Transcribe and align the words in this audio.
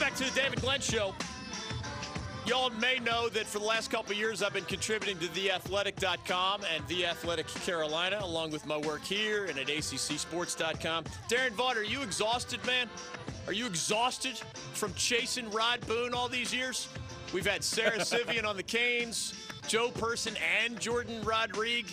back 0.00 0.14
to 0.14 0.24
the 0.24 0.30
David 0.30 0.62
Glenn 0.62 0.80
Show. 0.80 1.14
Y'all 2.46 2.70
may 2.70 2.98
know 3.00 3.28
that 3.28 3.44
for 3.44 3.58
the 3.58 3.64
last 3.66 3.90
couple 3.90 4.14
years 4.14 4.42
I've 4.42 4.54
been 4.54 4.64
contributing 4.64 5.18
to 5.18 5.26
TheAthletic.com 5.26 6.62
and 6.74 6.88
The 6.88 7.04
Athletic 7.04 7.46
Carolina, 7.48 8.18
along 8.22 8.50
with 8.50 8.64
my 8.64 8.78
work 8.78 9.02
here 9.04 9.44
and 9.44 9.58
at 9.58 9.66
ACCSports.com. 9.66 11.04
Darren 11.28 11.50
Vaught, 11.50 11.76
are 11.76 11.82
you 11.82 12.00
exhausted, 12.00 12.64
man? 12.64 12.88
Are 13.46 13.52
you 13.52 13.66
exhausted 13.66 14.40
from 14.72 14.94
chasing 14.94 15.50
Rod 15.50 15.86
Boone 15.86 16.14
all 16.14 16.30
these 16.30 16.54
years? 16.54 16.88
We've 17.34 17.46
had 17.46 17.62
Sara 17.62 18.02
Civian 18.04 18.46
on 18.46 18.56
the 18.56 18.62
Canes, 18.62 19.34
Joe 19.68 19.90
Person 19.90 20.34
and 20.64 20.80
Jordan 20.80 21.20
Rodrigue 21.22 21.88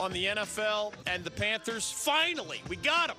on 0.00 0.12
the 0.12 0.24
NFL 0.24 0.94
and 1.06 1.22
the 1.22 1.30
Panthers. 1.30 1.92
Finally, 1.92 2.60
we 2.68 2.74
got 2.74 3.06
them. 3.06 3.16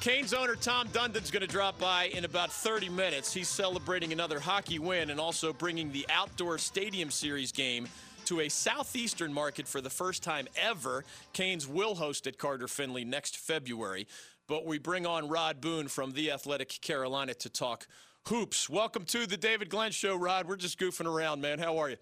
Canes 0.00 0.32
owner 0.32 0.56
Tom 0.56 0.88
Dundon's 0.94 1.30
going 1.30 1.42
to 1.42 1.46
drop 1.46 1.78
by 1.78 2.04
in 2.04 2.24
about 2.24 2.50
30 2.50 2.88
minutes. 2.88 3.34
He's 3.34 3.50
celebrating 3.50 4.14
another 4.14 4.40
hockey 4.40 4.78
win 4.78 5.10
and 5.10 5.20
also 5.20 5.52
bringing 5.52 5.92
the 5.92 6.06
outdoor 6.08 6.56
stadium 6.56 7.10
series 7.10 7.52
game 7.52 7.86
to 8.24 8.40
a 8.40 8.48
southeastern 8.48 9.30
market 9.30 9.68
for 9.68 9.82
the 9.82 9.90
first 9.90 10.22
time 10.22 10.48
ever. 10.56 11.04
Canes 11.34 11.68
will 11.68 11.94
host 11.94 12.26
at 12.26 12.38
Carter 12.38 12.66
Finley 12.66 13.04
next 13.04 13.36
February. 13.36 14.06
But 14.46 14.64
we 14.64 14.78
bring 14.78 15.04
on 15.04 15.28
Rod 15.28 15.60
Boone 15.60 15.86
from 15.86 16.12
The 16.12 16.30
Athletic 16.30 16.80
Carolina 16.80 17.34
to 17.34 17.50
talk 17.50 17.86
hoops. 18.26 18.70
Welcome 18.70 19.04
to 19.04 19.26
the 19.26 19.36
David 19.36 19.68
Glenn 19.68 19.92
Show, 19.92 20.16
Rod. 20.16 20.48
We're 20.48 20.56
just 20.56 20.80
goofing 20.80 21.12
around, 21.12 21.42
man. 21.42 21.58
How 21.58 21.76
are 21.76 21.90
you? 21.90 21.96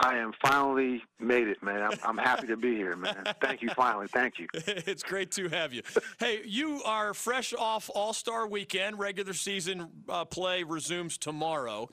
I 0.00 0.16
am 0.16 0.32
finally 0.40 1.02
made 1.18 1.48
it, 1.48 1.60
man. 1.60 1.82
I'm, 1.82 1.98
I'm 2.04 2.18
happy 2.18 2.46
to 2.46 2.56
be 2.56 2.76
here, 2.76 2.94
man. 2.94 3.24
Thank 3.40 3.62
you, 3.62 3.70
finally. 3.70 4.06
Thank 4.06 4.38
you. 4.38 4.46
it's 4.54 5.02
great 5.02 5.32
to 5.32 5.48
have 5.48 5.72
you. 5.72 5.82
hey, 6.20 6.40
you 6.44 6.80
are 6.84 7.14
fresh 7.14 7.52
off 7.52 7.90
All 7.92 8.12
Star 8.12 8.46
Weekend. 8.46 8.98
Regular 8.98 9.32
season 9.32 9.88
uh, 10.08 10.24
play 10.24 10.62
resumes 10.62 11.18
tomorrow. 11.18 11.88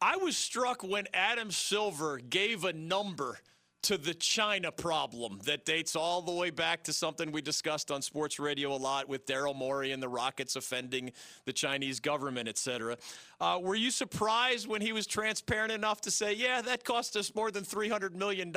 I 0.00 0.16
was 0.16 0.36
struck 0.36 0.82
when 0.82 1.06
Adam 1.14 1.52
Silver 1.52 2.18
gave 2.18 2.64
a 2.64 2.72
number 2.72 3.38
to 3.86 3.96
the 3.96 4.14
China 4.14 4.72
problem 4.72 5.38
that 5.44 5.64
dates 5.64 5.94
all 5.94 6.20
the 6.20 6.32
way 6.32 6.50
back 6.50 6.82
to 6.82 6.92
something 6.92 7.30
we 7.30 7.40
discussed 7.40 7.92
on 7.92 8.02
sports 8.02 8.40
radio 8.40 8.74
a 8.74 8.76
lot 8.76 9.08
with 9.08 9.24
Daryl 9.26 9.54
Morey 9.54 9.92
and 9.92 10.02
the 10.02 10.08
Rockets 10.08 10.56
offending 10.56 11.12
the 11.44 11.52
Chinese 11.52 12.00
government, 12.00 12.48
et 12.48 12.58
cetera. 12.58 12.96
Uh, 13.40 13.60
were 13.62 13.76
you 13.76 13.92
surprised 13.92 14.66
when 14.66 14.80
he 14.80 14.90
was 14.90 15.06
transparent 15.06 15.70
enough 15.70 16.00
to 16.00 16.10
say, 16.10 16.32
yeah, 16.32 16.60
that 16.62 16.82
cost 16.82 17.16
us 17.16 17.32
more 17.32 17.52
than 17.52 17.62
$300 17.62 18.12
million 18.12 18.52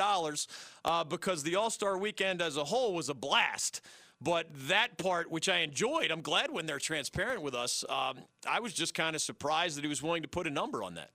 uh, 0.84 1.04
because 1.04 1.44
the 1.44 1.54
All 1.54 1.70
Star 1.70 1.96
weekend 1.96 2.42
as 2.42 2.56
a 2.56 2.64
whole 2.64 2.92
was 2.92 3.08
a 3.08 3.14
blast? 3.14 3.82
But 4.20 4.48
that 4.66 4.98
part, 4.98 5.30
which 5.30 5.48
I 5.48 5.58
enjoyed, 5.58 6.10
I'm 6.10 6.22
glad 6.22 6.50
when 6.50 6.66
they're 6.66 6.80
transparent 6.80 7.40
with 7.42 7.54
us. 7.54 7.84
Um, 7.88 8.18
I 8.48 8.58
was 8.58 8.74
just 8.74 8.94
kind 8.94 9.14
of 9.14 9.22
surprised 9.22 9.76
that 9.76 9.82
he 9.82 9.88
was 9.88 10.02
willing 10.02 10.22
to 10.22 10.28
put 10.28 10.48
a 10.48 10.50
number 10.50 10.82
on 10.82 10.94
that. 10.94 11.10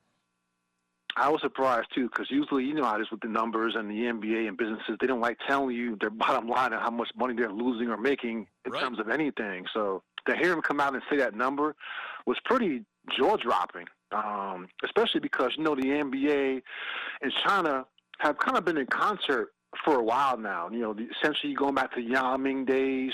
I 1.17 1.29
was 1.29 1.41
surprised 1.41 1.87
too, 1.95 2.09
because 2.09 2.29
usually 2.29 2.65
you 2.65 2.73
know 2.73 2.83
how 2.83 2.97
it 2.97 3.01
is 3.01 3.11
with 3.11 3.21
the 3.21 3.27
numbers 3.27 3.75
and 3.75 3.89
the 3.89 3.93
NBA 3.93 4.47
and 4.47 4.57
businesses. 4.57 4.97
They 4.99 5.07
don't 5.07 5.21
like 5.21 5.37
telling 5.47 5.75
you 5.75 5.97
their 5.99 6.09
bottom 6.11 6.47
line 6.47 6.73
and 6.73 6.81
how 6.81 6.91
much 6.91 7.09
money 7.15 7.33
they're 7.35 7.51
losing 7.51 7.89
or 7.89 7.97
making 7.97 8.47
in 8.65 8.71
right. 8.71 8.81
terms 8.81 8.99
of 8.99 9.09
anything. 9.09 9.65
So 9.73 10.03
to 10.27 10.35
hear 10.35 10.51
him 10.51 10.61
come 10.61 10.79
out 10.79 10.93
and 10.93 11.03
say 11.09 11.17
that 11.17 11.35
number 11.35 11.75
was 12.25 12.37
pretty 12.45 12.83
jaw 13.17 13.37
dropping, 13.37 13.85
um, 14.11 14.67
especially 14.83 15.19
because 15.19 15.51
you 15.57 15.63
know 15.63 15.75
the 15.75 15.83
NBA 15.83 16.61
and 17.21 17.31
China 17.45 17.85
have 18.19 18.37
kind 18.37 18.57
of 18.57 18.65
been 18.65 18.77
in 18.77 18.87
concert 18.87 19.49
for 19.83 19.99
a 19.99 20.03
while 20.03 20.37
now. 20.37 20.69
You 20.69 20.79
know, 20.79 20.95
essentially 21.21 21.53
going 21.53 21.75
back 21.75 21.93
to 21.95 22.01
Yao 22.01 22.37
Ming 22.37 22.65
days. 22.65 23.13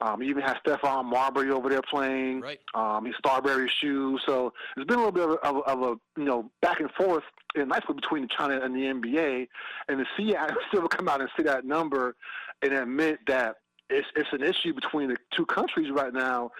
Um, 0.00 0.22
you 0.22 0.30
even 0.30 0.42
had 0.42 0.58
Stephon 0.64 1.04
Marbury 1.04 1.50
over 1.50 1.68
there 1.68 1.82
playing. 1.82 2.40
Right. 2.40 2.60
Um, 2.74 3.04
his 3.04 3.14
Starbury 3.18 3.68
shoes. 3.68 4.20
So 4.26 4.52
it's 4.76 4.86
been 4.86 4.98
a 4.98 5.04
little 5.04 5.12
bit 5.12 5.38
of, 5.42 5.56
of, 5.56 5.62
of 5.66 5.82
a 5.82 6.20
you 6.20 6.26
know 6.26 6.50
back 6.60 6.80
and 6.80 6.90
forth 6.92 7.24
in 7.54 7.68
nicely 7.68 7.94
between 7.94 8.28
China 8.28 8.60
and 8.62 8.74
the 8.74 8.80
NBA. 8.80 9.48
And 9.88 10.06
see 10.16 10.34
Adam 10.34 10.56
Silver 10.72 10.88
come 10.88 11.08
out 11.08 11.20
and 11.20 11.30
see 11.36 11.42
that 11.44 11.64
number 11.64 12.16
and 12.62 12.72
admit 12.72 13.20
that 13.26 13.56
it's 13.90 14.06
it's 14.16 14.28
an 14.32 14.42
issue 14.42 14.72
between 14.72 15.08
the 15.08 15.16
two 15.36 15.44
countries 15.46 15.90
right 15.90 16.12
now, 16.12 16.50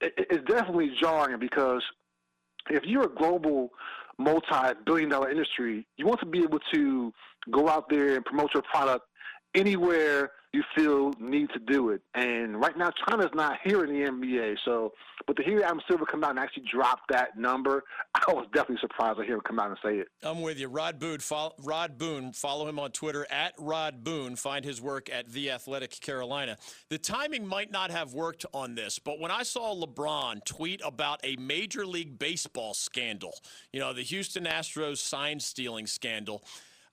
it, 0.00 0.12
it's 0.16 0.44
definitely 0.44 0.94
jarring 1.00 1.38
because 1.38 1.82
if 2.70 2.84
you're 2.84 3.04
a 3.04 3.14
global 3.14 3.70
multi-billion 4.18 5.08
dollar 5.08 5.30
industry, 5.30 5.86
you 5.96 6.06
want 6.06 6.20
to 6.20 6.26
be 6.26 6.42
able 6.42 6.58
to 6.72 7.12
go 7.50 7.68
out 7.68 7.88
there 7.88 8.14
and 8.16 8.24
promote 8.24 8.52
your 8.54 8.62
product 8.62 9.06
anywhere 9.56 10.30
you 10.56 10.62
feel 10.74 11.12
need 11.20 11.50
to 11.50 11.58
do 11.58 11.90
it. 11.90 12.00
And 12.14 12.58
right 12.58 12.76
now, 12.78 12.90
China's 13.06 13.30
not 13.34 13.58
here 13.62 13.84
in 13.84 13.92
the 13.92 14.08
NBA. 14.08 14.56
So, 14.64 14.92
but 15.26 15.36
to 15.36 15.42
hear 15.42 15.62
Adam 15.62 15.80
Silver 15.86 16.06
come 16.06 16.24
out 16.24 16.30
and 16.30 16.38
actually 16.38 16.64
drop 16.72 17.00
that 17.10 17.36
number, 17.36 17.84
I 18.14 18.32
was 18.32 18.46
definitely 18.54 18.78
surprised 18.80 19.18
to 19.18 19.24
hear 19.24 19.34
him 19.34 19.42
come 19.46 19.58
out 19.58 19.68
and 19.68 19.78
say 19.84 19.98
it. 19.98 20.08
I'm 20.22 20.40
with 20.40 20.58
you. 20.58 20.68
Rod 20.68 20.98
Boone, 20.98 21.18
follow, 21.18 21.54
Rod 21.58 21.98
Boone, 21.98 22.32
follow 22.32 22.66
him 22.68 22.78
on 22.78 22.90
Twitter 22.92 23.26
at 23.30 23.52
Rod 23.58 24.02
Boone. 24.02 24.34
Find 24.36 24.64
his 24.64 24.80
work 24.80 25.10
at 25.10 25.28
The 25.28 25.50
Athletic 25.50 26.00
Carolina. 26.00 26.56
The 26.88 26.98
timing 26.98 27.46
might 27.46 27.70
not 27.70 27.90
have 27.90 28.14
worked 28.14 28.46
on 28.54 28.74
this, 28.74 28.98
but 28.98 29.20
when 29.20 29.30
I 29.30 29.42
saw 29.42 29.74
LeBron 29.74 30.44
tweet 30.46 30.80
about 30.84 31.20
a 31.22 31.36
Major 31.36 31.84
League 31.84 32.18
Baseball 32.18 32.72
scandal, 32.72 33.34
you 33.72 33.80
know, 33.80 33.92
the 33.92 34.02
Houston 34.02 34.44
Astros 34.44 34.98
sign 34.98 35.38
stealing 35.40 35.86
scandal, 35.86 36.42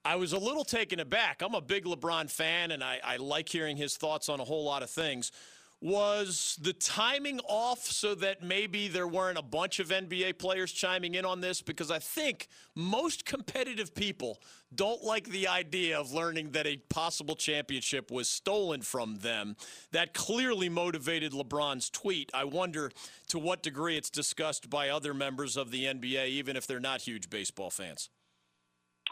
I 0.05 0.17
was 0.17 0.33
a 0.33 0.37
little 0.37 0.65
taken 0.65 0.99
aback. 0.99 1.41
I'm 1.41 1.55
a 1.55 1.61
big 1.61 1.85
LeBron 1.85 2.29
fan, 2.29 2.71
and 2.71 2.83
I, 2.83 2.99
I, 3.03 3.17
like 3.17 3.47
hearing 3.47 3.77
his 3.77 3.95
thoughts 3.95 4.27
on 4.27 4.41
a 4.41 4.43
whole 4.43 4.65
lot 4.65 4.83
of 4.83 4.89
things. 4.89 5.31
Was 5.79 6.57
the 6.61 6.71
timing 6.71 7.39
off 7.41 7.79
so 7.79 8.15
that 8.15 8.41
maybe 8.41 8.87
there 8.87 9.07
weren't 9.07 9.37
a 9.37 9.41
bunch 9.41 9.79
of 9.79 9.89
NBA 9.89 10.39
players 10.39 10.71
chiming 10.71 11.15
in 11.15 11.25
on 11.25 11.41
this? 11.41 11.61
Because 11.61 11.91
I 11.91 11.99
think 11.99 12.47
most 12.73 13.25
competitive 13.25 13.93
people 13.93 14.41
don't 14.73 15.03
like 15.03 15.25
the 15.27 15.47
idea 15.47 15.99
of 15.99 16.13
learning 16.13 16.51
that 16.51 16.67
a 16.67 16.77
possible 16.87 17.35
championship 17.35 18.11
was 18.11 18.29
stolen 18.29 18.81
from 18.81 19.17
them. 19.17 19.57
That 19.91 20.13
clearly 20.13 20.69
motivated 20.69 21.33
LeBron's 21.33 21.89
tweet. 21.89 22.29
I 22.33 22.45
wonder 22.45 22.91
to 23.27 23.39
what 23.39 23.61
degree 23.61 23.97
it's 23.97 24.09
discussed 24.09 24.69
by 24.69 24.89
other 24.89 25.13
members 25.13 25.57
of 25.57 25.71
the 25.71 25.85
NBA, 25.85 26.27
even 26.27 26.55
if 26.55 26.65
they're 26.65 26.79
not 26.79 27.01
huge 27.01 27.29
baseball 27.29 27.69
fans. 27.69 28.09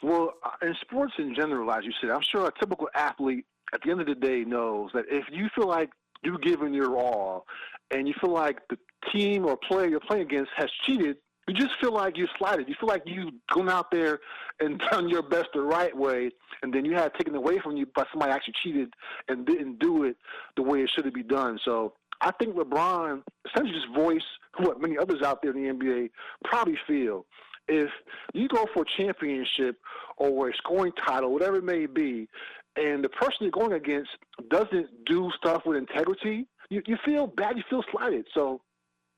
Well, 0.02 0.34
uh, 0.44 0.66
in 0.66 0.76
sports 0.82 1.14
in 1.18 1.36
general, 1.36 1.72
as 1.72 1.86
you 1.86 1.92
said, 2.02 2.10
I'm 2.10 2.22
sure 2.22 2.48
a 2.48 2.52
typical 2.60 2.90
athlete 2.96 3.46
at 3.74 3.82
the 3.84 3.92
end 3.92 4.02
of 4.02 4.08
the 4.08 4.16
day 4.16 4.44
knows 4.44 4.92
that 4.94 5.06
if 5.10 5.26
you 5.32 5.48
feel 5.56 5.68
like 5.68 5.90
you've 6.24 6.42
given 6.42 6.74
your 6.74 6.98
all 6.98 7.46
and 7.92 8.08
you 8.08 8.14
feel 8.20 8.32
like 8.32 8.60
the 8.70 8.78
team 9.12 9.46
or 9.46 9.58
player 9.58 9.88
you're 9.88 10.00
playing 10.00 10.24
against 10.24 10.52
has 10.56 10.70
cheated, 10.86 11.18
you 11.48 11.54
just 11.54 11.72
feel 11.82 11.94
like 11.94 12.18
you're 12.18 12.30
slighted. 12.38 12.68
You 12.70 12.76
feel 12.80 12.90
like 12.90 13.04
you've 13.06 13.34
gone 13.54 13.70
out 13.70 13.92
there 13.92 14.20
and 14.60 14.80
done 14.92 15.10
your 15.10 15.22
best 15.22 15.50
the 15.54 15.62
right 15.62 15.96
way, 15.96 16.32
and 16.64 16.74
then 16.74 16.86
you 16.86 16.94
had 16.94 17.14
taken 17.16 17.36
away 17.36 17.60
from 17.60 17.78
you 17.78 17.86
by 17.88 18.06
somebody 18.12 18.32
actually 18.32 18.56
cheated 18.62 18.94
and 19.28 19.46
didn't 19.46 19.80
do 19.80 20.04
it 20.04 20.18
the 20.56 20.64
way 20.64 20.82
it 20.82 20.90
should 20.90 21.12
be 21.14 21.24
done. 21.24 21.60
So 21.64 21.94
I 22.22 22.32
think 22.32 22.56
LeBron 22.56 23.24
essentially 23.48 23.74
just 23.74 23.94
voiced 23.96 24.26
what 24.58 24.80
many 24.80 24.98
others 24.98 25.22
out 25.22 25.42
there 25.42 25.52
in 25.52 25.64
the 25.64 25.86
NBA 25.86 26.10
probably 26.44 26.78
feel 26.88 27.26
if 27.68 27.90
you 28.34 28.48
go 28.48 28.66
for 28.74 28.84
a 28.84 29.02
championship 29.02 29.78
or 30.18 30.50
a 30.50 30.54
scoring 30.56 30.94
title, 31.06 31.32
whatever 31.32 31.58
it 31.58 31.64
may 31.64 31.86
be, 31.86 32.28
and 32.76 33.04
the 33.04 33.10
person 33.10 33.38
you're 33.42 33.52
going 33.52 33.74
against 33.74 34.10
doesn't 34.50 34.88
do 35.06 35.30
stuff 35.38 35.64
with 35.66 35.78
integrity, 35.78 36.48
you, 36.70 36.82
you 36.88 36.98
feel 37.06 37.28
bad, 37.28 37.58
you 37.58 37.64
feel 37.70 37.84
slighted. 37.92 38.26
So 38.34 38.62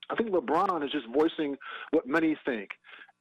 I 0.10 0.16
think 0.16 0.32
LeBron 0.32 0.84
is 0.84 0.92
just 0.92 1.06
voicing 1.14 1.58
what 1.92 2.08
many 2.08 2.38
think. 2.46 2.72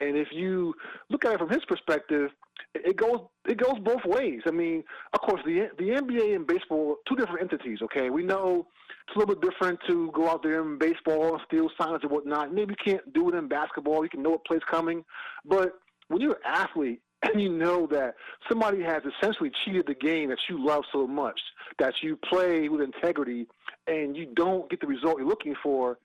And 0.01 0.17
if 0.17 0.29
you 0.33 0.75
look 1.11 1.25
at 1.25 1.35
it 1.35 1.39
from 1.39 1.49
his 1.49 1.65
perspective, 1.67 2.31
it 2.75 2.97
goes 2.97 3.21
it 3.47 3.59
goes 3.59 3.79
both 3.81 4.05
ways. 4.05 4.41
I 4.47 4.51
mean, 4.51 4.83
of 5.13 5.21
course, 5.21 5.41
the 5.45 5.69
the 5.79 5.91
NBA 5.91 6.35
and 6.35 6.47
baseball 6.47 6.97
two 7.09 7.15
different 7.15 7.43
entities. 7.43 7.79
Okay, 7.83 8.11
we 8.11 8.25
know 8.25 8.67
it's 9.07 9.17
a 9.17 9.19
little 9.19 9.35
bit 9.35 9.49
different 9.49 9.79
to 9.89 10.11
go 10.13 10.29
out 10.29 10.43
there 10.43 10.63
in 10.63 10.79
baseball 10.79 11.35
and 11.35 11.43
steal 11.47 11.69
signs 11.81 12.01
and 12.03 12.11
whatnot. 12.11 12.53
Maybe 12.53 12.75
you 12.79 12.93
can't 12.93 13.13
do 13.13 13.29
it 13.29 13.35
in 13.35 13.49
basketball. 13.49 14.03
You 14.03 14.11
can 14.11 14.23
know 14.23 14.31
what 14.31 14.45
play's 14.45 14.63
coming, 14.69 15.05
but 15.45 15.75
when 16.09 16.21
you're 16.21 16.33
an 16.33 16.43
athlete 16.45 17.01
and 17.23 17.41
you 17.41 17.49
know 17.49 17.87
that 17.89 18.15
somebody 18.49 18.83
has 18.83 19.03
essentially 19.05 19.51
cheated 19.65 19.87
the 19.87 19.95
game 19.95 20.31
that 20.31 20.39
you 20.49 20.65
love 20.65 20.85
so 20.93 21.07
much, 21.07 21.41
that 21.79 21.95
you 22.03 22.17
play 22.17 22.69
with 22.69 22.81
integrity, 22.81 23.47
and 23.87 24.17
you 24.17 24.27
don't 24.35 24.69
get 24.71 24.81
the 24.81 24.87
result 24.87 25.19
you're 25.19 25.29
looking 25.29 25.55
for, 25.63 25.99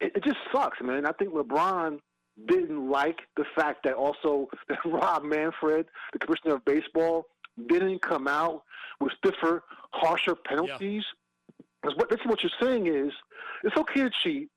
it, 0.00 0.12
it 0.16 0.24
just 0.24 0.38
sucks, 0.52 0.80
man. 0.82 1.06
I 1.06 1.12
think 1.12 1.32
LeBron 1.32 1.98
didn't 2.46 2.90
like 2.90 3.20
the 3.36 3.44
fact 3.54 3.84
that 3.84 3.94
also 3.94 4.48
that 4.68 4.78
Rob 4.84 5.24
Manfred, 5.24 5.86
the 6.12 6.18
commissioner 6.18 6.54
of 6.54 6.64
baseball, 6.64 7.26
didn't 7.68 8.00
come 8.02 8.28
out 8.28 8.62
with 9.00 9.12
stiffer, 9.18 9.64
harsher 9.92 10.34
penalties. 10.34 11.04
Because 11.82 11.96
what 11.96 12.10
this 12.10 12.20
is 12.20 12.26
what 12.26 12.42
you're 12.42 12.52
saying 12.60 12.86
is 12.86 13.12
it's 13.64 13.76
okay 13.76 14.02
to 14.02 14.10
cheat. 14.22 14.48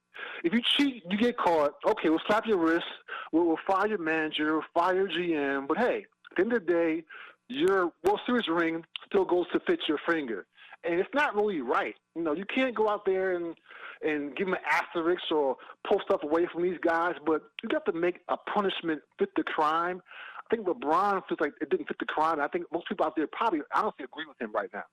If 0.43 0.53
you 0.53 0.61
cheat, 0.61 1.03
you 1.09 1.17
get 1.17 1.37
caught. 1.37 1.73
Okay, 1.85 2.09
we'll 2.09 2.21
slap 2.27 2.45
your 2.45 2.57
wrist. 2.57 2.85
We'll, 3.31 3.45
we'll 3.45 3.57
fire 3.65 3.87
your 3.87 3.97
manager, 3.97 4.61
fire 4.73 4.95
your 4.95 5.09
GM. 5.09 5.67
But 5.67 5.77
hey, 5.77 6.05
at 6.31 6.37
the 6.37 6.43
end 6.43 6.53
of 6.53 6.65
the 6.65 6.71
day, 6.73 7.03
your 7.49 7.91
World 8.03 8.21
Series 8.25 8.47
ring 8.47 8.85
still 9.07 9.25
goes 9.25 9.45
to 9.53 9.59
fit 9.61 9.79
your 9.87 9.99
finger. 10.07 10.45
and 10.83 10.99
it's 10.99 11.09
not 11.13 11.35
really 11.35 11.61
right. 11.61 11.95
You 12.15 12.23
know, 12.23 12.33
you 12.33 12.45
can't 12.45 12.75
go 12.75 12.89
out 12.89 13.05
there 13.05 13.35
and 13.35 13.55
and 14.03 14.35
give 14.35 14.47
them 14.47 14.55
an 14.55 14.61
asterisk 14.69 15.23
or 15.31 15.57
pull 15.87 16.01
stuff 16.05 16.21
away 16.23 16.47
from 16.51 16.63
these 16.63 16.77
guys, 16.85 17.13
but 17.25 17.41
you 17.61 17.69
got 17.69 17.85
to 17.85 17.93
make 17.93 18.19
a 18.29 18.37
punishment 18.37 19.01
fit 19.19 19.29
the 19.35 19.43
crime. 19.43 20.01
I 20.39 20.55
think 20.55 20.67
LeBron 20.67 21.21
feels 21.27 21.39
like 21.39 21.53
it 21.61 21.69
didn't 21.69 21.87
fit 21.87 21.97
the 21.99 22.05
crime. 22.05 22.39
I 22.39 22.47
think 22.47 22.65
most 22.71 22.87
people 22.87 23.05
out 23.05 23.15
there 23.15 23.27
probably 23.31 23.61
honestly 23.73 24.05
agree 24.05 24.25
with 24.27 24.39
him 24.41 24.51
right 24.53 24.69
now. 24.73 24.83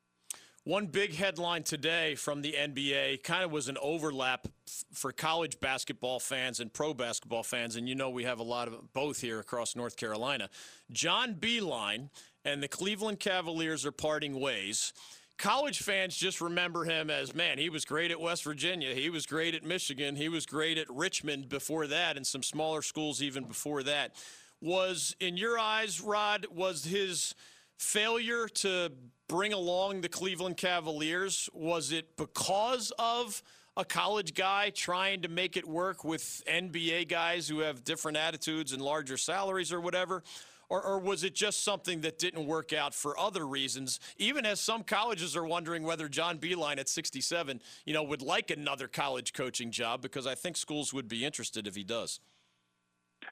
One 0.64 0.86
big 0.88 1.14
headline 1.14 1.62
today 1.62 2.14
from 2.16 2.42
the 2.42 2.52
NBA 2.52 3.22
kind 3.22 3.44
of 3.44 3.50
was 3.50 3.68
an 3.68 3.78
overlap 3.80 4.46
f- 4.68 4.84
for 4.92 5.10
college 5.10 5.58
basketball 5.58 6.20
fans 6.20 6.60
and 6.60 6.70
pro 6.70 6.92
basketball 6.92 7.42
fans, 7.42 7.76
and 7.76 7.88
you 7.88 7.94
know 7.94 8.10
we 8.10 8.24
have 8.24 8.40
a 8.40 8.42
lot 8.42 8.68
of 8.68 8.92
both 8.92 9.22
here 9.22 9.40
across 9.40 9.74
North 9.74 9.96
Carolina. 9.96 10.50
John 10.92 11.34
Beilein 11.34 12.10
and 12.44 12.62
the 12.62 12.68
Cleveland 12.68 13.20
Cavaliers 13.20 13.86
are 13.86 13.92
parting 13.92 14.38
ways 14.38 14.92
college 15.40 15.80
fans 15.80 16.14
just 16.14 16.42
remember 16.42 16.84
him 16.84 17.08
as 17.08 17.34
man, 17.34 17.56
he 17.56 17.70
was 17.70 17.86
great 17.86 18.10
at 18.10 18.20
West 18.20 18.44
Virginia, 18.44 18.94
he 18.94 19.08
was 19.08 19.24
great 19.24 19.54
at 19.54 19.64
Michigan, 19.64 20.14
he 20.14 20.28
was 20.28 20.44
great 20.44 20.76
at 20.76 20.86
Richmond 20.90 21.48
before 21.48 21.86
that, 21.86 22.18
and 22.18 22.26
some 22.26 22.42
smaller 22.42 22.82
schools 22.82 23.22
even 23.22 23.44
before 23.44 23.82
that. 23.84 24.14
Was 24.60 25.16
in 25.18 25.38
your 25.38 25.58
eyes, 25.58 25.98
Rod, 26.02 26.46
was 26.54 26.84
his 26.84 27.34
failure 27.78 28.48
to 28.48 28.92
bring 29.28 29.54
along 29.54 30.02
the 30.02 30.10
Cleveland 30.10 30.58
Cavaliers, 30.58 31.48
was 31.54 31.90
it 31.90 32.18
because 32.18 32.92
of 32.98 33.42
a 33.78 33.84
college 33.84 34.34
guy 34.34 34.68
trying 34.68 35.22
to 35.22 35.28
make 35.28 35.56
it 35.56 35.66
work 35.66 36.04
with 36.04 36.42
NBA 36.46 37.08
guys 37.08 37.48
who 37.48 37.60
have 37.60 37.82
different 37.82 38.18
attitudes 38.18 38.74
and 38.74 38.82
larger 38.82 39.16
salaries 39.16 39.72
or 39.72 39.80
whatever? 39.80 40.22
Or, 40.70 40.80
or 40.82 40.98
was 40.98 41.24
it 41.24 41.34
just 41.34 41.64
something 41.64 42.00
that 42.00 42.18
didn't 42.18 42.46
work 42.46 42.72
out 42.72 42.94
for 42.94 43.18
other 43.18 43.46
reasons? 43.46 44.00
Even 44.16 44.46
as 44.46 44.60
some 44.60 44.84
colleges 44.84 45.36
are 45.36 45.44
wondering 45.44 45.82
whether 45.82 46.08
John 46.08 46.38
Beilein 46.38 46.78
at 46.78 46.88
67, 46.88 47.60
you 47.84 47.92
know, 47.92 48.04
would 48.04 48.22
like 48.22 48.50
another 48.50 48.88
college 48.88 49.32
coaching 49.32 49.72
job 49.72 50.00
because 50.00 50.26
I 50.26 50.36
think 50.36 50.56
schools 50.56 50.94
would 50.94 51.08
be 51.08 51.24
interested 51.24 51.66
if 51.66 51.74
he 51.74 51.82
does. 51.82 52.20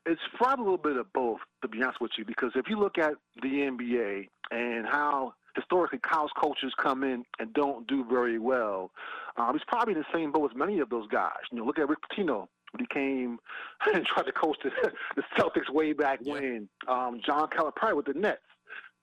It's 0.04 0.20
probably 0.34 0.62
a 0.62 0.64
little 0.64 0.78
bit 0.78 0.96
of 0.96 1.10
both, 1.12 1.38
to 1.62 1.68
be 1.68 1.82
honest 1.82 2.00
with 2.00 2.10
you, 2.18 2.24
because 2.24 2.50
if 2.56 2.68
you 2.68 2.78
look 2.78 2.98
at 2.98 3.14
the 3.40 3.48
NBA 3.48 4.28
and 4.50 4.86
how 4.86 5.34
historically 5.54 5.98
college 5.98 6.32
coaches 6.40 6.72
come 6.82 7.04
in 7.04 7.24
and 7.38 7.52
don't 7.54 7.86
do 7.86 8.04
very 8.04 8.38
well, 8.38 8.90
um, 9.36 9.52
he's 9.52 9.62
probably 9.66 9.94
in 9.94 10.00
the 10.00 10.06
same 10.12 10.32
boat 10.32 10.50
as 10.52 10.56
many 10.56 10.80
of 10.80 10.90
those 10.90 11.06
guys. 11.08 11.38
You 11.50 11.58
know, 11.58 11.64
look 11.64 11.78
at 11.78 11.88
Rick 11.88 12.00
Pitino 12.10 12.48
when 12.72 12.80
he 12.80 12.86
came 12.92 13.38
and 13.94 14.04
tried 14.04 14.24
to 14.24 14.32
coach 14.32 14.58
the, 14.62 14.70
the 15.16 15.22
Celtics 15.36 15.72
way 15.72 15.92
back 15.92 16.20
yeah. 16.22 16.32
when. 16.32 16.68
Um, 16.86 17.20
John 17.24 17.48
Calipari 17.48 17.96
with 17.96 18.06
the 18.06 18.14
Nets. 18.14 18.40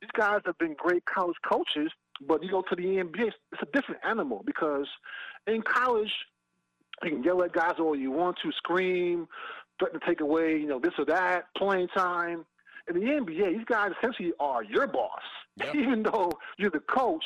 These 0.02 0.12
guys 0.14 0.42
have 0.46 0.58
been 0.58 0.76
great 0.78 1.04
college 1.06 1.38
coaches, 1.50 1.92
but 2.28 2.44
you 2.44 2.50
go 2.50 2.62
to 2.62 2.76
the 2.76 2.84
NBA, 2.84 3.32
it's 3.52 3.62
a 3.62 3.66
different 3.74 4.02
animal 4.04 4.44
because 4.46 4.88
in 5.48 5.62
college, 5.62 6.12
you 7.04 7.12
can 7.12 7.24
yell 7.24 7.44
at 7.44 7.54
guys 7.54 7.76
all 7.80 7.96
you 7.96 8.12
want 8.12 8.38
to, 8.44 8.52
scream, 8.54 9.28
threaten 9.80 10.00
to 10.00 10.06
take 10.06 10.22
away, 10.22 10.58
you 10.58 10.68
know, 10.68 10.80
this 10.80 10.94
or 10.98 11.06
that, 11.06 11.46
playing 11.58 11.88
time. 11.90 12.46
In 12.88 12.96
the 12.96 13.02
NBA, 13.02 13.58
these 13.58 13.66
guys 13.66 13.92
essentially 13.98 14.32
are 14.40 14.64
your 14.64 14.88
boss. 14.88 15.22
Yep. 15.58 15.76
Even 15.76 16.04
though 16.04 16.32
you're 16.58 16.70
the 16.70 16.80
coach, 16.82 17.24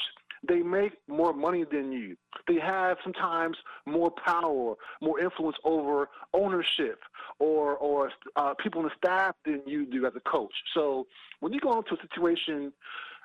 they 0.47 0.61
make 0.61 0.93
more 1.07 1.33
money 1.33 1.65
than 1.69 1.91
you. 1.91 2.15
They 2.47 2.59
have 2.59 2.97
sometimes 3.03 3.57
more 3.85 4.11
power, 4.11 4.75
more 5.01 5.19
influence 5.19 5.57
over 5.63 6.09
ownership 6.33 7.01
or 7.39 7.75
or 7.75 8.11
uh, 8.35 8.53
people 8.55 8.81
in 8.81 8.87
the 8.87 8.93
staff 8.97 9.35
than 9.45 9.61
you 9.65 9.85
do 9.85 10.05
as 10.05 10.13
a 10.15 10.21
coach. 10.21 10.53
So 10.73 11.07
when 11.39 11.53
you 11.53 11.59
go 11.59 11.77
into 11.77 11.95
a 11.95 12.01
situation 12.01 12.71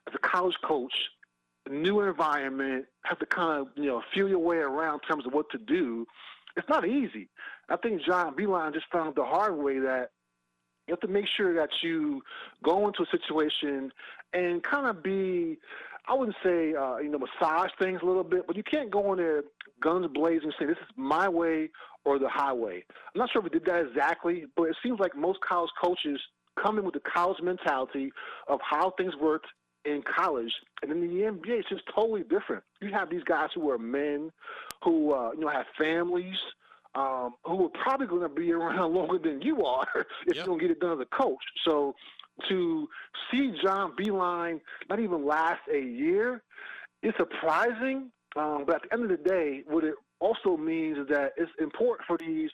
as 0.08 0.14
a 0.14 0.18
college 0.18 0.56
coach, 0.62 0.94
new 1.70 2.00
environment, 2.00 2.86
have 3.04 3.18
to 3.20 3.26
kind 3.26 3.60
of 3.60 3.68
you 3.76 3.86
know 3.86 4.02
feel 4.12 4.28
your 4.28 4.38
way 4.38 4.56
around 4.56 4.94
in 4.94 5.08
terms 5.08 5.26
of 5.26 5.32
what 5.32 5.50
to 5.50 5.58
do. 5.58 6.06
It's 6.56 6.68
not 6.68 6.86
easy. 6.86 7.28
I 7.68 7.76
think 7.76 8.02
John 8.02 8.34
Beilein 8.36 8.74
just 8.74 8.86
found 8.92 9.16
the 9.16 9.24
hard 9.24 9.56
way 9.56 9.80
that 9.80 10.10
you 10.86 10.92
have 10.92 11.00
to 11.00 11.08
make 11.08 11.26
sure 11.26 11.54
that 11.54 11.70
you 11.82 12.22
go 12.62 12.86
into 12.86 13.02
a 13.02 13.06
situation 13.06 13.90
and 14.32 14.62
kind 14.62 14.86
of 14.86 15.02
be 15.02 15.58
I 16.06 16.14
wouldn't 16.14 16.36
say 16.42 16.74
uh, 16.74 16.98
you 16.98 17.10
know 17.10 17.18
massage 17.18 17.70
things 17.78 18.00
a 18.02 18.06
little 18.06 18.24
bit, 18.24 18.46
but 18.46 18.56
you 18.56 18.62
can't 18.62 18.90
go 18.90 19.12
in 19.12 19.18
there 19.18 19.42
guns 19.80 20.06
blazing 20.14 20.44
and 20.44 20.54
say 20.58 20.66
this 20.66 20.78
is 20.78 20.92
my 20.96 21.28
way 21.28 21.70
or 22.04 22.18
the 22.18 22.28
highway. 22.28 22.84
I'm 23.14 23.18
not 23.18 23.30
sure 23.30 23.40
if 23.40 23.52
we 23.52 23.58
did 23.58 23.66
that 23.66 23.86
exactly, 23.86 24.46
but 24.56 24.64
it 24.64 24.76
seems 24.82 25.00
like 25.00 25.16
most 25.16 25.38
college 25.40 25.70
coaches 25.82 26.20
come 26.62 26.78
in 26.78 26.84
with 26.84 26.94
the 26.94 27.00
college 27.00 27.42
mentality 27.42 28.12
of 28.48 28.60
how 28.68 28.92
things 28.96 29.14
worked 29.20 29.46
in 29.84 30.02
college, 30.02 30.52
and 30.82 30.90
in 30.90 31.00
the 31.00 31.06
NBA, 31.06 31.58
it's 31.58 31.68
just 31.68 31.82
totally 31.94 32.22
different. 32.22 32.62
You 32.80 32.90
have 32.92 33.10
these 33.10 33.24
guys 33.24 33.48
who 33.54 33.70
are 33.70 33.78
men, 33.78 34.30
who 34.82 35.12
uh, 35.12 35.32
you 35.32 35.40
know 35.40 35.48
have 35.48 35.66
families, 35.78 36.36
um, 36.94 37.34
who 37.44 37.66
are 37.66 37.70
probably 37.82 38.06
going 38.06 38.22
to 38.22 38.28
be 38.28 38.52
around 38.52 38.94
longer 38.94 39.18
than 39.18 39.42
you 39.42 39.64
are 39.64 39.86
if 40.26 40.36
yep. 40.36 40.36
you 40.36 40.44
don't 40.44 40.58
get 40.58 40.70
it 40.70 40.80
done 40.80 40.92
as 40.92 41.00
a 41.00 41.16
coach. 41.16 41.42
So 41.64 41.94
to 42.48 42.88
see 43.30 43.54
John 43.62 43.92
Beilein 43.96 44.60
not 44.88 45.00
even 45.00 45.26
last 45.26 45.60
a 45.72 45.78
year 45.80 46.42
is 47.02 47.12
surprising. 47.16 48.10
Um, 48.36 48.64
but 48.66 48.76
at 48.76 48.82
the 48.82 48.92
end 48.94 49.02
of 49.04 49.10
the 49.10 49.28
day, 49.28 49.62
what 49.66 49.84
it 49.84 49.94
also 50.18 50.56
means 50.56 50.98
is 50.98 51.06
that 51.08 51.32
it's 51.36 51.52
important 51.60 52.06
for 52.06 52.18
these 52.18 52.50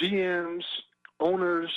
GMs, 0.00 0.62
owners, 1.20 1.70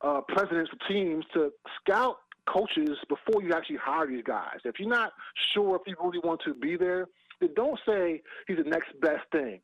uh, 0.00 0.20
presidents 0.28 0.70
of 0.72 0.78
teams 0.88 1.24
to 1.34 1.52
scout 1.80 2.16
coaches 2.46 2.98
before 3.08 3.42
you 3.42 3.52
actually 3.52 3.76
hire 3.76 4.06
these 4.06 4.24
guys. 4.24 4.58
If 4.64 4.78
you're 4.78 4.88
not 4.88 5.12
sure 5.52 5.76
if 5.76 5.82
you 5.86 5.94
really 6.02 6.20
want 6.20 6.40
to 6.46 6.54
be 6.54 6.76
there, 6.76 7.06
then 7.40 7.50
don't 7.54 7.78
say 7.86 8.22
he's 8.46 8.56
the 8.56 8.64
next 8.64 8.88
best 9.00 9.24
thing. 9.30 9.60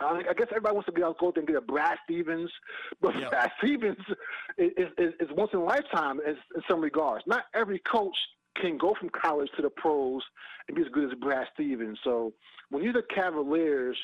I, 0.00 0.22
I 0.30 0.34
guess 0.34 0.48
everybody 0.50 0.74
wants 0.74 0.86
to 0.86 0.92
get 0.92 1.04
out 1.04 1.18
go 1.18 1.32
and 1.34 1.46
get 1.46 1.56
a 1.56 1.60
Brad 1.60 1.98
Stevens, 2.04 2.50
but 3.00 3.18
yep. 3.18 3.30
Brad 3.30 3.50
Stevens 3.58 3.98
is, 4.58 4.88
is, 4.98 5.12
is 5.20 5.28
once 5.36 5.50
in 5.52 5.60
a 5.60 5.64
lifetime 5.64 6.20
in, 6.26 6.36
in 6.54 6.62
some 6.68 6.80
regards. 6.80 7.24
Not 7.26 7.44
every 7.54 7.80
coach 7.80 8.16
can 8.60 8.76
go 8.78 8.94
from 8.98 9.10
college 9.10 9.48
to 9.56 9.62
the 9.62 9.70
pros 9.70 10.22
and 10.68 10.76
be 10.76 10.82
as 10.82 10.88
good 10.88 11.10
as 11.10 11.18
Brad 11.18 11.46
Stevens. 11.54 11.98
So 12.04 12.32
when 12.70 12.82
you're 12.82 12.92
the 12.92 13.02
Cavaliers, 13.14 13.96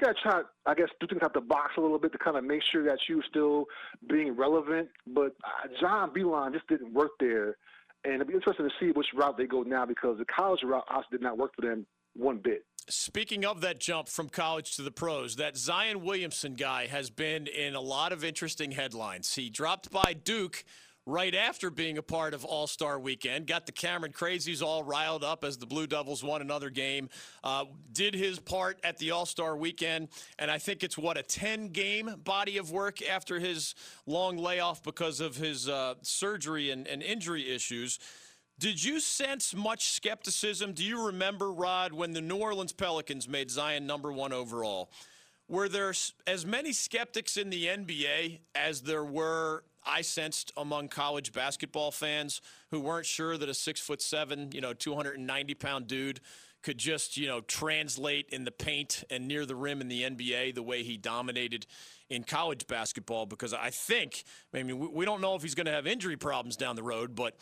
you 0.00 0.06
gotta 0.06 0.18
try, 0.22 0.42
I 0.66 0.74
guess, 0.74 0.88
do 1.00 1.06
things 1.06 1.22
out 1.22 1.34
the 1.34 1.40
box 1.40 1.72
a 1.76 1.80
little 1.80 1.98
bit 1.98 2.12
to 2.12 2.18
kind 2.18 2.36
of 2.36 2.44
make 2.44 2.62
sure 2.62 2.84
that 2.84 2.98
you're 3.08 3.24
still 3.28 3.66
being 4.08 4.36
relevant. 4.36 4.88
But 5.06 5.34
uh, 5.44 5.68
John 5.80 6.10
Beilein 6.10 6.52
just 6.52 6.66
didn't 6.68 6.92
work 6.92 7.10
there, 7.20 7.56
and 8.04 8.14
it'll 8.14 8.26
be 8.26 8.34
interesting 8.34 8.68
to 8.68 8.74
see 8.80 8.92
which 8.92 9.08
route 9.14 9.36
they 9.36 9.46
go 9.46 9.62
now 9.62 9.84
because 9.84 10.18
the 10.18 10.24
college 10.24 10.62
route 10.62 10.84
also 10.90 11.06
did 11.10 11.22
not 11.22 11.38
work 11.38 11.52
for 11.54 11.62
them 11.62 11.86
one 12.18 12.38
bit. 12.38 12.64
Speaking 12.88 13.44
of 13.44 13.60
that 13.60 13.80
jump 13.80 14.08
from 14.08 14.28
college 14.28 14.76
to 14.76 14.82
the 14.82 14.90
pros, 14.90 15.36
that 15.36 15.56
Zion 15.56 16.02
Williamson 16.02 16.54
guy 16.54 16.86
has 16.86 17.10
been 17.10 17.46
in 17.46 17.74
a 17.74 17.80
lot 17.80 18.12
of 18.12 18.24
interesting 18.24 18.72
headlines. 18.72 19.34
He 19.34 19.50
dropped 19.50 19.90
by 19.90 20.14
Duke 20.24 20.64
right 21.08 21.34
after 21.34 21.70
being 21.70 21.96
a 21.96 22.02
part 22.02 22.34
of 22.34 22.44
All 22.44 22.66
Star 22.66 22.98
Weekend. 22.98 23.46
Got 23.46 23.66
the 23.66 23.72
Cameron 23.72 24.12
Crazies 24.12 24.62
all 24.62 24.84
riled 24.84 25.24
up 25.24 25.42
as 25.42 25.56
the 25.56 25.66
Blue 25.66 25.86
Devils 25.86 26.22
won 26.22 26.42
another 26.42 26.68
game. 26.70 27.08
Uh, 27.42 27.64
did 27.92 28.14
his 28.14 28.38
part 28.38 28.78
at 28.84 28.98
the 28.98 29.10
All 29.10 29.26
Star 29.26 29.56
Weekend, 29.56 30.08
and 30.38 30.50
I 30.50 30.58
think 30.58 30.82
it's 30.82 30.98
what 30.98 31.16
a 31.16 31.22
10 31.22 31.68
game 31.68 32.14
body 32.24 32.58
of 32.58 32.70
work 32.70 33.00
after 33.02 33.38
his 33.38 33.74
long 34.06 34.36
layoff 34.36 34.82
because 34.82 35.20
of 35.20 35.36
his 35.36 35.68
uh, 35.68 35.94
surgery 36.02 36.70
and, 36.70 36.86
and 36.86 37.02
injury 37.02 37.50
issues. 37.50 37.98
Did 38.58 38.82
you 38.82 38.98
sense 38.98 39.54
much 39.54 39.90
skepticism? 39.90 40.72
Do 40.72 40.84
you 40.84 41.06
remember, 41.06 41.52
Rod, 41.52 41.92
when 41.92 42.12
the 42.12 42.20
New 42.20 42.38
Orleans 42.38 42.72
Pelicans 42.72 43.28
made 43.28 43.52
Zion 43.52 43.86
number 43.86 44.12
one 44.12 44.32
overall? 44.32 44.90
Were 45.48 45.68
there 45.68 45.94
as 46.26 46.44
many 46.44 46.72
skeptics 46.72 47.36
in 47.36 47.50
the 47.50 47.66
NBA 47.66 48.40
as 48.56 48.82
there 48.82 49.04
were 49.04 49.62
I 49.86 50.02
sensed 50.02 50.52
among 50.56 50.88
college 50.88 51.32
basketball 51.32 51.92
fans 51.92 52.42
who 52.70 52.80
weren't 52.80 53.06
sure 53.06 53.38
that 53.38 53.48
a 53.48 53.54
six 53.54 53.80
foot 53.80 54.02
seven, 54.02 54.50
you 54.52 54.60
know, 54.60 54.74
290 54.74 55.54
pound 55.54 55.86
dude 55.86 56.20
could 56.62 56.76
just, 56.76 57.16
you 57.16 57.28
know, 57.28 57.40
translate 57.40 58.28
in 58.30 58.44
the 58.44 58.50
paint 58.50 59.04
and 59.08 59.28
near 59.28 59.46
the 59.46 59.54
rim 59.54 59.80
in 59.80 59.88
the 59.88 60.02
NBA 60.02 60.54
the 60.54 60.62
way 60.62 60.82
he 60.82 60.96
dominated 60.96 61.64
in 62.10 62.24
college 62.24 62.66
basketball. 62.66 63.24
Because 63.24 63.54
I 63.54 63.70
think, 63.70 64.24
I 64.52 64.62
mean, 64.62 64.92
we 64.92 65.04
don't 65.04 65.20
know 65.20 65.36
if 65.36 65.42
he's 65.42 65.54
going 65.54 65.66
to 65.66 65.72
have 65.72 65.86
injury 65.86 66.16
problems 66.16 66.56
down 66.56 66.76
the 66.76 66.82
road, 66.82 67.14
but 67.14 67.36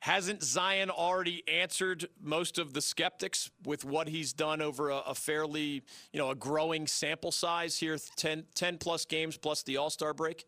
hasn't 0.00 0.42
Zion 0.42 0.90
already 0.90 1.42
answered 1.48 2.08
most 2.20 2.58
of 2.58 2.72
the 2.72 2.80
skeptics 2.80 3.50
with 3.64 3.84
what 3.84 4.08
he's 4.08 4.32
done 4.32 4.62
over 4.62 4.90
a, 4.90 4.98
a 4.98 5.14
fairly, 5.14 5.82
you 6.12 6.18
know, 6.18 6.30
a 6.30 6.34
growing 6.34 6.86
sample 6.86 7.32
size 7.32 7.78
here, 7.78 7.98
10, 8.16 8.44
10 8.54 8.78
plus 8.78 9.04
games 9.04 9.36
plus 9.36 9.62
the 9.62 9.76
All 9.76 9.90
Star 9.90 10.14
break? 10.14 10.46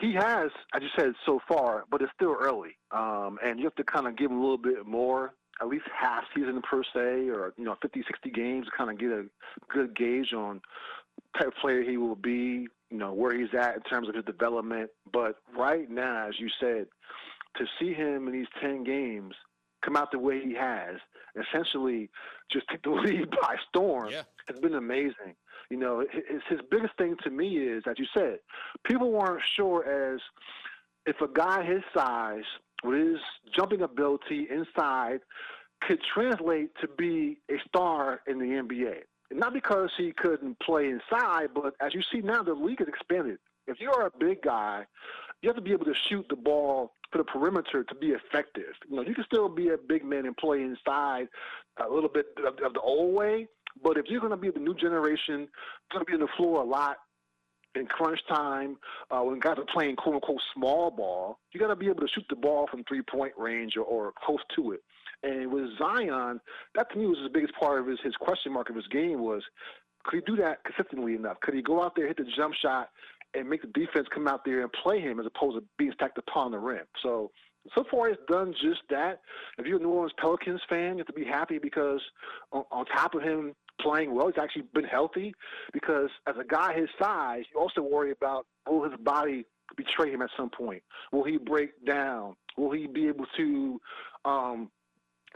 He 0.00 0.14
has, 0.14 0.50
I 0.72 0.78
just 0.78 0.94
said 0.98 1.12
so 1.26 1.40
far, 1.46 1.84
but 1.90 2.00
it's 2.00 2.12
still 2.14 2.34
early, 2.40 2.78
um, 2.92 3.38
and 3.44 3.58
you 3.58 3.64
have 3.64 3.74
to 3.74 3.84
kind 3.84 4.06
of 4.06 4.16
give 4.16 4.30
him 4.30 4.38
a 4.38 4.40
little 4.40 4.56
bit 4.56 4.86
more, 4.86 5.34
at 5.60 5.68
least 5.68 5.84
half 5.94 6.24
season 6.34 6.62
per 6.62 6.82
se, 6.94 7.28
or 7.28 7.52
you 7.58 7.64
know, 7.64 7.76
50, 7.82 8.02
60 8.06 8.30
games, 8.30 8.66
to 8.66 8.72
kind 8.76 8.90
of 8.90 8.98
get 8.98 9.10
a 9.10 9.26
good 9.68 9.94
gauge 9.94 10.32
on 10.32 10.62
type 11.36 11.48
of 11.48 11.54
player 11.60 11.82
he 11.82 11.98
will 11.98 12.16
be, 12.16 12.66
you 12.90 12.98
know, 12.98 13.12
where 13.12 13.36
he's 13.36 13.54
at 13.58 13.76
in 13.76 13.82
terms 13.82 14.08
of 14.08 14.14
his 14.14 14.24
development. 14.24 14.90
But 15.12 15.36
right 15.56 15.90
now, 15.90 16.28
as 16.28 16.34
you 16.38 16.48
said, 16.60 16.86
to 17.56 17.66
see 17.78 17.92
him 17.92 18.28
in 18.28 18.32
these 18.32 18.46
ten 18.60 18.84
games 18.84 19.34
come 19.82 19.96
out 19.96 20.12
the 20.12 20.18
way 20.18 20.40
he 20.40 20.54
has 20.54 20.96
essentially 21.36 22.08
just 22.50 22.66
take 22.68 22.82
the 22.82 22.90
lead 22.90 23.30
by 23.30 23.56
storm 23.68 24.10
yeah. 24.10 24.22
has 24.46 24.58
been 24.60 24.74
amazing. 24.74 25.34
You 25.70 25.78
know, 25.78 26.00
his, 26.00 26.42
his 26.48 26.60
biggest 26.70 26.96
thing 26.98 27.16
to 27.24 27.30
me 27.30 27.56
is, 27.56 27.84
as 27.88 27.98
you 27.98 28.06
said, 28.14 28.38
people 28.84 29.10
weren't 29.10 29.42
sure 29.56 30.14
as 30.14 30.20
if 31.06 31.20
a 31.20 31.28
guy 31.28 31.64
his 31.64 31.82
size, 31.94 32.44
with 32.84 32.98
his 32.98 33.18
jumping 33.56 33.82
ability 33.82 34.48
inside, 34.50 35.20
could 35.80 35.98
translate 36.14 36.70
to 36.80 36.88
be 36.88 37.38
a 37.50 37.54
star 37.66 38.20
in 38.26 38.38
the 38.38 38.44
NBA. 38.44 38.98
Not 39.32 39.54
because 39.54 39.90
he 39.96 40.12
couldn't 40.12 40.60
play 40.60 40.90
inside, 40.90 41.48
but 41.54 41.74
as 41.80 41.94
you 41.94 42.02
see 42.12 42.20
now, 42.20 42.42
the 42.42 42.52
league 42.52 42.80
has 42.80 42.88
expanded. 42.88 43.38
If 43.66 43.80
you 43.80 43.90
are 43.92 44.06
a 44.06 44.10
big 44.18 44.42
guy, 44.42 44.84
you 45.40 45.48
have 45.48 45.56
to 45.56 45.62
be 45.62 45.72
able 45.72 45.86
to 45.86 45.94
shoot 46.08 46.26
the 46.28 46.36
ball 46.36 46.92
to 47.12 47.18
the 47.18 47.24
perimeter 47.24 47.84
to 47.84 47.94
be 47.94 48.08
effective. 48.08 48.74
You 48.88 48.96
know, 48.96 49.02
you 49.02 49.14
can 49.14 49.24
still 49.24 49.48
be 49.48 49.68
a 49.68 49.76
big 49.76 50.04
man 50.04 50.26
and 50.26 50.36
play 50.36 50.62
inside 50.62 51.28
a 51.78 51.88
little 51.88 52.08
bit 52.08 52.26
of, 52.38 52.54
of 52.64 52.74
the 52.74 52.80
old 52.80 53.14
way, 53.14 53.46
but 53.82 53.96
if 53.96 54.06
you're 54.08 54.20
going 54.20 54.32
to 54.32 54.36
be 54.36 54.50
the 54.50 54.60
new 54.60 54.74
generation, 54.74 55.48
going 55.90 56.04
to 56.04 56.06
be 56.06 56.14
on 56.14 56.20
the 56.20 56.28
floor 56.36 56.62
a 56.62 56.64
lot 56.64 56.96
in 57.74 57.86
crunch 57.86 58.20
time, 58.28 58.76
uh, 59.10 59.20
when 59.20 59.38
guys 59.38 59.56
are 59.58 59.64
playing 59.72 59.96
quote 59.96 60.16
unquote 60.16 60.40
small 60.54 60.90
ball, 60.90 61.38
you 61.52 61.60
got 61.60 61.68
to 61.68 61.76
be 61.76 61.86
able 61.86 62.00
to 62.00 62.08
shoot 62.14 62.24
the 62.28 62.36
ball 62.36 62.66
from 62.70 62.84
three 62.84 63.02
point 63.02 63.32
range 63.38 63.76
or, 63.76 63.84
or 63.84 64.12
close 64.24 64.40
to 64.56 64.72
it. 64.72 64.80
And 65.22 65.52
with 65.52 65.66
Zion, 65.78 66.40
that 66.74 66.90
to 66.92 66.98
me 66.98 67.06
was 67.06 67.18
the 67.22 67.30
biggest 67.30 67.54
part 67.54 67.80
of 67.80 67.86
his, 67.86 67.98
his 68.02 68.14
question 68.16 68.52
mark 68.52 68.68
of 68.68 68.76
his 68.76 68.86
game 68.88 69.20
was 69.20 69.42
could 70.04 70.16
he 70.16 70.32
do 70.32 70.36
that 70.42 70.64
consistently 70.64 71.14
enough? 71.14 71.38
Could 71.40 71.54
he 71.54 71.62
go 71.62 71.82
out 71.82 71.94
there, 71.94 72.08
hit 72.08 72.16
the 72.16 72.24
jump 72.36 72.54
shot, 72.60 72.88
and 73.34 73.48
make 73.48 73.62
the 73.62 73.68
defense 73.68 74.06
come 74.12 74.28
out 74.28 74.44
there 74.44 74.62
and 74.62 74.70
play 74.72 75.00
him 75.00 75.20
as 75.20 75.26
opposed 75.26 75.56
to 75.56 75.64
being 75.78 75.92
stacked 75.92 76.18
upon 76.18 76.50
the 76.52 76.58
rim? 76.58 76.84
So 77.02 77.30
so 77.74 77.84
far 77.90 78.08
he's 78.08 78.16
done 78.28 78.54
just 78.60 78.80
that. 78.90 79.20
If 79.58 79.66
you're 79.66 79.78
a 79.78 79.80
New 79.80 79.90
Orleans 79.90 80.12
Pelicans 80.18 80.60
fan, 80.68 80.92
you 80.92 80.98
have 80.98 81.06
to 81.06 81.12
be 81.12 81.24
happy 81.24 81.58
because 81.58 82.00
on, 82.50 82.64
on 82.72 82.86
top 82.86 83.14
of 83.14 83.22
him 83.22 83.54
playing 83.80 84.14
well, 84.14 84.26
he's 84.26 84.42
actually 84.42 84.64
been 84.74 84.84
healthy. 84.84 85.34
Because 85.72 86.10
as 86.26 86.34
a 86.40 86.44
guy 86.44 86.74
his 86.74 86.88
size, 87.00 87.44
you 87.52 87.60
also 87.60 87.82
worry 87.82 88.10
about 88.10 88.46
will 88.68 88.82
his 88.82 88.98
body 89.00 89.44
betray 89.76 90.10
him 90.10 90.22
at 90.22 90.30
some 90.36 90.50
point? 90.50 90.82
Will 91.12 91.24
he 91.24 91.38
break 91.38 91.84
down? 91.84 92.34
Will 92.56 92.72
he 92.72 92.86
be 92.86 93.08
able 93.08 93.26
to 93.36 93.80
um, 94.24 94.70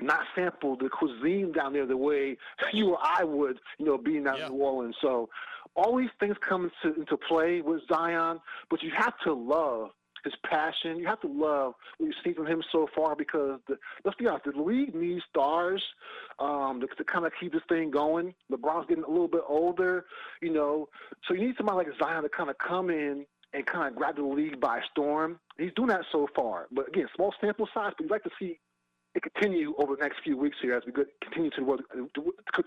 not 0.01 0.21
sample 0.35 0.77
the 0.77 0.89
cuisine 0.89 1.53
down 1.53 1.73
there 1.73 1.87
the 1.87 1.97
way 1.97 2.37
you 2.73 2.91
or 2.91 2.99
I 3.03 3.25
would, 3.25 3.59
you 3.79 3.87
know, 3.87 3.99
being 3.99 4.27
out 4.27 4.39
yeah. 4.39 4.47
in 4.47 4.53
New 4.53 4.59
Orleans. 4.59 4.97
So 5.01 5.29
all 5.77 5.97
these 5.97 6.11
things 6.19 6.37
come 6.41 6.71
into, 6.85 6.99
into 6.99 7.17
play 7.17 7.61
with 7.61 7.83
Zion, 7.89 8.41
but 8.71 8.83
you 8.83 8.91
have 8.97 9.15
to 9.25 9.33
love 9.33 9.91
his 10.25 10.35
passion. 10.45 10.99
You 10.99 11.07
have 11.07 11.21
to 11.21 11.29
love 11.29 11.75
what 11.99 12.07
you 12.07 12.13
see 12.25 12.33
from 12.35 12.47
him 12.47 12.63
so 12.73 12.89
far 12.95 13.15
because 13.15 13.61
the, 13.69 13.77
let's 14.05 14.17
be 14.17 14.27
honest, 14.27 14.45
the 14.45 14.61
league 14.61 14.95
needs 14.95 15.23
stars 15.31 15.83
um, 16.39 16.81
to, 16.81 16.87
to 16.97 17.05
kind 17.05 17.25
of 17.25 17.33
keep 17.39 17.53
this 17.53 17.63
thing 17.69 17.91
going. 17.91 18.35
LeBron's 18.51 18.87
getting 18.89 19.05
a 19.05 19.09
little 19.11 19.29
bit 19.29 19.43
older, 19.49 20.05
you 20.43 20.53
know, 20.53 20.89
so 21.27 21.35
you 21.35 21.47
need 21.47 21.57
somebody 21.57 21.79
like 21.79 21.99
Zion 21.99 22.23
to 22.25 22.29
kind 22.29 22.51
of 22.51 22.57
come 22.59 22.91
in 22.91 23.25
and 23.55 23.67
kind 23.67 23.89
of 23.89 23.95
grab 23.95 24.17
the 24.17 24.23
league 24.23 24.61
by 24.61 24.81
storm. 24.91 25.39
He's 25.59 25.73
doing 25.77 25.89
that 25.89 26.03
so 26.11 26.29
far, 26.35 26.67
but 26.73 26.89
again, 26.89 27.07
small 27.15 27.33
sample 27.41 27.69
size. 27.73 27.93
But 27.97 28.05
you'd 28.05 28.11
like 28.11 28.25
to 28.25 28.31
see 28.39 28.59
it 29.17 29.23
continue 29.23 29.75
over 29.79 29.97
the 29.97 30.03
next 30.03 30.19
few 30.23 30.37
weeks 30.37 30.57
here 30.61 30.75
as 30.75 30.83
we 30.85 30.93
continue 31.23 31.51
to 31.51 31.63
work 31.63 31.81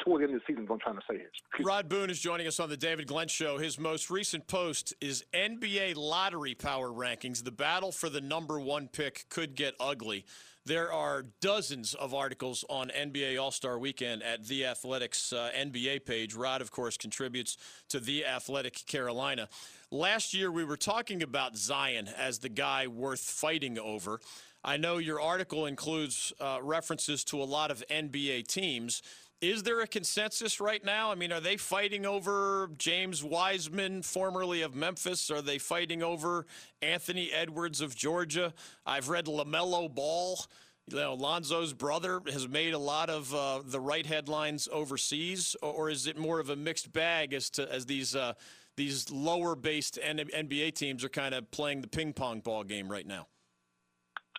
toward 0.03 0.21
the 0.21 0.25
end 0.25 0.35
of 0.35 0.41
the 0.41 0.45
season. 0.47 0.65
What 0.67 0.75
I'm 0.75 0.79
trying 0.79 0.95
to 0.95 1.01
say 1.09 1.17
here. 1.17 1.65
Rod 1.65 1.87
Boone 1.87 2.09
is 2.09 2.19
joining 2.19 2.47
us 2.47 2.59
on 2.59 2.69
the 2.69 2.77
David 2.77 3.07
Glenn 3.07 3.27
Show. 3.27 3.57
His 3.57 3.79
most 3.79 4.09
recent 4.09 4.47
post 4.47 4.93
is 4.99 5.23
NBA 5.33 5.95
lottery 5.95 6.55
power 6.55 6.89
rankings. 6.89 7.43
The 7.43 7.51
battle 7.51 7.91
for 7.91 8.09
the 8.09 8.21
number 8.21 8.59
one 8.59 8.87
pick 8.87 9.25
could 9.29 9.55
get 9.55 9.75
ugly. 9.79 10.25
There 10.65 10.91
are 10.91 11.23
dozens 11.41 11.93
of 11.95 12.13
articles 12.13 12.63
on 12.69 12.89
NBA 12.89 13.41
All 13.41 13.49
Star 13.49 13.79
Weekend 13.79 14.21
at 14.21 14.45
The 14.45 14.65
Athletic's 14.65 15.33
uh, 15.33 15.49
NBA 15.57 16.05
page. 16.05 16.35
Rod, 16.35 16.61
of 16.61 16.69
course, 16.69 16.97
contributes 16.97 17.57
to 17.87 17.99
The 17.99 18.25
Athletic 18.25 18.85
Carolina. 18.85 19.47
Last 19.89 20.33
year, 20.35 20.51
we 20.51 20.63
were 20.63 20.77
talking 20.77 21.23
about 21.23 21.57
Zion 21.57 22.07
as 22.15 22.39
the 22.39 22.49
guy 22.49 22.85
worth 22.85 23.21
fighting 23.21 23.79
over. 23.79 24.19
I 24.63 24.77
know 24.77 24.97
your 24.97 25.21
article 25.21 25.65
includes 25.65 26.33
uh, 26.39 26.59
references 26.61 27.23
to 27.25 27.41
a 27.41 27.45
lot 27.45 27.71
of 27.71 27.83
NBA 27.89 28.47
teams. 28.47 29.01
Is 29.41 29.63
there 29.63 29.79
a 29.79 29.87
consensus 29.87 30.59
right 30.59 30.83
now? 30.83 31.11
I 31.11 31.15
mean, 31.15 31.31
are 31.31 31.39
they 31.39 31.55
fighting 31.55 32.05
over 32.05 32.69
James 32.77 33.23
Wiseman, 33.23 34.01
formerly 34.01 34.61
of 34.63 34.75
Memphis? 34.75 35.31
Are 35.31 35.41
they 35.41 35.57
fighting 35.57 36.03
over 36.03 36.45
Anthony 36.81 37.31
Edwards 37.31 37.79
of 37.79 37.95
Georgia? 37.95 38.53
I've 38.85 39.07
read 39.07 39.27
LaMelo 39.27 39.93
Ball. 39.93 40.39
You 40.87 40.97
know, 40.97 41.13
Lonzo's 41.13 41.71
brother 41.71 42.19
has 42.29 42.49
made 42.49 42.73
a 42.73 42.79
lot 42.79 43.09
of 43.09 43.33
uh, 43.33 43.61
the 43.63 43.79
right 43.79 44.05
headlines 44.05 44.67
overseas, 44.71 45.55
or, 45.61 45.71
or, 45.71 45.89
is 45.89 46.07
it 46.07 46.17
more 46.17 46.39
of 46.39 46.49
a 46.49 46.55
mixed 46.55 46.91
bag 46.91 47.33
as 47.33 47.49
to 47.51 47.71
as 47.71 47.85
these 47.85 48.15
uh, 48.15 48.33
these 48.75 49.09
lower 49.11 49.55
based 49.55 49.99
NBA 50.03 50.73
teams 50.73 51.03
are 51.03 51.09
kind 51.09 51.35
of 51.35 51.49
playing 51.51 51.81
the 51.81 51.87
ping 51.87 52.11
pong 52.11 52.39
ball 52.41 52.63
game 52.63 52.91
right 52.91 53.05
now? 53.05 53.27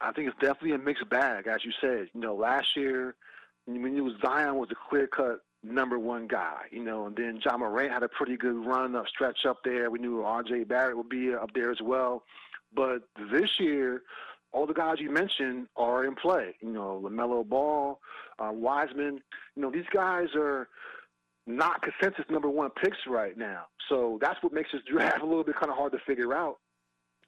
I 0.01 0.13
think 0.13 0.29
it's 0.29 0.39
definitely 0.41 0.73
a 0.73 0.79
mixed 0.79 1.09
bag, 1.09 1.47
as 1.47 1.65
you 1.65 1.73
said. 1.81 2.09
You 2.15 2.21
know, 2.21 2.35
last 2.35 2.77
year 2.77 3.15
when 3.67 3.97
it 3.97 4.01
was 4.01 4.15
Zion 4.23 4.57
was 4.57 4.71
a 4.71 4.75
clear 4.89 5.07
cut 5.07 5.41
number 5.63 5.99
one 5.99 6.27
guy, 6.27 6.63
you 6.71 6.83
know, 6.83 7.07
and 7.07 7.17
then 7.17 7.41
Ja 7.45 7.57
Morant 7.57 7.93
had 7.93 8.03
a 8.03 8.09
pretty 8.09 8.37
good 8.37 8.65
run 8.65 8.97
up 8.97 9.09
stretch 9.09 9.45
up 9.47 9.59
there. 9.65 9.91
We 9.91 9.99
knew 9.99 10.23
R.J. 10.23 10.65
Barrett 10.65 10.97
would 10.97 11.09
be 11.09 11.35
up 11.35 11.53
there 11.55 11.71
as 11.71 11.81
well. 11.83 12.25
But 12.75 13.03
this 13.31 13.61
year, 13.61 14.03
all 14.53 14.67
the 14.67 14.75
guys 14.75 14.97
you 15.01 15.11
mentioned 15.11 15.69
are 15.77 16.05
in 16.05 16.15
play. 16.15 16.55
You 16.61 16.71
know, 16.71 17.03
LaMelo 17.05 17.47
Ball, 17.47 18.01
uh, 18.39 18.53
Wiseman. 18.53 19.21
You 19.55 19.63
know, 19.63 19.71
these 19.71 19.89
guys 19.93 20.29
are 20.35 20.69
not 21.47 21.83
consensus 21.83 22.25
number 22.31 22.49
one 22.49 22.71
picks 22.71 22.99
right 23.07 23.37
now. 23.37 23.65
So 23.89 24.19
that's 24.21 24.43
what 24.43 24.53
makes 24.53 24.73
this 24.73 24.83
draft 24.91 25.21
a 25.23 25.27
little 25.27 25.45
bit 25.45 25.57
kind 25.57 25.71
of 25.71 25.77
hard 25.77 25.93
to 25.93 25.99
figure 26.07 26.33
out. 26.33 26.59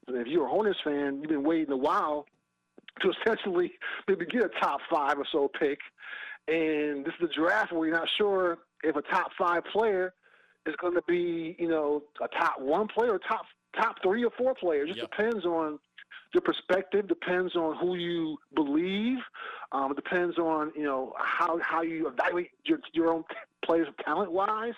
If 0.08 0.26
you're 0.26 0.46
a 0.46 0.50
Hornets 0.50 0.80
fan, 0.82 1.18
you've 1.20 1.30
been 1.30 1.44
waiting 1.44 1.72
a 1.72 1.76
while 1.76 2.26
to 3.00 3.10
essentially 3.10 3.72
maybe 4.06 4.26
get 4.26 4.44
a 4.44 4.50
top 4.60 4.80
five 4.90 5.18
or 5.18 5.26
so 5.30 5.50
pick. 5.58 5.78
And 6.48 7.04
this 7.04 7.14
is 7.20 7.30
a 7.30 7.40
draft 7.40 7.72
where 7.72 7.88
you're 7.88 7.96
not 7.96 8.08
sure 8.18 8.58
if 8.82 8.96
a 8.96 9.02
top 9.02 9.30
five 9.38 9.64
player 9.72 10.12
is 10.66 10.74
going 10.80 10.94
to 10.94 11.02
be, 11.06 11.56
you 11.58 11.68
know, 11.68 12.02
a 12.20 12.28
top 12.28 12.60
one 12.60 12.88
player 12.88 13.12
or 13.12 13.18
top 13.18 13.46
top 13.76 13.96
three 14.02 14.24
or 14.24 14.30
four 14.36 14.54
players. 14.54 14.90
It 14.90 14.94
just 14.94 15.00
yep. 15.00 15.10
depends 15.10 15.44
on 15.46 15.78
your 16.34 16.42
perspective, 16.42 17.08
depends 17.08 17.56
on 17.56 17.76
who 17.76 17.94
you 17.94 18.38
believe, 18.54 19.18
um, 19.72 19.94
depends 19.94 20.38
on, 20.38 20.72
you 20.74 20.84
know, 20.84 21.14
how 21.18 21.58
how 21.62 21.82
you 21.82 22.08
evaluate 22.08 22.50
your 22.64 22.78
your 22.92 23.12
own 23.12 23.24
players 23.64 23.88
talent 24.04 24.32
wise. 24.32 24.74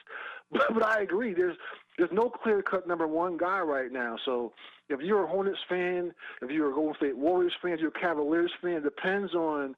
But, 0.50 0.62
but 0.74 0.84
I 0.84 1.02
agree. 1.02 1.34
There's 1.34 1.56
there's 1.98 2.12
no 2.12 2.28
clear 2.28 2.62
cut 2.62 2.86
number 2.86 3.06
one 3.06 3.36
guy 3.36 3.60
right 3.60 3.90
now. 3.92 4.16
So 4.24 4.52
if 4.88 5.00
you're 5.00 5.24
a 5.24 5.26
Hornets 5.26 5.58
fan, 5.68 6.12
if 6.42 6.50
you're 6.50 6.70
a 6.70 6.74
Golden 6.74 6.94
State 6.96 7.16
Warriors 7.16 7.52
fan, 7.62 7.72
if 7.72 7.80
you're 7.80 7.92
a 7.96 8.00
Cavaliers 8.00 8.52
fan, 8.62 8.74
it 8.74 8.84
depends 8.84 9.34
on 9.34 9.74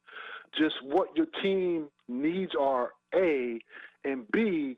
just 0.58 0.74
what 0.82 1.08
your 1.16 1.26
team 1.42 1.88
needs 2.08 2.52
are, 2.58 2.90
A, 3.14 3.58
and 4.04 4.30
B, 4.32 4.76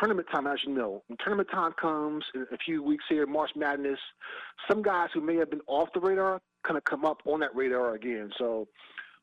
tournament 0.00 0.28
time, 0.32 0.46
as 0.46 0.58
you 0.66 0.74
know. 0.74 1.02
When 1.08 1.16
tournament 1.18 1.48
time 1.50 1.72
comes 1.80 2.24
in 2.34 2.46
a 2.52 2.58
few 2.58 2.82
weeks 2.82 3.04
here, 3.08 3.26
March 3.26 3.50
Madness, 3.56 3.98
some 4.70 4.82
guys 4.82 5.08
who 5.14 5.20
may 5.20 5.36
have 5.36 5.50
been 5.50 5.62
off 5.66 5.88
the 5.94 6.00
radar 6.00 6.40
kind 6.66 6.76
of 6.76 6.84
come 6.84 7.04
up 7.04 7.22
on 7.24 7.40
that 7.40 7.54
radar 7.54 7.94
again. 7.94 8.30
So 8.38 8.68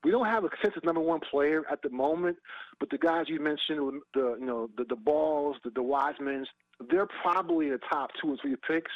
we 0.03 0.11
don't 0.11 0.25
have 0.25 0.43
a 0.43 0.49
consensus 0.49 0.83
number 0.83 1.01
one 1.01 1.19
player 1.31 1.63
at 1.71 1.81
the 1.81 1.89
moment, 1.89 2.37
but 2.79 2.89
the 2.89 2.97
guys 2.97 3.25
you 3.27 3.39
mentioned, 3.39 4.01
the 4.13 4.37
you 4.39 4.45
know 4.45 4.69
the 4.77 4.85
the 4.85 4.95
balls, 4.95 5.57
the, 5.63 5.69
the 5.71 5.83
Wisemans, 5.83 6.45
they're 6.89 7.07
probably 7.21 7.69
the 7.69 7.79
top 7.91 8.11
two 8.21 8.31
or 8.31 8.37
three 8.41 8.55
picks. 8.67 8.91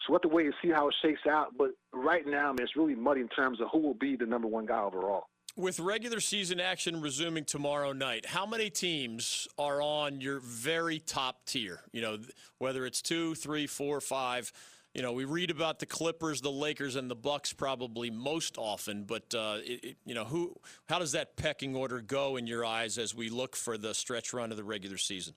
So 0.00 0.10
we'll 0.12 0.16
have 0.16 0.30
to 0.30 0.34
wait 0.34 0.46
and 0.46 0.54
see 0.62 0.70
how 0.70 0.88
it 0.88 0.94
shakes 1.02 1.26
out. 1.28 1.48
But 1.56 1.70
right 1.92 2.26
now, 2.26 2.50
I 2.50 2.52
man, 2.52 2.60
it's 2.60 2.76
really 2.76 2.94
muddy 2.94 3.20
in 3.20 3.28
terms 3.28 3.60
of 3.60 3.68
who 3.72 3.78
will 3.78 3.94
be 3.94 4.16
the 4.16 4.26
number 4.26 4.48
one 4.48 4.66
guy 4.66 4.80
overall. 4.80 5.24
With 5.54 5.80
regular 5.80 6.20
season 6.20 6.60
action 6.60 7.02
resuming 7.02 7.44
tomorrow 7.44 7.92
night, 7.92 8.24
how 8.24 8.46
many 8.46 8.70
teams 8.70 9.46
are 9.58 9.82
on 9.82 10.20
your 10.20 10.40
very 10.40 10.98
top 10.98 11.44
tier? 11.44 11.80
You 11.92 12.00
know, 12.00 12.18
whether 12.58 12.86
it's 12.86 13.02
two, 13.02 13.34
three, 13.34 13.66
four, 13.66 14.00
five. 14.00 14.50
You 14.94 15.02
know, 15.02 15.12
we 15.12 15.24
read 15.24 15.50
about 15.50 15.78
the 15.78 15.86
Clippers, 15.86 16.40
the 16.40 16.50
Lakers, 16.50 16.96
and 16.96 17.10
the 17.10 17.14
Bucks 17.14 17.52
probably 17.52 18.10
most 18.10 18.56
often. 18.58 19.04
But 19.04 19.34
uh, 19.34 19.58
it, 19.64 19.84
it, 19.84 19.96
you 20.04 20.14
know, 20.14 20.24
who? 20.24 20.54
How 20.88 20.98
does 20.98 21.12
that 21.12 21.36
pecking 21.36 21.76
order 21.76 22.00
go 22.00 22.36
in 22.36 22.46
your 22.46 22.64
eyes 22.64 22.98
as 22.98 23.14
we 23.14 23.28
look 23.28 23.54
for 23.54 23.76
the 23.76 23.94
stretch 23.94 24.32
run 24.32 24.50
of 24.50 24.56
the 24.56 24.64
regular 24.64 24.98
season? 24.98 25.34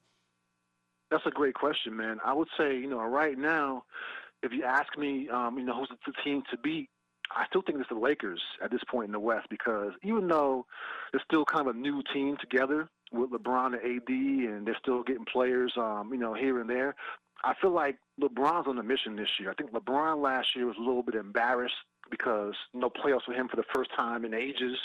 That's 1.11 1.25
a 1.25 1.31
great 1.31 1.53
question, 1.53 1.95
man. 1.95 2.19
I 2.25 2.33
would 2.33 2.47
say, 2.57 2.77
you 2.77 2.89
know, 2.89 3.01
right 3.03 3.37
now, 3.37 3.83
if 4.45 4.51
you 4.51 4.63
ask 4.63 4.97
me, 4.97 5.27
um, 5.29 5.57
you 5.57 5.65
know, 5.65 5.79
who's 5.79 5.89
the 6.05 6.13
team 6.23 6.43
to 6.51 6.57
beat, 6.57 6.89
I 7.31 7.45
still 7.47 7.63
think 7.63 7.79
it's 7.79 7.89
the 7.89 7.95
Lakers 7.95 8.41
at 8.63 8.71
this 8.71 8.81
point 8.89 9.07
in 9.07 9.11
the 9.11 9.19
West 9.19 9.47
because 9.49 9.91
even 10.03 10.27
though 10.27 10.65
they're 11.11 11.23
still 11.25 11.43
kind 11.43 11.67
of 11.67 11.75
a 11.75 11.79
new 11.79 12.03
team 12.13 12.37
together 12.39 12.87
with 13.11 13.31
LeBron 13.31 13.67
and 13.67 13.75
AD, 13.75 14.09
and 14.09 14.67
they're 14.67 14.77
still 14.79 15.03
getting 15.03 15.25
players, 15.25 15.73
um, 15.77 16.09
you 16.11 16.19
know, 16.19 16.33
here 16.33 16.59
and 16.59 16.69
there. 16.69 16.95
I 17.43 17.53
feel 17.61 17.71
like 17.71 17.97
LeBron's 18.21 18.67
on 18.67 18.77
a 18.77 18.83
mission 18.83 19.15
this 19.15 19.29
year. 19.39 19.51
I 19.51 19.53
think 19.53 19.71
LeBron 19.71 20.21
last 20.21 20.55
year 20.55 20.65
was 20.65 20.77
a 20.77 20.83
little 20.83 21.03
bit 21.03 21.15
embarrassed 21.15 21.75
because 22.09 22.53
no 22.73 22.89
playoffs 22.89 23.23
for 23.25 23.33
him 23.33 23.47
for 23.47 23.55
the 23.55 23.65
first 23.73 23.89
time 23.95 24.25
in 24.25 24.33
ages. 24.33 24.77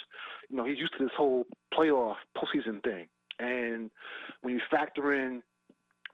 You 0.48 0.56
know, 0.56 0.64
he's 0.64 0.78
used 0.78 0.94
to 0.98 1.04
this 1.04 1.12
whole 1.16 1.46
playoff 1.72 2.16
postseason 2.36 2.82
thing. 2.82 3.06
And 3.38 3.90
when 4.42 4.54
you 4.54 4.60
factor 4.70 5.14
in 5.14 5.42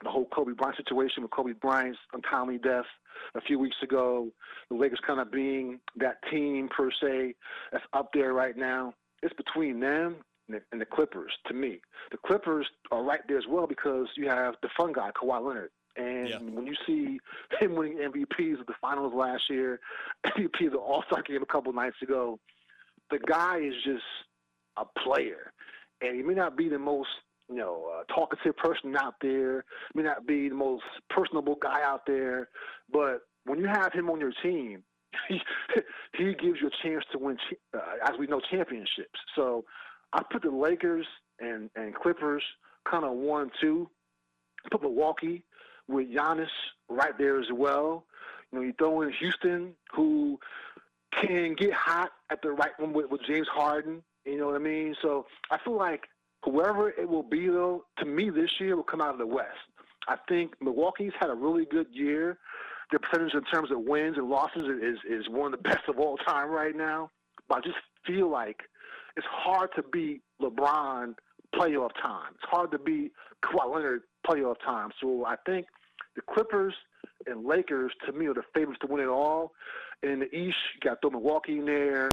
the 0.03 0.09
whole 0.09 0.25
Kobe 0.25 0.53
Bryant 0.53 0.77
situation 0.77 1.23
with 1.23 1.31
Kobe 1.31 1.53
Bryant's 1.53 1.99
untimely 2.13 2.57
death 2.57 2.85
a 3.35 3.41
few 3.41 3.59
weeks 3.59 3.77
ago, 3.81 4.29
the 4.69 4.75
Lakers 4.75 4.99
kind 5.05 5.19
of 5.19 5.31
being 5.31 5.79
that 5.95 6.17
team 6.29 6.69
per 6.69 6.89
se 6.91 7.35
that's 7.71 7.83
up 7.93 8.09
there 8.13 8.33
right 8.33 8.55
now. 8.55 8.93
It's 9.23 9.33
between 9.33 9.79
them 9.79 10.17
and 10.49 10.79
the 10.79 10.85
Clippers 10.85 11.31
to 11.47 11.53
me. 11.53 11.79
The 12.11 12.17
Clippers 12.25 12.67
are 12.91 13.03
right 13.03 13.21
there 13.27 13.37
as 13.37 13.45
well 13.49 13.67
because 13.67 14.07
you 14.15 14.29
have 14.29 14.55
the 14.61 14.69
fun 14.77 14.93
guy, 14.93 15.11
Kawhi 15.11 15.45
Leonard. 15.45 15.71
And 15.97 16.29
yeah. 16.29 16.37
when 16.37 16.67
you 16.67 16.75
see 16.85 17.19
him 17.59 17.75
winning 17.75 17.97
MVPs 17.97 18.59
of 18.59 18.67
the 18.67 18.75
finals 18.79 19.13
last 19.15 19.43
year, 19.49 19.79
MVP 20.27 20.67
of 20.67 20.73
the 20.73 20.77
All 20.77 21.03
Star 21.07 21.23
game 21.23 21.41
a 21.41 21.45
couple 21.45 21.73
nights 21.73 21.97
ago, 22.03 22.39
the 23.09 23.19
guy 23.19 23.57
is 23.57 23.73
just 23.83 24.03
a 24.77 24.85
player. 24.99 25.51
And 26.01 26.15
he 26.15 26.21
may 26.21 26.35
not 26.35 26.55
be 26.55 26.69
the 26.69 26.77
most 26.77 27.09
you 27.49 27.55
know, 27.55 27.89
uh, 27.93 28.13
talkative 28.13 28.55
person 28.57 28.95
out 28.97 29.15
there, 29.21 29.63
may 29.95 30.03
not 30.03 30.27
be 30.27 30.49
the 30.49 30.55
most 30.55 30.83
personable 31.09 31.55
guy 31.61 31.81
out 31.83 32.01
there, 32.05 32.49
but 32.91 33.21
when 33.45 33.59
you 33.59 33.67
have 33.67 33.93
him 33.93 34.09
on 34.09 34.19
your 34.19 34.33
team, 34.43 34.83
he, 35.29 35.39
gives 36.17 36.59
you 36.61 36.67
a 36.67 36.87
chance 36.87 37.03
to 37.11 37.17
win, 37.17 37.37
uh, 37.73 37.79
as 38.05 38.17
we 38.19 38.27
know, 38.27 38.41
championships. 38.51 39.19
So 39.35 39.65
I 40.13 40.21
put 40.31 40.43
the 40.43 40.51
Lakers 40.51 41.05
and, 41.39 41.69
and 41.75 41.95
Clippers 41.95 42.43
kind 42.89 43.05
of 43.05 43.13
one, 43.13 43.49
two. 43.61 43.89
Put 44.71 44.81
Milwaukee 44.81 45.43
with 45.87 46.07
Giannis 46.07 46.47
right 46.89 47.17
there 47.17 47.39
as 47.39 47.47
well. 47.53 48.05
You 48.51 48.59
know, 48.59 48.65
you 48.65 48.73
throw 48.77 49.01
in 49.01 49.11
Houston, 49.13 49.73
who 49.93 50.39
can 51.21 51.55
get 51.55 51.73
hot 51.73 52.11
at 52.29 52.41
the 52.41 52.51
right 52.51 52.71
one 52.77 52.93
with, 52.93 53.09
with 53.09 53.21
James 53.23 53.47
Harden. 53.47 54.03
You 54.25 54.37
know 54.37 54.47
what 54.47 54.55
I 54.55 54.59
mean? 54.59 54.95
So 55.01 55.25
I 55.51 55.57
feel 55.63 55.77
like 55.77 56.03
whoever 56.51 56.89
it 56.89 57.07
will 57.07 57.23
be, 57.23 57.47
though, 57.47 57.85
to 57.99 58.05
me 58.05 58.29
this 58.29 58.59
year 58.59 58.75
will 58.75 58.83
come 58.83 59.01
out 59.01 59.11
of 59.11 59.17
the 59.17 59.27
West. 59.27 59.57
I 60.07 60.15
think 60.29 60.53
Milwaukee's 60.61 61.13
had 61.19 61.29
a 61.29 61.35
really 61.35 61.65
good 61.65 61.87
year. 61.91 62.37
Their 62.91 62.99
percentage 62.99 63.33
in 63.33 63.43
terms 63.43 63.69
of 63.71 63.81
wins 63.81 64.17
and 64.17 64.29
losses 64.29 64.63
is 64.63 64.99
is 65.09 65.27
one 65.29 65.53
of 65.53 65.59
the 65.61 65.69
best 65.69 65.87
of 65.89 65.99
all 65.99 66.17
time 66.17 66.49
right 66.49 66.75
now. 66.75 67.11
But 67.49 67.59
I 67.59 67.61
just 67.61 67.77
feel 68.05 68.29
like 68.29 68.61
it's 69.17 69.27
hard 69.29 69.69
to 69.75 69.83
beat 69.83 70.21
LeBron 70.41 71.15
playoff 71.53 71.91
time. 72.01 72.33
It's 72.35 72.49
hard 72.49 72.71
to 72.71 72.79
beat 72.79 73.11
Kawhi 73.43 73.73
Leonard 73.73 74.01
playoff 74.25 74.59
time. 74.63 74.91
So 75.01 75.25
I 75.25 75.35
think 75.45 75.67
the 76.15 76.21
Clippers 76.21 76.73
and 77.25 77.45
Lakers, 77.45 77.91
to 78.05 78.13
me, 78.13 78.27
are 78.27 78.33
the 78.33 78.43
favorites 78.53 78.79
to 78.81 78.87
win 78.87 79.01
it 79.01 79.09
all. 79.09 79.53
And 80.03 80.11
in 80.11 80.19
the 80.19 80.35
East, 80.35 80.57
you 80.75 80.89
got 80.89 81.01
throw 81.01 81.09
Milwaukee 81.09 81.57
in 81.57 81.65
there, 81.65 82.09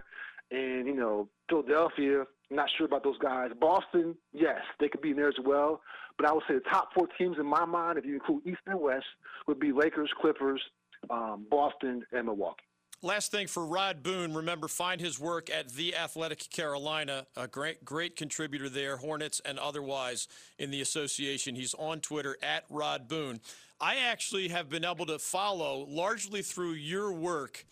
Philadelphia. 1.49 2.25
Not 2.51 2.69
sure 2.77 2.87
about 2.87 3.03
those 3.03 3.19
guys. 3.19 3.51
Boston, 3.61 4.15
yes, 4.33 4.61
they 4.79 4.89
could 4.89 5.01
be 5.01 5.11
in 5.11 5.17
there 5.17 5.29
as 5.29 5.35
well. 5.45 5.81
But 6.17 6.29
I 6.29 6.33
would 6.33 6.45
say 6.47 6.55
the 6.55 6.61
top 6.61 6.91
four 6.95 7.09
teams 7.19 7.37
in 7.39 7.47
my 7.47 7.65
mind, 7.65 7.99
if 7.99 8.05
you 8.05 8.15
include 8.15 8.47
East 8.47 8.61
and 8.67 8.81
West, 8.81 9.07
would 9.49 9.59
be 9.59 9.73
Lakers, 9.73 10.11
Clippers, 10.21 10.63
um, 11.11 11.47
Boston, 11.51 12.05
and 12.13 12.27
Milwaukee. 12.27 12.63
Last 13.03 13.31
thing 13.31 13.49
for 13.49 13.67
Rod 13.67 14.03
Boone, 14.03 14.33
remember 14.33 14.67
find 14.67 14.99
his 14.99 15.21
work 15.21 15.51
at 15.51 15.71
The 15.71 15.95
Athletic 15.95 16.49
Carolina, 16.49 17.27
a 17.37 17.47
great 17.47 17.85
great 17.85 18.17
contributor 18.17 18.71
there, 18.71 18.97
Hornets 18.97 19.43
and 19.45 19.59
otherwise 19.59 20.27
in 20.59 20.71
the 20.71 20.81
association. 20.81 21.55
He's 21.55 21.75
on 21.75 22.01
Twitter 22.01 22.39
at 22.43 22.65
Rod 22.71 23.07
Boone. 23.07 23.41
I 23.79 23.97
actually 23.97 24.49
have 24.49 24.71
been 24.71 24.87
able 24.87 25.05
to 25.07 25.19
follow 25.19 25.85
largely 25.87 26.41
through 26.41 26.73
your 26.73 27.13
work 27.13 27.67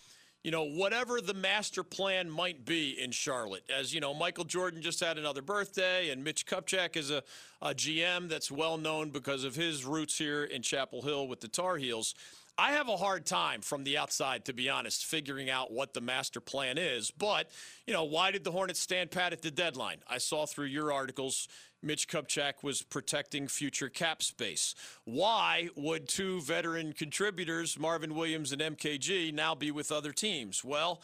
you 0.44 0.50
know, 0.50 0.64
whatever 0.64 1.20
the 1.20 1.34
master 1.34 1.84
plan 1.84 2.28
might 2.28 2.64
be 2.64 3.00
in 3.00 3.12
Charlotte. 3.12 3.62
As 3.74 3.94
you 3.94 4.00
know, 4.00 4.12
Michael 4.12 4.44
Jordan 4.44 4.82
just 4.82 5.00
had 5.00 5.16
another 5.16 5.42
birthday, 5.42 6.10
and 6.10 6.24
Mitch 6.24 6.46
Kupchak 6.46 6.96
is 6.96 7.10
a, 7.10 7.22
a 7.60 7.74
GM 7.74 8.28
that's 8.28 8.50
well 8.50 8.76
known 8.76 9.10
because 9.10 9.44
of 9.44 9.54
his 9.54 9.84
roots 9.84 10.18
here 10.18 10.44
in 10.44 10.62
Chapel 10.62 11.02
Hill 11.02 11.28
with 11.28 11.40
the 11.40 11.48
Tar 11.48 11.76
Heels. 11.76 12.14
I 12.58 12.72
have 12.72 12.88
a 12.88 12.96
hard 12.96 13.24
time 13.24 13.62
from 13.62 13.84
the 13.84 13.96
outside, 13.96 14.44
to 14.44 14.52
be 14.52 14.68
honest, 14.68 15.06
figuring 15.06 15.48
out 15.48 15.72
what 15.72 15.94
the 15.94 16.02
master 16.02 16.40
plan 16.40 16.76
is. 16.76 17.10
But, 17.10 17.50
you 17.86 17.94
know, 17.94 18.04
why 18.04 18.30
did 18.30 18.44
the 18.44 18.50
Hornets 18.50 18.80
stand 18.80 19.10
pat 19.10 19.32
at 19.32 19.40
the 19.40 19.50
deadline? 19.50 19.98
I 20.06 20.18
saw 20.18 20.44
through 20.44 20.66
your 20.66 20.92
articles 20.92 21.48
Mitch 21.82 22.08
Kupchak 22.08 22.62
was 22.62 22.82
protecting 22.82 23.48
future 23.48 23.88
cap 23.88 24.22
space. 24.22 24.74
Why 25.04 25.68
would 25.76 26.08
two 26.08 26.40
veteran 26.42 26.92
contributors, 26.92 27.78
Marvin 27.78 28.14
Williams 28.14 28.52
and 28.52 28.62
MKG, 28.62 29.32
now 29.32 29.54
be 29.54 29.70
with 29.70 29.90
other 29.90 30.12
teams? 30.12 30.64
Well, 30.64 31.02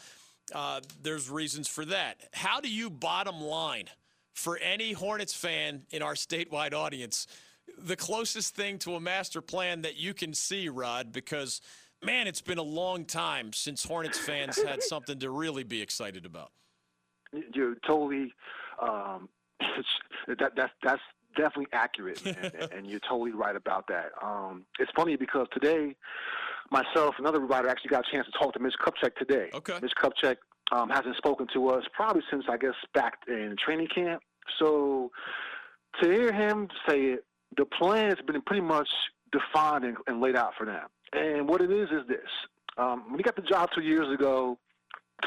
uh, 0.53 0.81
there's 1.01 1.29
reasons 1.29 1.67
for 1.67 1.85
that. 1.85 2.17
How 2.33 2.59
do 2.59 2.69
you 2.69 2.89
bottom 2.89 3.41
line 3.41 3.85
for 4.33 4.57
any 4.57 4.93
Hornets 4.93 5.33
fan 5.33 5.83
in 5.91 6.01
our 6.01 6.13
statewide 6.13 6.73
audience? 6.73 7.27
the 7.77 7.95
closest 7.95 8.55
thing 8.55 8.77
to 8.79 8.95
a 8.95 8.99
master 8.99 9.41
plan 9.41 9.81
that 9.81 9.97
you 9.97 10.13
can 10.13 10.33
see, 10.33 10.69
Rod, 10.69 11.11
because 11.11 11.61
man, 12.03 12.27
it's 12.27 12.41
been 12.41 12.57
a 12.57 12.63
long 12.63 13.05
time 13.05 13.53
since 13.53 13.83
Hornets 13.83 14.17
fans 14.17 14.61
had 14.61 14.83
something 14.83 15.19
to 15.19 15.29
really 15.29 15.63
be 15.63 15.81
excited 15.81 16.25
about. 16.25 16.51
You're 17.53 17.75
totally 17.85 18.33
um, 18.81 19.29
that 20.27 20.51
that's 20.55 20.73
that's 20.83 21.01
definitely 21.35 21.67
accurate, 21.73 22.25
and, 22.25 22.71
and, 22.71 22.87
you're 22.87 22.99
totally 22.99 23.31
right 23.31 23.55
about 23.55 23.87
that. 23.87 24.11
Um, 24.21 24.65
it's 24.79 24.91
funny 24.95 25.15
because 25.15 25.47
today, 25.53 25.95
myself, 26.71 27.15
another 27.19 27.39
writer, 27.39 27.69
actually 27.69 27.89
got 27.89 28.05
a 28.07 28.11
chance 28.11 28.25
to 28.25 28.31
talk 28.37 28.53
to 28.53 28.59
Mitch 28.59 28.73
Kupchak 28.83 29.15
today. 29.15 29.49
Okay. 29.53 29.79
Mitch 29.81 29.93
Kupchak 30.01 30.37
um, 30.71 30.89
hasn't 30.89 31.15
spoken 31.17 31.47
to 31.53 31.69
us 31.69 31.83
probably 31.93 32.23
since 32.29 32.45
I 32.49 32.57
guess 32.57 32.73
back 32.93 33.19
in 33.27 33.55
training 33.63 33.87
camp. 33.93 34.21
So 34.57 35.11
to 36.01 36.09
hear 36.09 36.31
him 36.31 36.67
say 36.87 36.99
it 37.01 37.25
the 37.57 37.65
plan 37.65 38.09
has 38.09 38.19
been 38.25 38.41
pretty 38.41 38.61
much 38.61 38.89
defined 39.31 39.83
and, 39.85 39.97
and, 40.07 40.21
laid 40.21 40.35
out 40.35 40.53
for 40.57 40.65
them. 40.65 40.87
And 41.13 41.47
what 41.47 41.61
it 41.61 41.71
is 41.71 41.89
is 41.89 42.07
this: 42.07 42.29
um, 42.77 43.05
when 43.09 43.17
he 43.17 43.23
got 43.23 43.35
the 43.35 43.41
job 43.41 43.69
two 43.73 43.81
years 43.81 44.11
ago, 44.13 44.57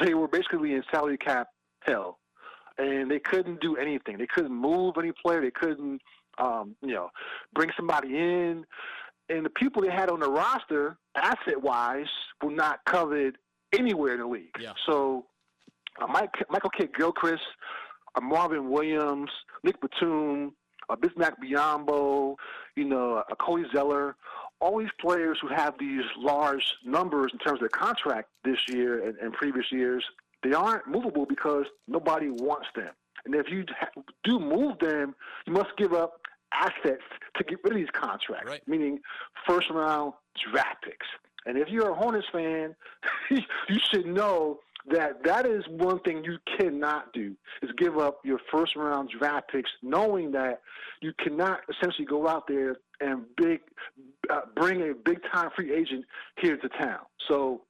they 0.01 0.13
were 0.13 0.27
basically 0.27 0.73
in 0.73 0.83
salary 0.91 1.17
cap 1.17 1.49
hell, 1.81 2.19
and 2.77 3.09
they 3.09 3.19
couldn't 3.19 3.61
do 3.61 3.75
anything. 3.77 4.17
They 4.17 4.27
couldn't 4.27 4.53
move 4.53 4.95
any 4.97 5.11
player. 5.11 5.41
They 5.41 5.51
couldn't, 5.51 6.01
um, 6.37 6.75
you 6.81 6.93
know, 6.93 7.09
bring 7.53 7.71
somebody 7.77 8.17
in. 8.17 8.65
And 9.29 9.45
the 9.45 9.49
people 9.49 9.81
they 9.81 9.89
had 9.91 10.09
on 10.09 10.19
the 10.19 10.29
roster, 10.29 10.97
asset-wise, 11.15 12.07
were 12.41 12.51
not 12.51 12.79
covered 12.85 13.37
anywhere 13.77 14.13
in 14.13 14.19
the 14.19 14.27
league. 14.27 14.55
Yeah. 14.59 14.73
So, 14.85 15.25
uh, 16.01 16.07
Mike, 16.07 16.33
Michael 16.49 16.71
Kidd-Gilchrist, 16.71 17.43
uh, 18.15 18.21
Marvin 18.21 18.69
Williams, 18.69 19.29
Nick 19.63 19.79
Batum, 19.79 20.53
a 20.89 20.97
Bismack 20.97 21.35
Biyombo, 21.41 22.35
you 22.75 22.85
know, 22.85 23.23
a 23.29 23.35
Cody 23.35 23.63
Zeller, 23.73 24.15
all 24.59 24.79
these 24.79 24.89
players 24.99 25.37
who 25.41 25.47
have 25.47 25.75
these 25.79 26.03
large 26.17 26.75
numbers 26.85 27.31
in 27.33 27.39
terms 27.39 27.57
of 27.57 27.59
their 27.61 27.69
contract 27.69 28.29
this 28.43 28.59
year 28.67 29.07
and, 29.07 29.17
and 29.17 29.33
previous 29.33 29.71
years, 29.71 30.03
they 30.43 30.53
aren't 30.53 30.87
movable 30.87 31.25
because 31.25 31.65
nobody 31.87 32.29
wants 32.29 32.67
them. 32.75 32.89
And 33.25 33.35
if 33.35 33.49
you 33.49 33.65
do 34.23 34.39
move 34.39 34.77
them, 34.79 35.15
you 35.45 35.53
must 35.53 35.69
give 35.77 35.93
up 35.93 36.19
assets 36.53 37.03
to 37.37 37.43
get 37.43 37.59
rid 37.63 37.73
of 37.73 37.79
these 37.79 37.87
contracts, 37.93 38.49
right. 38.49 38.61
meaning 38.67 38.99
first 39.47 39.69
round 39.69 40.13
draft 40.51 40.83
picks. 40.83 41.07
And 41.45 41.57
if 41.57 41.69
you're 41.69 41.89
a 41.89 41.95
Hornets 41.95 42.27
fan, 42.31 42.75
you 43.29 43.79
should 43.91 44.05
know 44.05 44.59
that 44.89 45.23
that 45.23 45.45
is 45.45 45.63
one 45.69 45.99
thing 46.01 46.23
you 46.23 46.37
cannot 46.59 47.13
do 47.13 47.35
is 47.61 47.69
give 47.77 47.97
up 47.97 48.19
your 48.23 48.39
first 48.51 48.75
round 48.75 49.09
draft 49.17 49.49
picks, 49.49 49.69
knowing 49.81 50.31
that 50.31 50.61
you 51.01 51.13
cannot 51.19 51.61
essentially 51.69 52.05
go 52.05 52.27
out 52.27 52.47
there 52.47 52.77
and 52.99 53.23
big 53.37 53.61
uh, 54.29 54.41
bring 54.55 54.81
a 54.89 54.93
big 54.93 55.19
time 55.31 55.49
free 55.55 55.73
agent 55.73 56.05
here 56.41 56.57
to 56.57 56.69
town. 56.69 56.99
So 57.27 57.61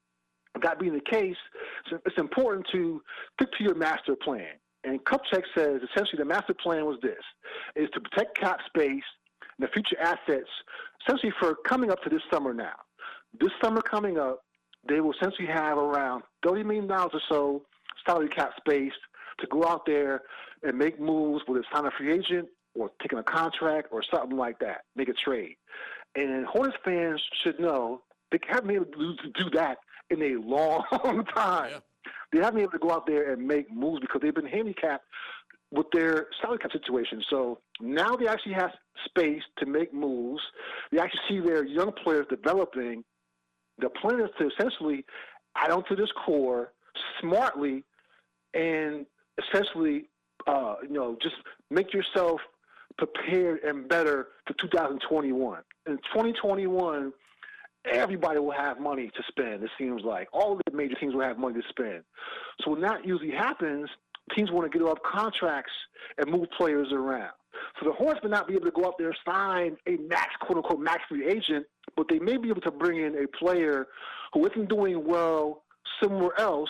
that 0.61 0.79
being 0.79 0.93
the 0.93 1.01
case, 1.01 1.35
it's 1.91 2.17
important 2.17 2.67
to 2.71 3.01
stick 3.33 3.49
to 3.57 3.63
your 3.63 3.75
master 3.75 4.15
plan. 4.15 4.53
And 4.83 5.03
Kupchak 5.05 5.43
says 5.55 5.81
essentially 5.81 6.17
the 6.17 6.25
master 6.25 6.53
plan 6.53 6.85
was 6.85 6.97
this: 7.01 7.23
is 7.75 7.89
to 7.93 8.01
protect 8.01 8.37
cap 8.37 8.59
space 8.67 9.03
and 9.57 9.67
the 9.67 9.71
future 9.71 9.99
assets, 9.99 10.49
essentially 11.01 11.33
for 11.39 11.55
coming 11.67 11.91
up 11.91 12.01
to 12.03 12.09
this 12.09 12.21
summer 12.31 12.53
now. 12.53 12.75
This 13.39 13.51
summer 13.63 13.81
coming 13.81 14.19
up, 14.19 14.43
they 14.87 14.99
will 14.99 15.13
essentially 15.13 15.47
have 15.47 15.77
around 15.77 16.23
$30 16.45 16.65
million 16.65 16.91
or 16.91 17.09
so 17.29 17.63
salary 18.05 18.29
cap 18.29 18.51
space 18.57 18.91
to 19.39 19.47
go 19.47 19.65
out 19.65 19.85
there 19.85 20.21
and 20.63 20.77
make 20.77 20.99
moves, 20.99 21.43
whether 21.47 21.61
it's 21.61 21.69
sign 21.73 21.85
a 21.85 21.91
free 21.91 22.13
agent 22.13 22.47
or 22.75 22.91
taking 23.01 23.19
a 23.19 23.23
contract 23.23 23.87
or 23.91 24.03
something 24.03 24.37
like 24.37 24.59
that, 24.59 24.81
make 24.95 25.09
a 25.09 25.13
trade. 25.13 25.55
And 26.15 26.45
Hornets 26.45 26.77
fans 26.83 27.21
should 27.43 27.59
know 27.59 28.01
they 28.31 28.39
haven't 28.47 28.67
been 28.67 28.75
able 28.75 28.85
to 28.85 29.29
do 29.35 29.49
that 29.51 29.77
in 30.13 30.37
a 30.37 30.41
long 30.41 30.83
time. 31.35 31.71
Yeah. 31.71 31.79
They 32.31 32.39
haven't 32.39 32.55
been 32.55 32.63
able 32.63 32.71
to 32.71 32.79
go 32.79 32.91
out 32.91 33.05
there 33.05 33.31
and 33.31 33.47
make 33.47 33.71
moves 33.71 34.01
because 34.01 34.21
they've 34.21 34.33
been 34.33 34.45
handicapped 34.45 35.05
with 35.71 35.87
their 35.91 36.27
salary 36.41 36.59
cap 36.59 36.71
situation. 36.71 37.23
So 37.29 37.59
now 37.81 38.15
they 38.15 38.27
actually 38.27 38.53
have 38.53 38.71
space 39.05 39.41
to 39.57 39.65
make 39.65 39.93
moves. 39.93 40.41
They 40.91 40.99
actually 40.99 41.21
see 41.29 41.39
their 41.39 41.65
young 41.65 41.91
players 42.03 42.25
developing 42.29 43.03
the 43.79 43.89
plan 43.89 44.19
is 44.21 44.29
to 44.39 44.47
essentially 44.47 45.05
add 45.55 45.71
on 45.71 45.83
to 45.89 45.95
this 45.95 46.09
core 46.25 46.73
smartly 47.19 47.83
and 48.53 49.05
essentially, 49.41 50.09
uh, 50.47 50.75
you 50.83 50.93
know, 50.93 51.17
just 51.21 51.35
make 51.71 51.93
yourself 51.93 52.39
prepared 52.97 53.63
and 53.63 53.87
better 53.89 54.27
for 54.45 54.53
2021. 54.61 55.61
In 55.87 55.97
2021, 55.97 57.11
everybody 57.85 58.39
will 58.39 58.51
have 58.51 58.79
money 58.79 59.11
to 59.15 59.23
spend, 59.27 59.63
it 59.63 59.69
seems 59.77 60.03
like. 60.03 60.27
All 60.31 60.55
the 60.55 60.71
major 60.71 60.95
teams 60.95 61.13
will 61.13 61.21
have 61.21 61.37
money 61.37 61.61
to 61.61 61.67
spend. 61.69 62.03
So 62.61 62.71
when 62.71 62.81
that 62.81 63.05
usually 63.05 63.31
happens, 63.31 63.89
teams 64.35 64.51
want 64.51 64.71
to 64.71 64.77
get 64.77 64.85
off 64.85 64.99
contracts 65.03 65.71
and 66.17 66.29
move 66.29 66.47
players 66.57 66.91
around. 66.91 67.31
So 67.79 67.87
the 67.87 67.93
Hornets 67.93 68.21
may 68.23 68.29
not 68.29 68.47
be 68.47 68.55
able 68.55 68.65
to 68.65 68.71
go 68.71 68.85
out 68.85 68.97
there 68.97 69.09
and 69.09 69.17
sign 69.25 69.77
a 69.87 69.97
max, 70.07 70.35
quote 70.41 70.57
unquote, 70.57 70.79
max 70.79 71.03
free 71.07 71.27
agent, 71.27 71.65
but 71.95 72.07
they 72.09 72.19
may 72.19 72.37
be 72.37 72.49
able 72.49 72.61
to 72.61 72.71
bring 72.71 73.01
in 73.01 73.23
a 73.23 73.27
player 73.37 73.87
who 74.33 74.45
isn't 74.47 74.69
doing 74.69 75.05
well 75.05 75.63
somewhere 76.01 76.39
else, 76.39 76.69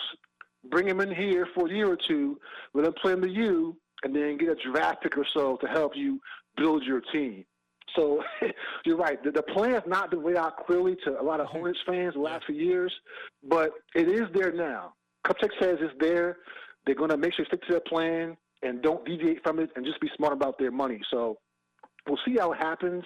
bring 0.70 0.86
him 0.86 1.00
in 1.00 1.14
here 1.14 1.48
for 1.54 1.66
a 1.66 1.70
year 1.70 1.90
or 1.90 1.96
two, 1.96 2.38
let 2.74 2.86
him 2.86 2.92
play 3.00 3.12
in 3.12 3.20
the 3.20 3.30
U, 3.30 3.76
and 4.02 4.14
then 4.14 4.36
get 4.36 4.50
a 4.50 4.72
draft 4.72 5.02
pick 5.02 5.16
or 5.16 5.26
so 5.32 5.56
to 5.56 5.66
help 5.66 5.96
you 5.96 6.20
build 6.56 6.82
your 6.84 7.00
team. 7.00 7.44
So 7.96 8.22
you're 8.84 8.96
right. 8.96 9.22
The, 9.22 9.30
the 9.30 9.42
plan 9.42 9.72
has 9.72 9.82
not 9.86 10.10
been 10.10 10.24
laid 10.24 10.36
out 10.36 10.66
clearly 10.66 10.96
to 11.04 11.20
a 11.20 11.22
lot 11.22 11.40
of 11.40 11.46
Hornets 11.46 11.78
fans 11.86 12.14
the 12.14 12.20
last 12.20 12.44
few 12.46 12.56
years, 12.56 12.92
but 13.48 13.70
it 13.94 14.08
is 14.08 14.22
there 14.34 14.52
now. 14.52 14.94
Kupchak 15.26 15.50
says 15.60 15.78
it's 15.80 15.94
there. 16.00 16.38
They're 16.86 16.94
going 16.94 17.10
to 17.10 17.16
make 17.16 17.34
sure 17.34 17.44
they 17.44 17.56
stick 17.56 17.62
to 17.66 17.72
their 17.72 17.80
plan 17.80 18.36
and 18.62 18.82
don't 18.82 19.04
deviate 19.04 19.42
from 19.42 19.58
it 19.58 19.70
and 19.76 19.84
just 19.84 20.00
be 20.00 20.10
smart 20.16 20.32
about 20.32 20.58
their 20.58 20.70
money. 20.70 21.00
So 21.10 21.38
we'll 22.06 22.18
see 22.26 22.36
how 22.38 22.52
it 22.52 22.58
happens. 22.58 23.04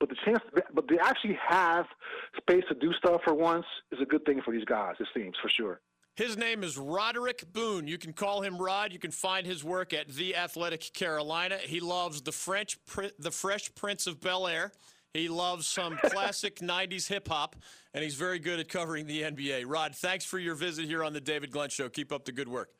But 0.00 0.08
the 0.08 0.16
chance, 0.24 0.40
but 0.74 0.88
they 0.88 0.98
actually 0.98 1.38
have 1.46 1.86
space 2.36 2.64
to 2.68 2.74
do 2.74 2.92
stuff 2.94 3.20
for 3.24 3.34
once 3.34 3.66
is 3.90 4.00
a 4.00 4.04
good 4.06 4.24
thing 4.24 4.40
for 4.44 4.52
these 4.52 4.64
guys. 4.64 4.94
It 4.98 5.08
seems 5.14 5.36
for 5.40 5.48
sure. 5.48 5.80
His 6.14 6.36
name 6.36 6.62
is 6.62 6.76
Roderick 6.76 7.52
Boone. 7.52 7.86
You 7.86 7.96
can 7.96 8.12
call 8.12 8.42
him 8.42 8.58
Rod. 8.58 8.92
You 8.92 8.98
can 8.98 9.10
find 9.10 9.46
his 9.46 9.64
work 9.64 9.94
at 9.94 10.08
The 10.08 10.36
Athletic 10.36 10.92
Carolina. 10.92 11.56
He 11.56 11.80
loves 11.80 12.20
the 12.20 12.32
French, 12.32 12.78
the 13.18 13.30
Fresh 13.30 13.74
Prince 13.74 14.06
of 14.06 14.20
Bel 14.20 14.46
Air. 14.46 14.72
He 15.14 15.28
loves 15.28 15.66
some 15.66 15.98
classic 16.04 16.58
90s 16.58 17.08
hip 17.08 17.28
hop, 17.28 17.56
and 17.94 18.04
he's 18.04 18.14
very 18.14 18.38
good 18.38 18.60
at 18.60 18.68
covering 18.68 19.06
the 19.06 19.22
NBA. 19.22 19.64
Rod, 19.66 19.94
thanks 19.94 20.26
for 20.26 20.38
your 20.38 20.54
visit 20.54 20.84
here 20.84 21.02
on 21.02 21.14
the 21.14 21.20
David 21.20 21.50
Glenn 21.50 21.70
Show. 21.70 21.88
Keep 21.88 22.12
up 22.12 22.26
the 22.26 22.32
good 22.32 22.48
work. 22.48 22.70